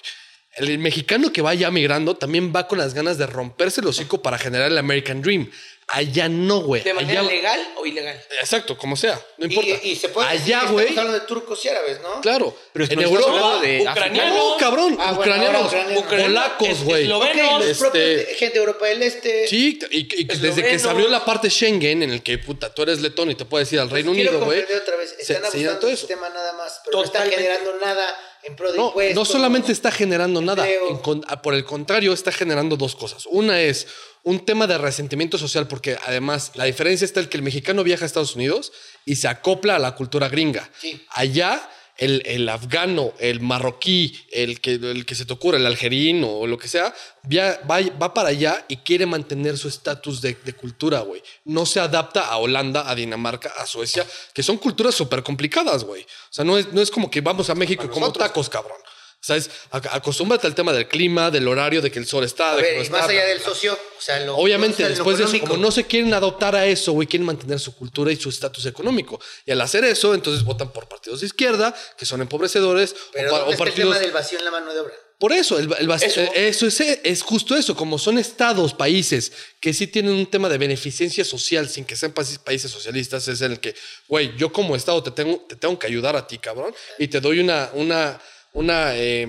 [0.57, 4.37] El mexicano que vaya migrando también va con las ganas de romperse el hocico para
[4.37, 5.49] generar el American Dream.
[5.91, 6.83] Allá no, güey.
[6.83, 8.21] ¿De manera Allá- legal o ilegal?
[8.39, 9.19] Exacto, como sea.
[9.37, 9.69] No importa.
[9.83, 10.87] Y, y se puede decir Allá, que güey.
[10.89, 12.21] Estamos de turcos y árabes, ¿no?
[12.21, 12.55] Claro.
[12.73, 13.59] Pero en Europa.
[13.61, 14.37] de ucranianos.
[14.37, 14.97] No, cabrón.
[14.99, 15.73] Ah, bueno, ucranianos.
[15.97, 16.03] ucranianos.
[16.27, 17.07] Polacos, güey.
[17.07, 19.47] Eslo- Ok, los Este- gente de Europa del Este.
[19.47, 20.81] Sí, y, y desde que Eslovenos.
[20.81, 23.71] se abrió la parte Schengen, en el que puta, tú eres letón y te puedes
[23.73, 24.61] ir al Reino Quiero Unido, güey.
[24.61, 25.09] otra vez.
[25.19, 26.07] se- Están se abusando todo del eso.
[26.07, 27.53] sistema nada más, pero no están Totalmente.
[27.57, 29.15] generando nada en pro de No, impuestos.
[29.15, 30.99] no solamente está generando nada, en
[31.41, 33.25] por el contrario, está generando dos cosas.
[33.25, 33.87] Una es
[34.23, 38.05] un tema de resentimiento social, porque además la diferencia está en que el mexicano viaja
[38.05, 38.71] a Estados Unidos
[39.05, 40.69] y se acopla a la cultura gringa.
[40.79, 41.01] Sí.
[41.11, 46.29] Allá, el, el afgano, el marroquí, el que, el que se te ocurra, el algerino
[46.29, 46.93] o lo que sea,
[47.23, 51.21] via- va, va para allá y quiere mantener su estatus de, de cultura, güey.
[51.45, 56.03] No se adapta a Holanda, a Dinamarca, a Suecia, que son culturas súper complicadas, güey.
[56.03, 58.77] O sea, no es, no es como que vamos a México y como tacos, cabrón.
[59.21, 59.49] ¿Sabes?
[59.71, 62.61] Ac- Acostúmbrate al tema del clima, del horario, de que el sol está, A de
[62.63, 62.97] que ver, no y está.
[62.99, 65.85] más allá del socio, o sea, lo, Obviamente, lo después de eso, como no se
[65.85, 69.19] quieren adoptar a eso, güey, quieren mantener su cultura y su estatus económico.
[69.45, 73.37] Y al hacer eso, entonces votan por partidos de izquierda, que son empobrecedores, Pero o,
[73.37, 74.93] ¿dónde o está el tema del vacío en la mano de obra?
[75.19, 76.21] Por eso, el, el vac- Eso.
[76.21, 80.47] eh, eso es, es justo eso, como son estados, países que sí tienen un tema
[80.47, 83.75] de beneficencia social sin que sean pa- países socialistas, es en el que,
[84.07, 87.19] güey, yo como estado te tengo, te tengo que ayudar a ti, cabrón, y te
[87.19, 88.17] doy una, una,
[88.53, 89.27] una, eh,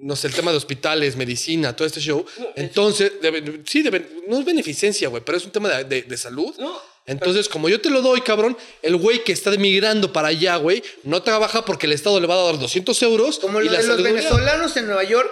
[0.00, 2.24] no sé, el tema de hospitales, medicina, todo este show.
[2.54, 3.12] Entonces,
[3.66, 6.54] sí, debe- no es beneficencia, güey, pero es un tema de, de- de salud.
[6.58, 6.80] No.
[7.06, 10.82] Entonces, como yo te lo doy, cabrón, el güey que está migrando para allá, güey,
[11.04, 13.38] no te baja porque el Estado le va a dar 200 euros.
[13.38, 15.30] Como y lo la de los venezolanos en Nueva York.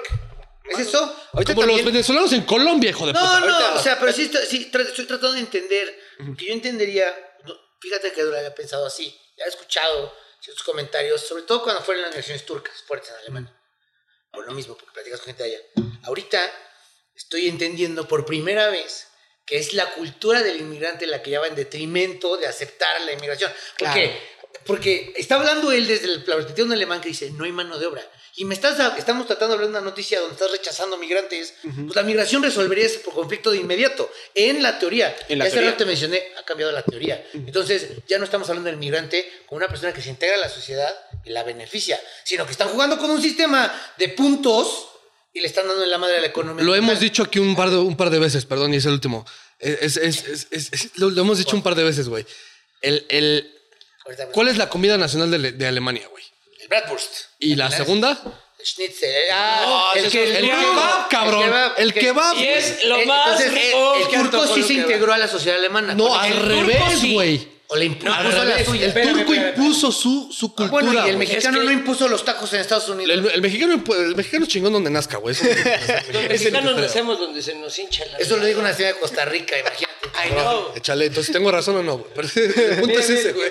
[0.71, 0.99] ¿Es eso?
[1.33, 3.41] Ahorita Como también- los venezolanos en Colombia, hijo de No, puta.
[3.41, 5.99] no, ahorita- o sea, pero sí, estoy, sí estoy tratando de entender.
[6.39, 7.07] Que yo entendería.
[7.45, 9.13] no, fíjate que lo había pensado así.
[9.37, 10.13] Ya he escuchado
[10.45, 13.57] ciertos comentarios, sobre todo cuando fueron las migraciones turcas fuertes en Alemania.
[14.31, 15.65] Por lo mismo, porque platicas con gente de allá.
[16.05, 16.53] Ahorita
[17.15, 19.09] estoy entendiendo por primera vez
[19.47, 23.53] que es la cultura del inmigrante la que lleva en detrimento de aceptar la inmigración.
[23.79, 24.21] Porque,
[24.67, 27.79] porque está hablando él desde el- perspectiva de un alemán que dice, no hay mano
[27.79, 28.11] de obra.
[28.37, 31.55] Y me estás, estamos tratando de hablar de una noticia donde estás rechazando migrantes.
[31.63, 34.11] Pues la migración resolvería ese conflicto de inmediato.
[34.35, 35.15] En la teoría.
[35.29, 35.71] En la Ya hace teoría.
[35.71, 37.25] rato te mencioné, ha cambiado la teoría.
[37.33, 40.49] Entonces, ya no estamos hablando del migrante como una persona que se integra a la
[40.49, 40.93] sociedad
[41.25, 44.89] y la beneficia, sino que están jugando con un sistema de puntos
[45.33, 46.65] y le están dando en la madre a la economía.
[46.65, 48.93] Lo hemos dicho aquí un par de, un par de veces, perdón, y es el
[48.95, 49.25] último.
[49.61, 52.27] Es, es- es- es- es- lo, lo hemos dicho un par de veces, güey.
[52.83, 53.53] El, el-
[54.05, 56.25] pues, ¿Cuál es la comida nacional de, de Alemania, güey?
[56.75, 57.13] El Bratwurst.
[57.39, 58.21] ¿Y la segunda?
[58.65, 59.11] Schnitzel.
[59.33, 61.53] Ah, No, el, que, El el kebab, cabrón.
[61.77, 62.37] El que- kebab.
[62.37, 65.59] Y es lo Eh, más entonces, rico el turco sí se integró a la sociedad
[65.59, 65.95] alemana.
[65.95, 67.13] No, al el revés, sí.
[67.13, 67.55] güey.
[67.67, 68.67] O le impuso la revés.
[68.67, 68.83] suya.
[68.83, 69.57] El Espérame, turco espérame.
[69.59, 70.71] impuso su, su cultura.
[70.71, 73.13] Bueno, y el mexicano Es que- no impuso los tacos en Estados Unidos.
[73.19, 75.35] El, el mexicano, el mexicano chingón donde nazca, güey.
[75.35, 75.45] Eso-
[76.13, 79.25] Los mexicanos nacemos donde se nos hincha la Eso lo digo una ciudad de Costa
[79.27, 79.95] Rica, imagínate.
[80.15, 80.75] Ay, no.
[80.77, 82.11] Échale, entonces tengo razón o no, güey.
[82.37, 83.51] El punto es ese, güey.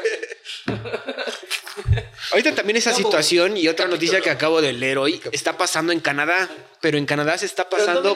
[2.32, 6.00] Ahorita también esa situación y otra noticia que acabo de leer hoy está pasando en
[6.00, 6.50] Canadá,
[6.82, 8.16] pero en Canadá se está pasando...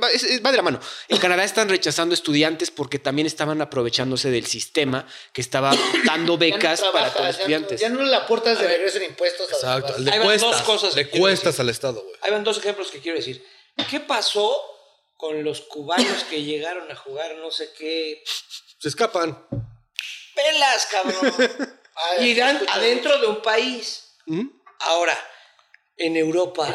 [0.00, 0.80] va, es- es- va de la mano.
[1.08, 5.70] En Canadá están rechazando estudiantes porque también estaban aprovechándose del sistema que estaba
[6.04, 7.80] dando Ya no becas para todos los ya no- estudiantes.
[7.80, 9.48] Ya no le aportas de regreso en impuestos.
[9.48, 9.98] a los Exacto.
[10.02, 10.62] Le Ahí van dos cuestas.
[10.62, 12.14] cosas le cuestas al Estado, güey.
[12.22, 13.44] Ahí van dos ejemplos que quiero decir.
[13.88, 14.56] ¿Qué pasó
[15.16, 18.22] con los cubanos que llegaron a jugar no sé qué?
[18.78, 19.38] Se escapan.
[20.42, 21.76] Pelas, cabrón.
[22.02, 22.74] Ah, Irán escucha.
[22.76, 24.14] adentro de un país.
[24.24, 24.46] ¿Mm?
[24.80, 25.18] Ahora,
[25.98, 26.66] en Europa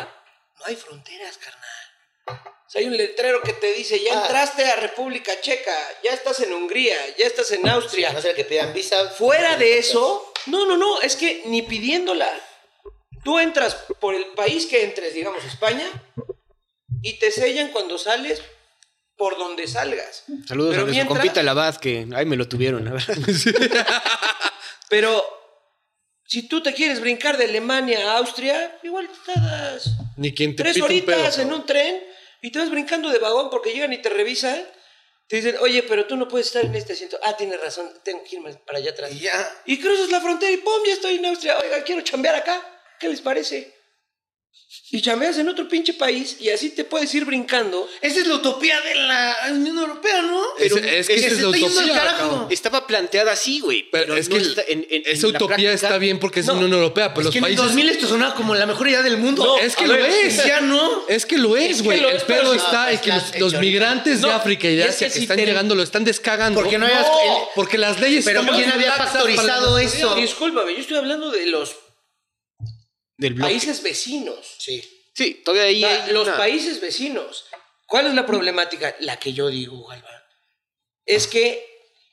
[0.60, 2.46] no hay fronteras, carnal.
[2.68, 4.22] O sea, hay un letrero que te dice, ya Ah.
[4.24, 8.12] entraste a República Checa, ya estás en Hungría, ya estás en Austria.
[8.14, 9.10] No ser que pidan visa.
[9.10, 12.30] Fuera de eso, no, no, no, es que ni pidiéndola.
[13.24, 15.90] Tú entras por el país que entres, digamos España,
[17.02, 18.44] y te sellan cuando sales
[19.18, 20.24] por donde salgas.
[20.48, 22.84] Saludos Pero a nuestro mientras- compita Labad, que ahí me lo tuvieron.
[22.86, 23.16] la verdad.
[24.90, 25.24] Pero
[26.28, 30.64] si tú te quieres brincar de Alemania a Austria, igual te tardas Ni quien te
[30.64, 31.16] tres pita un pedo.
[31.18, 32.04] horitas en un tren
[32.42, 34.64] y te vas brincando de vagón porque llegan y te revisan.
[35.28, 37.18] Te dicen, oye, pero tú no puedes estar en este asiento.
[37.24, 39.12] Ah, tienes razón, tengo que irme para allá atrás.
[39.12, 39.52] Y ya.
[39.66, 40.74] Y cruzas la frontera y ¡pum!
[40.86, 41.58] Ya estoy en Austria.
[41.58, 42.62] Oiga, quiero chambear acá.
[43.00, 43.74] ¿Qué les parece?
[44.92, 47.88] Y chambeas en otro pinche país y así te puedes ir brincando.
[48.02, 50.42] Esa es la utopía de la Unión Europea, ¿no?
[50.60, 52.48] Es, Pero es que es- esa es se la está yendo al utopía.
[52.50, 53.90] Estaba planteada así, güey.
[53.92, 56.46] Pero es no que está- en- en- en esa utopía práctica- está bien porque es
[56.48, 57.66] No, una Unión Europea, pero Es los que en el países...
[57.66, 59.44] 2000 esto sonaba como la mejor idea del mundo.
[59.46, 60.46] No, es que lo ver, es.
[60.46, 61.06] Ya no.
[61.08, 62.00] Es que lo Es es, que güey.
[62.04, 65.20] El es, pedo está en que los, migrantes de África y de Asia que que
[65.20, 66.60] están llegando lo están descagando.
[66.62, 67.50] Porque no No.
[67.56, 70.16] Porque las leyes Pero ¿quién había factorizado eso?
[70.16, 71.76] Discúlpame, yo estoy hablando de los
[73.18, 73.52] del bloque.
[73.52, 74.56] países vecinos.
[74.60, 74.92] Sí.
[75.14, 77.46] Sí, todavía ahí O sea, hay los una- países vecinos.
[77.88, 78.96] ¿Cuál es la problemática?
[79.00, 80.24] La que yo digo, Galván.
[81.06, 81.66] Es que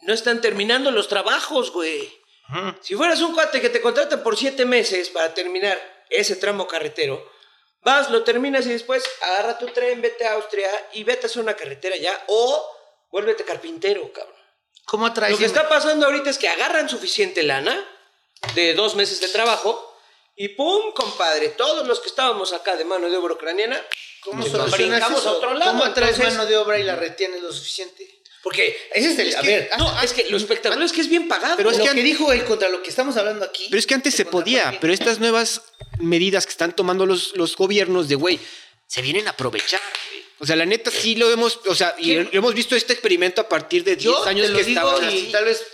[0.03, 2.13] no están terminando los trabajos, güey.
[2.83, 5.81] Si fueras un cuate que te contratan por siete meses para terminar
[6.11, 7.27] ese tramo carretero,
[7.81, 11.43] vas, lo terminas y después agarra tu tren, vete a Austria y vete a hacer
[11.43, 12.71] una carretera ya o
[13.11, 14.37] vuélvete carpintero, cabrón.
[14.85, 15.33] ¿Cómo atraes?
[15.33, 17.75] Lo que está pasando ahorita es que agarran suficiente lana
[18.55, 19.92] de dos meses de trabajo
[20.45, 20.93] y ¡pum!
[20.95, 23.81] compadre, todos los que estábamos acá de mano de obra ucraniana,
[24.23, 25.29] ¿Cómo solucionas eso?
[25.29, 25.71] a otro lado.
[25.73, 28.21] ¿Cómo atraes Entonces- mano de obra y la retienes lo suficiente?
[28.43, 29.29] Porque ese es el...
[29.29, 31.57] Es a que- ver, No, es que lo espectacular es que es bien pagado.
[31.57, 33.67] Pero es lo que que, dijo él contra lo que estamos hablando aquí...
[33.71, 35.63] Pero es que antes se podía, pero estas nuevas
[35.99, 38.41] medidas que están tomando los, los gobiernos de, güey,
[38.89, 40.25] se vienen a aprovechar, güey.
[40.41, 43.49] O sea, la neta sí lo hemos, o sea, y hemos visto este experimento a
[43.49, 45.29] partir de 10 Yo años te lo que digo estaban y así.
[45.31, 45.65] tal vez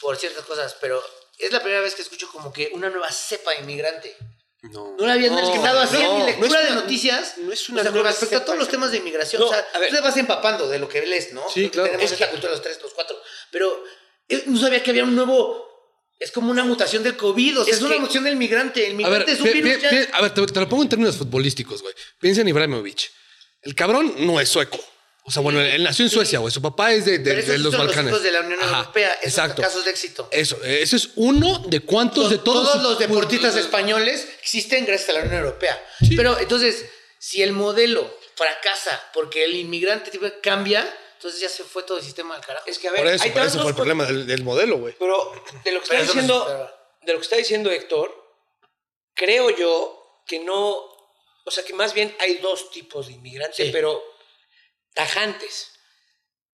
[0.00, 1.02] por ciertas cosas, pero
[1.46, 4.16] es la primera vez que escucho como que una nueva cepa inmigrante.
[4.62, 4.94] No.
[4.98, 7.34] No la habían estado así en mi lectura de una- noticias.
[7.38, 9.40] no es una o sea, con nueva respecto a todos los temas de inmigración.
[9.40, 9.88] No, o sea, a ver.
[9.90, 11.42] tú te vas empapando de lo que lees, ¿no?
[11.52, 11.86] Sí, claro.
[11.90, 13.20] Tenemos Es esta cultura los tres, los cuatro.
[13.50, 13.82] Pero
[14.28, 15.68] eh, no sabía que había un nuevo.
[16.20, 18.86] Es como una mutación del COVID, o sea, Es es, una que- mutación del migrante.
[18.86, 19.90] El A migrante ver, es un pi- virus pi- ya.
[19.90, 21.94] pi- a ver, te, te lo pongo en términos futbolísticos, güey.
[22.20, 23.10] Piensa en Ibrahimovic.
[23.62, 24.78] El cabrón no es sueco.
[25.24, 26.52] O sea, bueno, él nació en Suecia, güey.
[26.52, 28.10] Su papá es de, de- Pero de los son Balcanes.
[28.10, 29.12] los hijos de la Unión Ajá, Europea.
[29.14, 29.62] Esos Exacto.
[29.62, 30.28] casos de éxito.
[30.32, 32.82] Eso, ese es uno de cuántos de todos.
[32.82, 35.80] los deportistas españoles existen gracias a la Unión Europea.
[36.16, 36.86] Pero entonces,
[37.18, 42.04] si el modelo fracasa porque el inmigrante tipo, cambia, entonces ya se fue todo el
[42.04, 42.66] sistema al carajo.
[42.66, 44.96] Es que a ver, Por eso, por eso fue el problema del, del modelo, güey.
[44.98, 45.32] Pero
[45.64, 46.70] de lo que está eso diciendo,
[47.02, 48.12] de lo que está diciendo Héctor,
[49.14, 50.68] creo yo que no,
[51.44, 53.70] o sea que más bien hay dos tipos de inmigrantes, Sí.
[53.72, 54.02] pero
[54.94, 55.72] tajantes.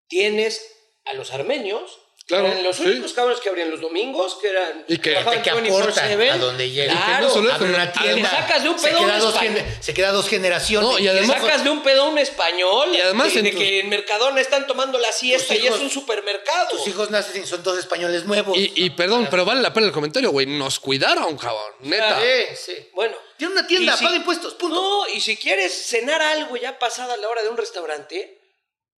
[0.09, 0.74] Tienes
[1.05, 1.98] a los armenios,
[2.29, 2.83] Claro, que eran los sí.
[2.85, 5.81] únicos cabros que abrían los domingos, que eran Y que- que 24/7.
[5.81, 6.93] aportan a donde llega.
[6.93, 8.31] Claro, no solo eso, Abre una tienda.
[8.31, 9.35] te sacas de un se, pedo queda un dos
[9.81, 10.91] se queda dos generaciones.
[10.91, 13.51] No, y además- sacas de un pedo a un español Y además de, en de
[13.53, 16.69] tus- que en Mercadona están tomando la siesta y es un supermercado.
[16.69, 18.57] Tus hijos nacen y son dos españoles nuevos.
[18.59, 20.45] Y, y perdón, pero vale la pena el comentario, güey.
[20.47, 21.73] Nos cuidaron, cabrón.
[21.81, 22.21] Neta.
[22.21, 22.89] Sí, sí.
[22.93, 23.17] Bueno.
[23.39, 24.75] Tiene una tienda, y si- paga impuestos, punto.
[24.75, 28.39] No, y si quieres cenar algo ya pasada la hora de un restaurante,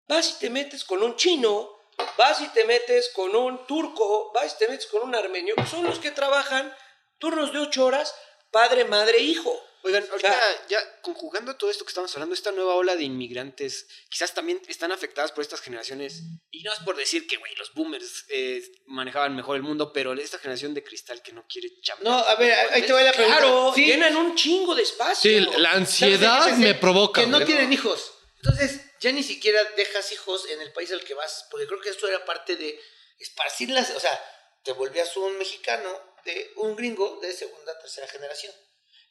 [0.09, 1.73] vas y te metes con un chino,
[2.17, 5.67] vas y te metes con un turco, vas y te metes con un armenio, que
[5.67, 6.75] son los que trabajan
[7.19, 8.15] turnos de ocho horas,
[8.51, 9.65] padre, madre, hijo.
[9.85, 10.37] Oigan, ahorita
[10.69, 14.91] ya conjugando todo esto que estamos hablando, esta nueva ola de inmigrantes, quizás también están
[14.91, 16.25] afectadas por estas generaciones.
[16.51, 20.13] Y no es por decir que, güey, los boomers eh, manejaban mejor el mundo, pero
[20.15, 22.13] esta generación de cristal que no quiere chambear.
[22.13, 23.39] No, a ver, ahí te va la pregunta.
[23.39, 25.31] Claro, Sí, llenan un chingo de espacio.
[25.31, 27.21] Sí, la ansiedad ¿Sabes qué me provoca.
[27.21, 28.18] Que no tienen hijos.
[28.43, 31.91] Entonces, ya ni siquiera dejas hijos en el país al que vas, porque creo que
[31.91, 32.81] esto era parte de
[33.19, 34.19] esparcirlas, o sea,
[34.63, 35.91] te volvías un mexicano
[36.25, 38.53] de un gringo de segunda, tercera generación.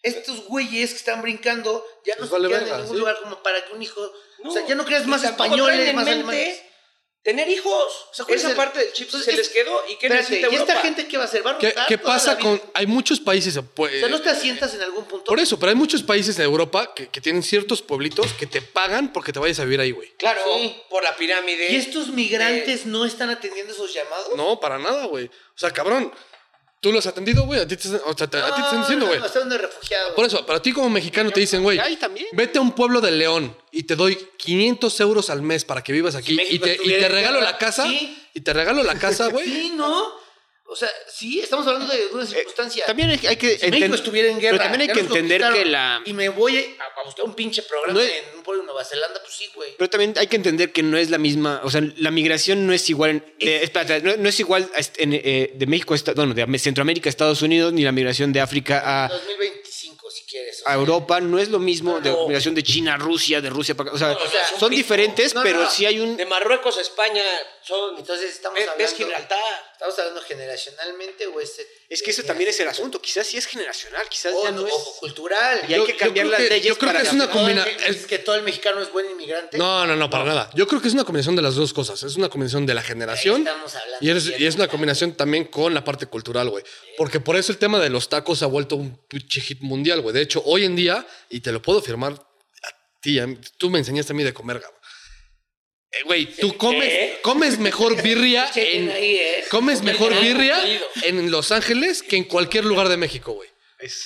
[0.04, 3.00] Estos güeyes que están brincando ya no Pues se vale quedan verga, en ningún sí.
[3.00, 4.14] lugar como para que un hijo,
[4.44, 6.62] No, o sea, ya no creas más españoles, más mente alemanes.
[7.24, 8.08] Tener hijos.
[8.10, 9.82] O sea, ¿cuál es Esa el- parte del chip Entonces, se es- les quedó.
[9.90, 10.82] ¿Y qué Espérate, necesita ¿y esta Europa?
[10.82, 11.46] gente qué va a hacer?
[11.46, 11.58] ¿Va a
[11.88, 12.62] ¿Qué, pasa con.?
[12.74, 13.60] Hay muchos países.
[13.74, 15.26] pues, O sea, no te asientas en algún punto.
[15.26, 18.62] Por eso, pero hay muchos países en Europa que, que tienen ciertos pueblitos que te
[18.62, 20.10] pagan porque te vayas a vivir ahí, güey.
[20.18, 20.78] Claro, Sí.
[20.90, 21.70] por la pirámide.
[21.72, 24.38] ¿Y estos migrantes no están atendiendo esos llamados?
[24.38, 25.26] No, para nada, güey.
[25.26, 26.14] O sea, cabrón,
[26.80, 27.60] tú los has atendido, güey.
[27.62, 29.20] A ti te, o sea, te- a ti te están diciendo, güey.
[29.20, 30.14] no, están de refugiados.
[30.14, 32.28] Por eso, para ti como mexicano te dicen, güey, Ahí también.
[32.34, 35.92] vete a un pueblo de León y te doy 500 euros al mes para que
[35.94, 37.86] vivas aquí y México te, y te regalo la casa.
[37.88, 38.24] sí.
[38.34, 39.46] Y te regalo la casa, güey.
[39.46, 40.27] Sí, ¿no?
[40.70, 42.86] O sea, sí, estamos hablando de una circunstancia.
[42.86, 44.58] También hay, que si México estuviera en guerra.
[44.58, 46.02] Pero también hay que entender que la.
[46.06, 48.66] Y me voy a, a buscar un pinche programa No es- en un pueblo de
[48.68, 49.76] Nueva Zelanda, pues sí, güey.
[49.78, 52.74] Pero también hay que entender que no es la misma, o sea, la migración no
[52.74, 56.34] es igual, en- de, espérate, no, no es igual en, eh, de México, a bueno,
[56.34, 60.62] de Centroamérica a Estados Unidos, ni la migración de África a, 2025, si quieres.
[60.64, 60.80] o a sea.
[60.80, 62.28] Europa, no es lo mismo de No.
[62.28, 64.78] migración de China a Rusia, de Rusia para o sea, o sea, es son pico.
[64.78, 66.18] diferentes, pero sí hay un...
[66.18, 67.24] De Marruecos a España
[67.64, 67.98] son.
[67.98, 68.98] Entonces estamos ¿Ves, ves hablando...
[68.98, 69.64] Gibraltar?
[69.78, 71.62] ¿Estamos hablando generacionalmente o es...
[71.88, 74.66] Es que eso también es el asunto, quizás sí es generacional, quizás O, ya no
[74.66, 74.74] es...
[74.74, 75.62] o cultural.
[75.70, 77.56] Y hay que cambiar las que- leyes yo creo para que es una Todo el-
[77.60, 79.58] combina- es que todo el mexicano es buen inmigrante.
[79.58, 80.50] No, no, no, para nada.
[80.56, 82.02] Yo creo que es una combinación de las dos cosas.
[82.02, 85.14] Es una combinación de la generación estamos hablando y es, bien, y es una combinación
[85.14, 86.64] también con la parte cultural, güey.
[86.98, 90.02] Porque por eso el tema de los tacos se ha vuelto un pinche hit mundial,
[90.02, 90.14] güey.
[90.14, 93.70] De hecho, hoy en día, y te lo puedo firmar a ti, a mí- tú
[93.70, 94.77] me enseñaste a mí de comer, cabrón.
[96.00, 97.20] Eh, Güey, tú comes, ¿Qué?
[97.22, 99.44] comes mejor birria en, ¿eh?
[99.50, 100.60] comes mejor birria
[101.04, 103.50] en Los Ángeles que en cualquier lugar de México, güey.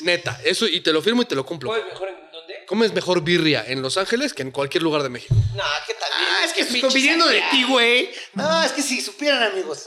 [0.02, 1.70] Neta, eso y te lo firmo y te lo cumplo.
[1.70, 2.66] ¿Puedes mejor en dónde?
[2.66, 5.34] Comes mejor birria en Los Ángeles que en cualquier lugar de México.
[5.34, 6.10] No, ¿qué tal?
[6.14, 8.10] Ah, es que estoy pidiendo de ti, güey.
[8.34, 9.86] No, es que si supieran, amigos.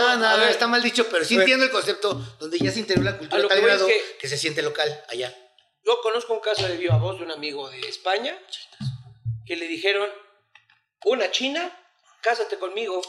[0.00, 0.50] No, no, A ver.
[0.50, 3.42] está mal dicho, pero sí entiendo el concepto donde ya se integró la A cultura
[3.42, 5.32] lo tal grado que- que se siente local allá.
[5.86, 8.36] Yo conozco un caso de viva voz de un amigo de España
[9.46, 10.10] que le dijeron:
[11.04, 11.70] Una china,
[12.22, 13.00] cásate conmigo.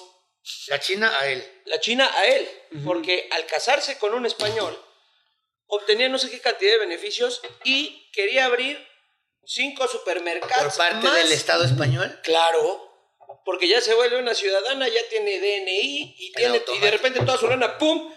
[0.67, 1.61] La China a él.
[1.65, 2.47] La china a él,
[2.85, 4.79] porque al casarse con un español
[5.67, 8.77] obtenía no sé qué cantidad de beneficios y quería abrir
[9.45, 10.75] cinco supermercados.
[10.75, 11.17] Por parte más.
[11.17, 12.19] del Estado español.
[12.23, 12.91] Claro,
[13.43, 17.37] porque ya se vuelve una ciudadana, ya tiene DNI y, tiene, y de repente toda
[17.37, 18.13] su lana, ¡pum!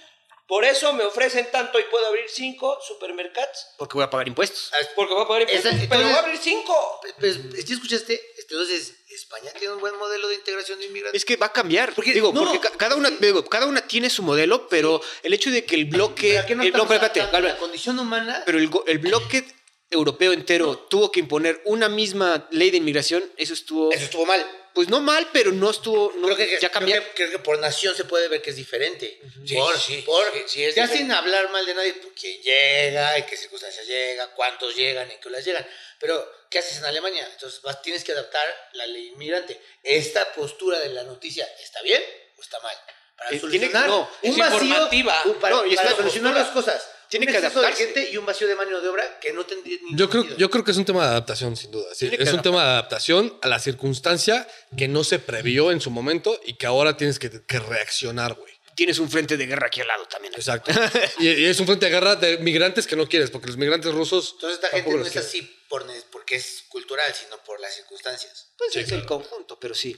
[0.49, 3.67] Por eso me ofrecen tanto y puedo abrir cinco supermercados.
[3.77, 4.71] Porque voy a pagar impuestos.
[4.97, 7.01] Porque va a pagar impuestos, Esa- pero entonces- va a abrir cinco.
[7.21, 8.21] Pues, ¿sí escuchaste?
[8.39, 11.21] Entonces, España tiene un buen modelo de integración de inmigrantes.
[11.21, 11.95] Es que va a cambiar.
[11.95, 15.35] Porque- digo, no, porque ca- cada una, digo, cada una tiene su modelo, pero el
[15.35, 16.43] hecho de que el bloque.
[16.57, 18.43] No el- espérate, de Álvaro, la condición humana.
[18.47, 19.45] pero el, go- el bloque
[19.91, 23.93] europeo entero tuvo que imponer una misma ley de inmigración, eso estuvo.
[23.93, 24.47] Eso estuvo mal.
[24.79, 26.13] Pues no mal, pero no estuvo.
[26.19, 26.95] no- creo que, ya cambió.
[26.95, 29.21] Creo que, creo que por nación se puede ver que es diferente.
[29.45, 30.99] Sí, por, sí, por- sí, sí, es ya diferente.
[30.99, 35.19] sin hablar mal de nadie, pues, quién llega, en qué circunstancias llega, cuántos llegan, en
[35.19, 35.67] qué horas llegan.
[35.99, 37.29] Pero, ¿qué haces en Alemania?
[37.33, 39.61] Entonces vas, tienes que adaptar la ley inmigrante.
[39.83, 42.01] ¿Esta postura de la noticia está bien
[42.37, 42.77] o está mal?
[43.17, 44.89] Para Eh, solucionar no, es un vacío,
[45.25, 46.89] un- para, No, y para solucionar las cosas.
[47.11, 47.85] Tiene un que de adaptarse.
[47.87, 50.39] gente y un vacío de mano de obra que no tendría ningún Yo creo, sentido.
[50.39, 51.87] yo creo que es un tema de adaptación, sin duda.
[51.95, 55.91] Sí, es un tema de adaptación a la circunstancia que no se previó en su
[55.91, 58.53] momento y que ahora tienes que, que reaccionar, güey.
[58.75, 60.35] tienes un frente de guerra aquí al lado también.
[60.35, 60.71] Exacto.
[61.19, 63.93] y, y es un frente de guerra de migrantes que no quieres, porque los migrantes
[63.93, 64.33] rusos.
[64.35, 68.53] Entonces esta gente no es así por, porque es cultural, sino por las circunstancias.
[68.57, 69.01] Pues Sí, es claro.
[69.03, 69.97] el conjunto, pero sí.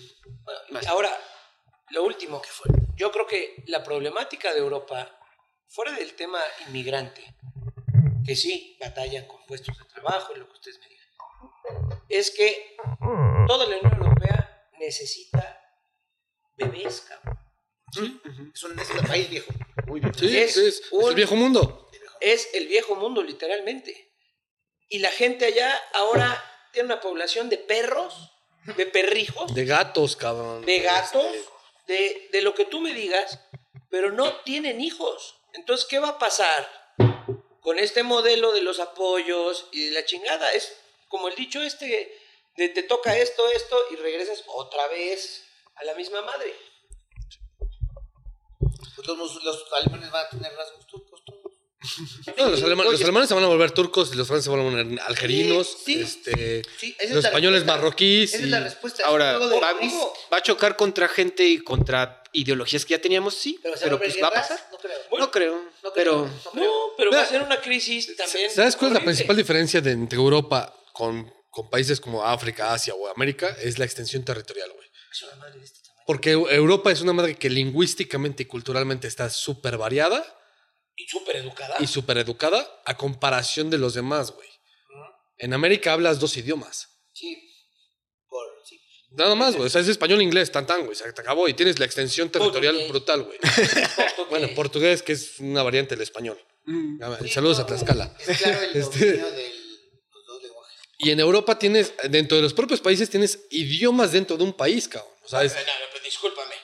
[0.71, 1.11] Bueno, ahora,
[1.91, 2.71] lo último que fue.
[2.97, 5.19] Yo creo que la problemática de Europa,
[5.71, 7.23] fuera del tema inmigrante,
[8.27, 12.77] que sí batallan con puestos de trabajo y lo que ustedes me digan, es que
[13.47, 15.59] toda la Unión Europea necesita
[16.57, 17.39] bebés, cabrón.
[17.93, 19.53] Es un, es un país viejo.
[19.87, 20.13] Muy bien.
[20.15, 21.89] Sí, Es sí, el viejo mundo.
[22.21, 24.13] Es el viejo mundo, literalmente.
[24.89, 26.43] Y la gente allá ahora
[26.73, 28.33] tiene una población de perros,
[28.77, 30.65] de perrijos, De gatos, cabrón.
[30.67, 31.27] de gatos,
[31.87, 33.41] de, de lo que tú me digas,
[33.89, 35.40] pero no tienen hijos.
[35.55, 36.95] Entonces, ¿qué va a pasar
[37.61, 40.53] con este modelo de los apoyos y de la chingada?
[40.53, 40.77] Es
[41.09, 42.17] como el dicho este
[42.57, 45.45] de te toca esto, esto y regresas otra vez
[45.77, 46.55] a la misma madre.
[49.07, 51.10] Los, los alemanes van a tener rasgos turcos.
[52.37, 54.61] No, los, alema- los alemanes se van a volver turcos y los franceses se van
[54.61, 55.79] a volver algerinos.
[55.85, 56.01] Sí, sí.
[56.03, 58.35] este, Sí, esa es los la españoles marroquíes.
[58.35, 59.05] Esa y- es la respuesta.
[59.07, 63.81] Ahora, va, a chocar contra gente y contra ideologías que ya teníamos, sí, Pero, pero,
[63.81, 64.69] ¿se va a haber pues va a pasar.
[64.71, 64.99] No creo.
[65.19, 65.95] no creo, No creo.
[65.95, 66.13] pero
[66.45, 66.65] No creo.
[66.65, 68.51] No, pero va a ser una crisis también.
[68.51, 72.95] ¿Sabes cuál es la principal diferencia de, entre Europa con, con países como África, Asia
[72.95, 73.57] o América?
[73.61, 74.87] Es la extensión territorial, güey.
[75.11, 76.05] Es una madre de este tamaño.
[76.07, 80.25] Porque Eu- Europa es una madre que lingüísticamente y culturalmente está súper variada
[81.03, 81.77] Y súper educada.
[81.81, 84.49] y súper educada a comparación de los demás, güey.
[85.39, 86.89] En América hablas dos idiomas.
[87.15, 87.37] Sí.
[88.29, 88.79] Por, sí.
[89.13, 89.67] Nada más, güey.
[89.67, 90.95] O sea, es español, inglés, tan tan, güey.
[90.95, 91.49] Se te acabó.
[91.49, 92.91] Y tienes la extensión territorial Portugués.
[92.91, 93.39] brutal, güey.
[94.31, 96.39] Bueno, portugués, que es una variante del español.
[96.67, 98.15] mm, Saludos a Tlaxcala.
[98.25, 99.49] Es claro el Este- dominio de
[100.13, 100.81] los dos lenguajes.
[100.99, 104.87] Y en Europa tienes, dentro de los propios países, tienes idiomas dentro de un país,
[104.87, 105.11] cabrón.
[105.25, 106.55] O sea, es- No, no, pero discúlpame.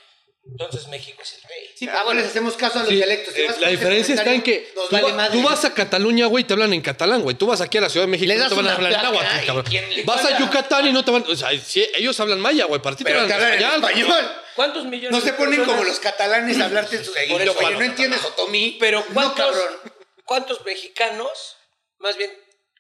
[0.49, 1.71] Entonces México es el rey.
[1.75, 3.35] Sí, ah, bueno, les hacemos caso a los Sí, dialectos.
[3.35, 5.33] Si eh, la diferencia está en que tú, vale va- madre.
[5.39, 7.37] tú vas a Cataluña, güey, y te hablan en catalán, güey.
[7.37, 9.47] Tú vas aquí a la Ciudad de México no te van a hablar en náhuatl,
[9.47, 9.65] cabrón.
[9.69, 10.39] ¿quién le Vas a?
[10.39, 11.25] Yucatán y no te van...
[11.29, 12.81] O sea, si ellos hablan maya, güey.
[12.81, 13.75] Para ti te hablan en español.
[13.75, 14.33] español.
[14.55, 17.85] ¿Cuántos millones No se ponen como los catalanes a hablarte en su que bueno, no
[17.85, 18.77] entiendes otomí.
[18.81, 19.81] Pero no, ¿cuántos, cabrón.
[20.25, 21.57] ¿cuántos mexicanos,
[21.99, 22.33] más bien,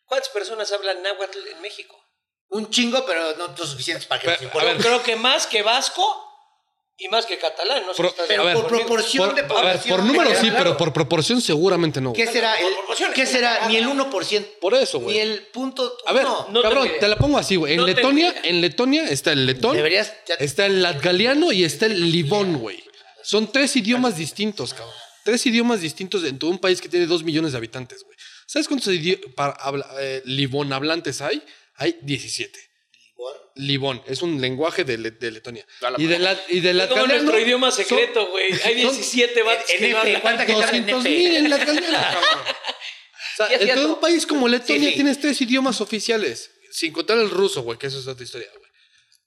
[0.07, 2.03] cuántas personas hablan náhuatl en México?
[2.49, 4.67] Un chingo, pero no lo suficientes para que Pero, nos a importe.
[4.69, 6.23] ver, Creo que más que vasco
[6.99, 7.93] y más que catalán, ¿no?
[7.93, 8.87] sé Pro- si acuerdo por conmigo.
[8.89, 9.97] proporción Por, de a ver, población.
[9.97, 10.57] por número sí, claro.
[10.57, 12.13] pero por proporción seguramente no.
[12.13, 12.55] ¿Qué será?
[12.55, 13.69] El, ¿Qué será?
[13.69, 14.11] Ni el cagada.
[14.11, 14.47] 1%.
[14.61, 15.19] Por eso, Ni güey.
[15.19, 17.75] el punto A ver, no cabrón, te la pongo así, güey.
[17.75, 20.13] En No Letonia, en Letonia está el letón, Deberías...
[20.39, 22.83] está el latgaliano y está el livón, güey.
[23.23, 24.95] Son tres idiomas distintos, cabrón.
[25.25, 28.17] Tres idiomas distintos en todo un país que tiene dos millones de habitantes, güey.
[28.47, 31.43] ¿Sabes cuántos idi- para habla- eh, livón hablantes hay?
[31.75, 32.59] Hay 17.
[33.55, 35.67] Livón es un lenguaje de, Le- de Letonia.
[35.81, 38.53] La Y de, la, y de como nuestro idioma secreto, güey.
[38.65, 40.21] Hay son 17 vatos en que no F, hablan.
[40.23, 41.17] ¿cuánta gente habla en 200 F?
[41.17, 42.45] mil en latgaliano, cabrón.
[43.33, 44.95] O sea, Y es en todo un país como Letonia Sí, sí.
[44.95, 48.66] tienes tres idiomas oficiales, sin contar el ruso, güey, que eso es otra historia, güey.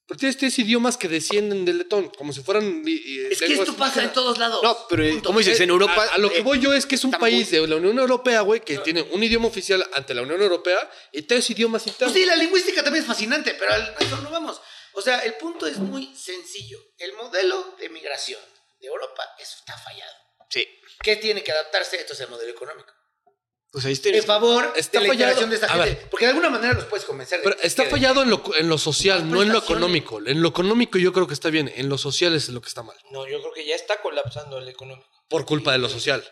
[0.09, 2.83] Pero tienes tres idiomas que descienden del letón, como si fueran...
[2.85, 4.61] y Es que esto pasa en todos lados.
[4.63, 5.27] No, pero eh, Punto.
[5.27, 5.93] como dices, en Eh, Europa...
[6.03, 7.75] A, a lo que eh, voy yo es que es un país muy- de la
[7.75, 11.83] Unión Europea, güey, que tiene un idioma oficial ante la Unión Europea y tres idiomas
[11.83, 12.15] Pues internos.
[12.17, 14.59] sí, la lingüística también es fascinante, pero al eso no vamos.
[14.93, 16.79] O sea, el punto es muy sencillo.
[16.97, 18.41] El modelo de migración
[18.81, 20.11] de Europa, eso está fallado.
[20.49, 20.67] Sí,
[21.03, 21.97] ¿Qué tiene que adaptarse?
[21.97, 22.91] Esto es el modelo económico.
[23.71, 24.25] Pues ahí En tienes...
[24.25, 25.47] favor Está de la fallado.
[25.47, 26.07] de esta gente.
[26.09, 27.39] Porque de alguna manera los puedes convencer.
[27.43, 27.91] Pero que está queden.
[27.95, 30.19] fallado en lo, en lo social, no en lo económico.
[30.25, 32.81] En lo económico yo creo que está bien, en lo social es lo que está
[32.83, 32.97] mal.
[33.11, 35.07] No, yo creo que ya está colapsando el económico.
[35.29, 36.23] Por culpa de lo social.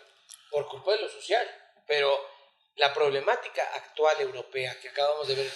[0.50, 1.46] por culpa de lo social.
[1.86, 2.12] Pero
[2.76, 5.52] la problemática actual europea que acabamos de ver,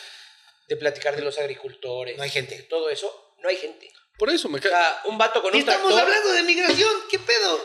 [0.68, 2.62] de platicar de los agricultores, No hay gente.
[2.70, 3.92] todo eso, no hay gente.
[4.18, 4.70] Por eso me O cae.
[4.70, 6.94] sea, un vato con Y un estamos tractor, hablando de migración.
[7.10, 7.60] ¿Qué pedo?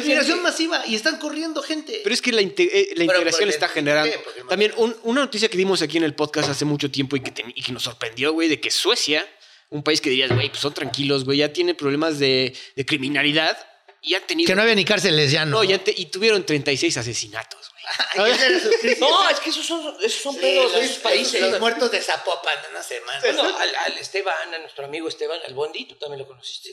[0.00, 0.42] No migración gente.
[0.50, 2.00] masiva y están corriendo gente.
[2.02, 4.12] Pero es que la, inte- eh, la integración porque- está ¿por generando.
[4.24, 7.16] Porque no- También un- una noticia que dimos aquí en el podcast hace mucho tiempo
[7.16, 9.26] y que, y que nos sorprendió, güey, de que Suecia,
[9.70, 13.58] un país que dirías, güey, pues son tranquilos, güey, ya tiene problemas de, de criminalidad
[14.02, 14.60] y han tenido.
[14.60, 17.82] había ni cárceles ya, No, ya te- y tuvieron 36 asesinatos, güey.
[19.00, 21.40] No, es que esos son, esos son pedos de esos países.
[21.40, 23.00] Los muertos de Zapopan, no sé.
[23.22, 26.70] Bueno, al, al Esteban, a nuestro amigo Esteban, al Bondi, tú también lo conociste.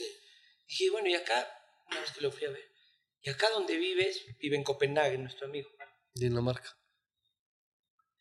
[0.68, 1.48] Dije, bueno, y acá,
[1.90, 2.69] una vez que lo fui a ver,
[3.22, 5.70] y acá donde vives, vive en Copenhague, nuestro amigo.
[6.14, 6.76] Dinamarca.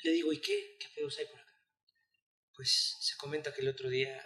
[0.02, 0.78] Le digo, ¿y qué?
[0.80, 1.54] ¿Qué pedos hay por acá?
[2.54, 4.22] Pues se comenta que el otro día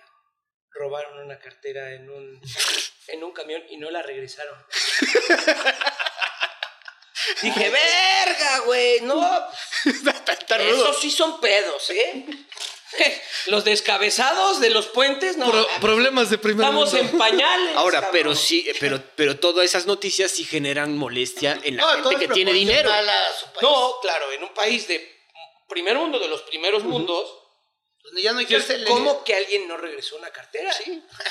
[0.72, 2.42] robaron una cartera en un,
[3.08, 4.58] en un camión y no la regresaron.
[7.42, 9.48] Dije, verga, güey, no.
[10.60, 12.26] Esos sí son pedos, ¿eh?
[13.48, 15.50] Los descabezados de los puentes, no.
[15.50, 17.10] Pro- problemas de primer Estamos mundo.
[17.12, 17.76] en pañales.
[17.76, 18.12] Ahora, cabrón.
[18.14, 22.34] pero sí, pero, pero todas esas noticias sí generan molestia en la No, gente que
[22.34, 22.90] tiene dinero.
[23.62, 25.12] No, claro, en un país de
[25.68, 27.30] primer mundo, de los primeros mundos,
[28.04, 28.86] Donde ya no hay dices, cárcel.
[28.86, 30.72] ¿cómo que alguien no regresó una cartera?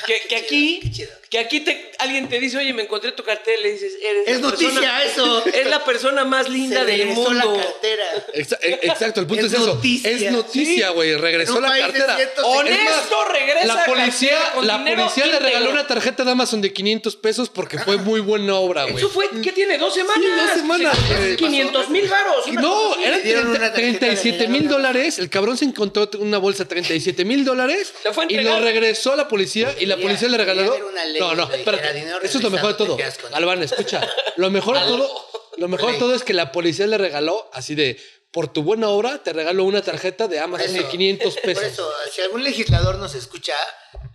[0.07, 1.11] Que, que Qué aquí, chido, qué chido.
[1.31, 4.27] que aquí te, alguien te dice, oye, me encontré tu cartera, y le dices, eres
[4.27, 5.45] Es la noticia persona- eso.
[5.55, 7.57] Es la persona más linda Se del regresó mundo.
[7.57, 8.05] la cartera.
[8.33, 9.75] E- Exacto, el punto es, Es eso.
[9.75, 10.11] noticia.
[10.11, 11.15] Es noticia, güey.
[11.17, 12.17] Regresó la cartera.
[12.17, 16.31] 150 Es más, Honesto, regresa La policía, con la policía le regaló una tarjeta de
[16.33, 18.97] Amazon de 500 pesos porque fue muy buena obra, güey.
[18.97, 19.79] Eso fue, ¿qué tiene?
[19.79, 20.23] ¿Dos semanas?
[20.25, 21.37] Sí, dos semanas, Sí, güey.
[21.37, 22.47] 500 mil varos.
[22.53, 25.19] No, eran dieron una 30 tarjeta de 37 mil dólares.
[25.19, 27.93] El cabrón se encontró una bolsa de 37 mil dólares
[28.29, 30.77] y lo regresó a la policía y la policía le regaló.
[31.19, 31.93] No, no, espérate.
[31.95, 32.97] dinero Eso es lo mejor de todo.
[33.33, 34.01] Alban, escucha.
[34.37, 37.75] Lo mejor de todo, lo mejor de todo es que la policía le regaló así
[37.75, 38.01] de
[38.33, 41.43] por tu buena obra te regalo una tarjeta de Por Amazon de eso, 500 Por
[41.43, 41.65] pesos.
[41.65, 43.55] eso, si algún legislador nos escucha,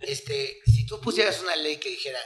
[0.00, 2.18] este, si tú pusieras una ley que dijera,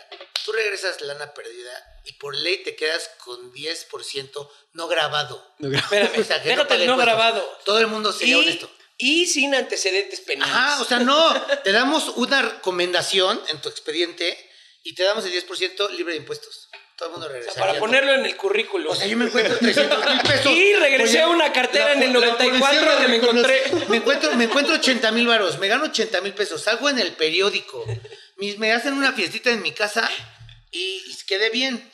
[0.45, 5.47] tú regresas lana perdida y por ley te quedas con 10% no grabado.
[5.61, 7.45] Espérame, O sea, que déjate pague el no grabado.
[7.65, 8.71] Todo el mundo sería Y, honesto.
[9.05, 10.55] Y sin antecedentes penales.
[10.55, 11.35] Ajá, o sea, no,
[11.65, 14.39] te damos una recomendación en tu expediente
[14.85, 16.69] y te damos el 10% libre de impuestos.
[16.97, 18.93] Todo el mundo O sea, para ponerlo en el currículum.
[18.93, 20.53] O sea, yo me encuentro 300 mil pesos.
[20.53, 23.17] y regresé Oye, a una cartera la en el po- la policía 94 que me
[23.17, 23.63] encontré.
[23.89, 27.13] Me encuentro, me encuentro 80 mil varos, me gano 80 mil pesos, salgo en el
[27.13, 27.85] periódico,
[28.37, 30.09] me hacen una fiestita en mi casa
[30.71, 31.91] y, y quedé bien.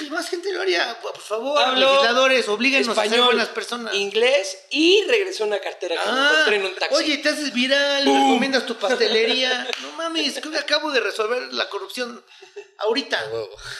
[0.00, 3.94] Y más gente lo haría, por favor, Hablo legisladores, oblíguenos a ser Español, buenas personas.
[3.94, 6.94] inglés y regresé a una cartera que Ah, encontré en un taxi.
[6.94, 9.68] oye, te haces viral, recomiendas tu pastelería.
[9.82, 12.24] No mames, creo que acabo de resolver la corrupción
[12.78, 13.22] ahorita.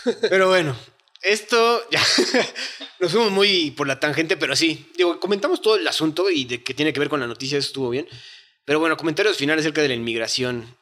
[0.28, 0.76] Pero bueno,
[1.22, 2.02] esto ya
[2.98, 4.90] nos fuimos muy por la tangente, pero sí.
[4.96, 7.66] Digo, comentamos todo el asunto y de que tiene que ver con la noticia, eso
[7.68, 8.08] estuvo bien.
[8.64, 10.76] Pero bueno, comentarios finales acerca de la inmigración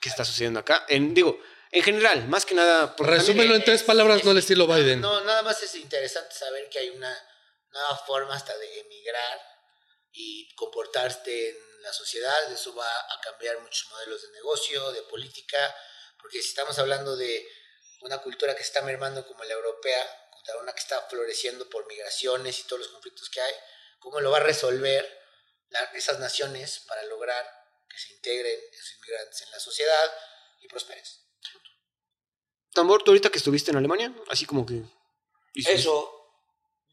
[0.00, 0.84] que está sucediendo acá.
[0.88, 1.38] En, digo,
[1.74, 2.94] en general, más que nada.
[2.98, 5.00] Resúmelo en tres palabras, no al estilo Biden.
[5.00, 7.12] No, nada más es interesante saber que hay una
[7.72, 9.40] nueva forma hasta de emigrar
[10.12, 12.52] y comportarte en la sociedad.
[12.52, 15.76] Eso va a cambiar muchos modelos de negocio, de política,
[16.20, 17.46] porque si estamos hablando de
[18.02, 22.58] una cultura que está mermando como la europea, contra una que está floreciendo por migraciones
[22.60, 23.54] y todos los conflictos que hay,
[23.98, 25.02] ¿cómo lo va a resolver
[25.70, 27.44] la- esas naciones para lograr
[27.88, 30.14] que se integren esos inmigrantes en la sociedad
[30.60, 31.02] y prosperen?
[32.74, 34.82] Tambor, tú ahorita que estuviste en Alemania, así como que.
[35.54, 36.10] Eso,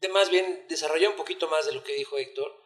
[0.00, 2.62] de más bien desarrollar un poquito más de lo que dijo Héctor.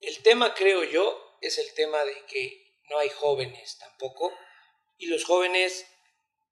[0.00, 4.32] El tema, creo yo, es el tema de que no hay jóvenes tampoco.
[4.98, 5.86] Y los jóvenes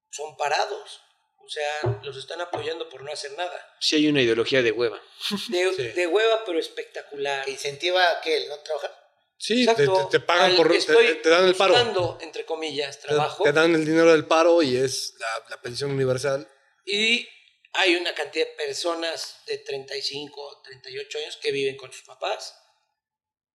[0.09, 1.01] son parados.
[1.37, 3.75] O sea, los están apoyando por no hacer nada.
[3.79, 5.01] Sí hay una ideología de hueva.
[5.49, 5.83] De, Sí.
[5.89, 7.43] de hueva, pero espectacular.
[7.45, 9.08] Que incentiva que el no trabajar.
[9.41, 10.69] Sí, te, te- pagan Al- por.
[10.71, 11.73] Te, te dan el paro.
[11.73, 13.43] buscando, entre comillas, trabajo.
[13.43, 16.45] te dan el dinero del paro y es la, la pensión universal.
[16.85, 17.25] Y
[17.73, 22.53] hay una cantidad de personas de 35, 38 años que viven con sus papás.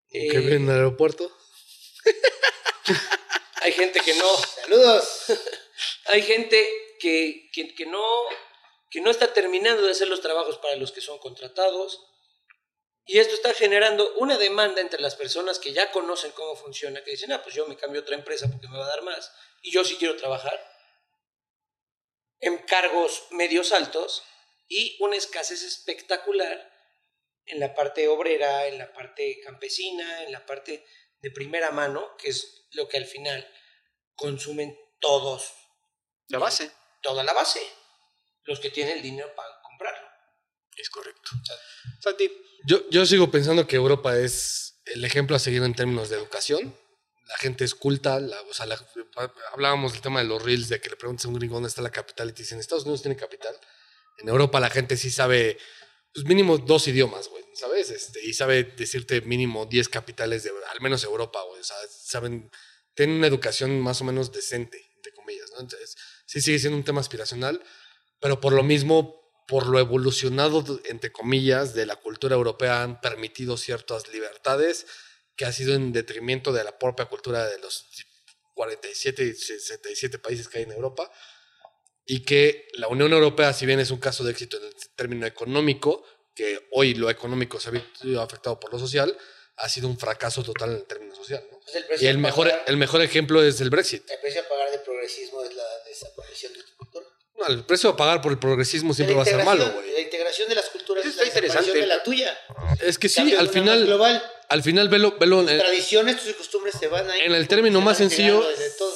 [0.08, 1.30] que Eh, viven en el aeropuerto.
[3.62, 4.28] Hay gente que no,
[4.62, 5.24] Saludos.
[6.06, 6.66] hay gente
[7.00, 8.04] que, que, que no,
[8.90, 11.98] que no está terminando de hacer los trabajos para los que son contratados.
[13.06, 17.10] Y esto está generando una demanda entre las personas que ya conocen cómo funciona, que
[17.10, 19.30] dicen, ah, pues yo me cambio a otra empresa porque me va a dar más,
[19.62, 20.58] y yo sí quiero trabajar,
[22.40, 24.22] en cargos medios altos,
[24.68, 26.72] y una escasez espectacular
[27.46, 30.86] en la parte obrera, en la parte campesina, en la parte
[31.20, 33.46] de primera mano, que es lo que al final
[34.14, 35.52] consumen todos,
[36.28, 36.70] La base.
[37.02, 37.60] toda la base,
[38.44, 40.08] los que tienen el dinero para comprarlo.
[40.76, 41.30] Es correcto.
[42.00, 42.30] Santi.
[42.66, 46.74] Yo, yo sigo pensando que Europa es el ejemplo a seguir en términos de educación.
[47.28, 48.18] La gente es culta.
[49.52, 51.82] hablábamos del tema de los reels, de que le preguntas a un gringo dónde está
[51.82, 53.54] la capital y te dicen, Estados Unidos tiene capital.
[54.18, 55.58] En Europa la gente sí sabe,
[56.14, 57.90] pues mínimo dos idiomas, güey, ¿sabes?
[57.90, 61.60] Este, y sabe decirte mínimo 10 capitales de, al menos Europa, güey.
[61.60, 62.50] O sea, saben,
[62.94, 65.60] tienen una educación más o menos decente, entre comillas, ¿no?
[65.60, 67.62] Entonces, sí sigue siendo un tema aspiracional,
[68.20, 73.56] pero por lo mismo, por lo evolucionado, entre comillas, de la cultura europea han permitido
[73.56, 74.86] ciertas libertades
[75.36, 77.86] que ha sido en detrimento de la propia cultura de los
[78.54, 81.10] 47 y 67 países que hay en Europa
[82.06, 85.26] y que la Unión Europea, si bien es un caso de éxito en el término
[85.26, 86.04] económico,
[86.34, 89.16] que hoy lo económico se ha visto afectado por lo social,
[89.56, 91.44] ha sido un fracaso total en el término social.
[91.50, 91.58] ¿no?
[91.66, 94.08] Es el Y el a mejor, pagar- el mejor ejemplo es el Brexit.
[94.10, 96.60] El precio a pagar de progresismo es la desaparición de.
[97.36, 99.92] No, el precio a pagar por el progresismo siempre va a ser malo, güey.
[99.92, 101.80] La integración de las culturas Eso es la está desaparición interesante.
[101.80, 102.38] de la tuya.
[102.80, 104.32] Es que sí, Cambio al final, global.
[104.48, 107.24] al final velo, velo en, Tradiciones, tus costumbres se van a ir.
[107.24, 108.40] en el término más sencillo.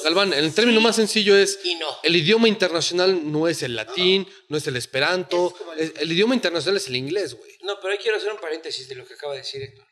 [0.05, 1.87] Galván, en el término más sencillo es Y no.
[2.03, 6.11] el idioma internacional no es el latín, no es el esperanto, Es el- es- el
[6.13, 7.51] idioma internacional es el inglés, güey.
[7.63, 9.85] No, pero ahí quiero hacer un paréntesis de lo que acaba de decir Héctor.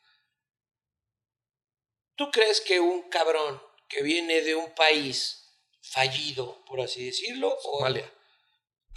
[2.15, 5.44] ¿Tú crees que un cabrón que viene de un país
[5.82, 8.11] fallido, por así decirlo, o Somalia.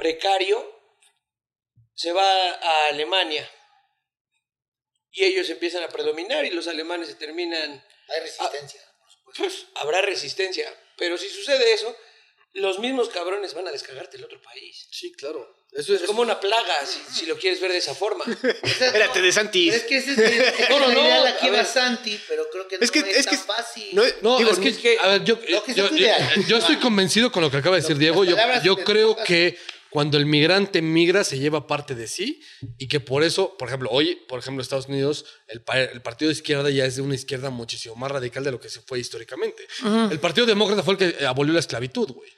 [0.00, 0.58] Precario,
[1.94, 3.48] se va a Alemania
[5.12, 8.80] y ellos empiezan a predominar y los alemanes se terminan Hay resistencia.
[9.36, 10.72] pues habrá resistencia.
[10.96, 11.94] Pero si sucede eso,
[12.54, 14.88] los mismos cabrones van a descargarte el otro país.
[14.90, 15.56] Sí, claro.
[15.72, 18.24] Eso es Es como una plaga, si, si lo quieres ver de esa forma.
[18.62, 19.68] Espérate, de Santi.
[19.68, 21.64] Es que ese es el, No, no, la no, idea a aquí va.
[21.64, 23.88] Santi, pero creo que no Es que- es, es que- tan fácil.
[23.92, 25.62] No, No, digo, es, que, es que- a ver, yo, yo,
[26.48, 28.24] yo- estoy convencido con lo que acaba de decir Diego.
[28.24, 29.56] Yo, yo creo que
[29.90, 32.40] cuando el migrante migra se lleva parte de sí
[32.78, 35.62] y que por eso, por ejemplo, hoy, por ejemplo, Estados Unidos, el,
[35.92, 38.68] el partido de izquierda ya es de una izquierda muchísimo más radical de lo que
[38.68, 39.66] se fue históricamente.
[40.10, 42.30] El partido demócrata fue el que abolió la esclavitud, güey.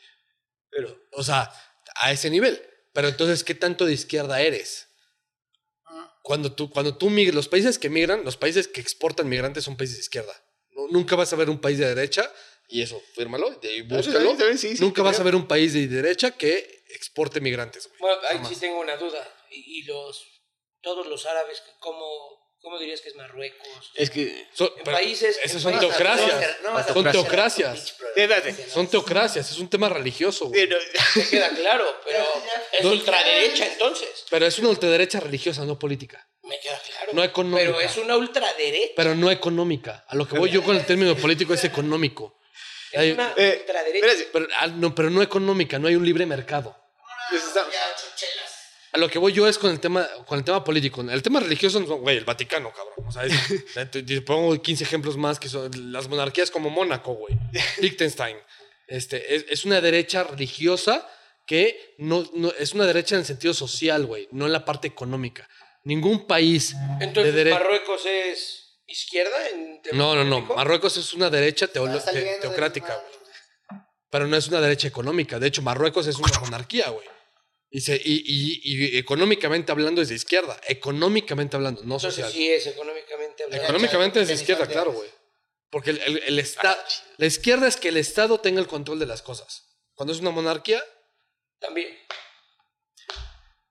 [0.70, 1.52] Pero, o sea,
[2.00, 2.60] a ese nivel.
[2.94, 4.88] Pero entonces, ¿qué tanto de izquierda eres?
[6.22, 9.76] Cuando tú, cuando tú migras, los países que migran, los países que exportan migrantes son
[9.76, 10.32] países de izquierda.
[10.70, 12.30] No- nunca vas a ver un país de derecha,
[12.68, 14.34] y eso, fírmalo, de, búscalo.
[14.56, 16.81] sí, sí, nunca vas a ver un país de derecha que
[17.12, 17.98] exporte migrantes, güey.
[18.00, 18.48] Bueno, ahí Jamás.
[18.48, 19.28] sí tengo una duda.
[19.50, 20.24] Y, y los
[20.80, 22.06] todos los árabes, ¿cómo,
[22.60, 23.92] ¿cómo dirías que es Marruecos?
[23.94, 24.48] Es que.
[24.54, 26.56] So- En pero países- Esas son países- teocracias.
[26.62, 27.94] No son teocracias.
[28.68, 29.50] Son teocracias.
[29.52, 30.66] Es un tema religioso, güey.
[30.66, 30.78] Pero-
[31.30, 32.24] queda claro, pero
[32.72, 34.24] es No- ultraderecha entonces.
[34.30, 36.26] Pero es una ultraderecha religiosa, no política.
[36.44, 37.12] Me queda claro.
[37.12, 37.64] No económica.
[37.66, 38.92] Pero es una ultraderecha.
[38.96, 40.04] Pero no económica.
[40.08, 42.38] A lo que voy yo con el término político es económico.
[42.94, 44.06] Hay- Es una Eh, ultraderecha.
[44.32, 46.76] pero, ah, no, pero no económica, no hay un libre mercado.
[47.34, 48.52] Está- Ya, chuchelas.
[48.94, 51.00] A lo que voy yo es con el tema, con el tema político.
[51.00, 53.06] El tema religioso, no, güey, el Vaticano, cabrón.
[53.08, 53.32] O sea, es-
[53.90, 57.34] te, te pongo 15 ejemplos más que son las monarquías como Mónaco, güey.
[57.78, 58.36] Liechtenstein.
[58.86, 61.08] Este, es, es una derecha religiosa
[61.46, 64.88] que no, no- es una derecha en el sentido social, güey, no en la parte
[64.88, 65.48] económica.
[65.84, 67.58] Ningún país Entonces, de derecha.
[67.58, 70.42] Marruecos es izquierda en No, no, no.
[70.42, 71.80] Marruecos es una derecha te-
[72.42, 73.80] teocrática, güey.
[74.10, 75.38] Pero no es una derecha económica.
[75.38, 77.06] De hecho, Marruecos es una monarquía, güey.
[77.74, 78.60] Y, se- y, y-
[78.94, 80.60] y económicamente hablando es de izquierda.
[80.68, 82.30] Económicamente hablando, no Entonces social.
[82.32, 83.64] sí es económicamente hablando.
[83.64, 85.08] Económicamente es de izquierda, claro, güey.
[85.70, 86.78] Porque el, el- el esta-
[87.16, 89.68] la izquierda es que el Estado tenga el control de las cosas.
[89.94, 90.82] Cuando es una monarquía,
[91.60, 91.96] También.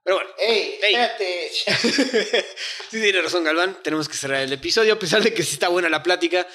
[0.03, 0.31] Pero bueno.
[0.39, 0.95] Ey, Ey.
[0.95, 1.51] espérate.
[2.89, 3.77] Sí, tiene razón, Galván.
[3.83, 6.47] Tenemos que cerrar el episodio, a pesar de que sí está buena la plática.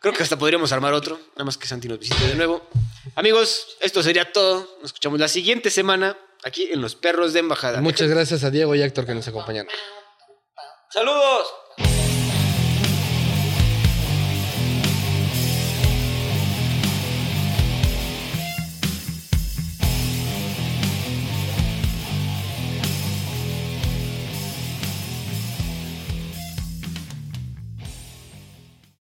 [0.00, 2.66] Creo que hasta podríamos armar otro, nada más que Santi nos visite de nuevo.
[3.14, 4.60] Amigos, esto sería todo.
[4.80, 7.80] Nos escuchamos la siguiente semana aquí en Los Perros de Embajada.
[7.80, 9.70] muchas gracias a Diego y a Héctor que nos acompañaron.
[10.90, 11.48] ¡Saludos!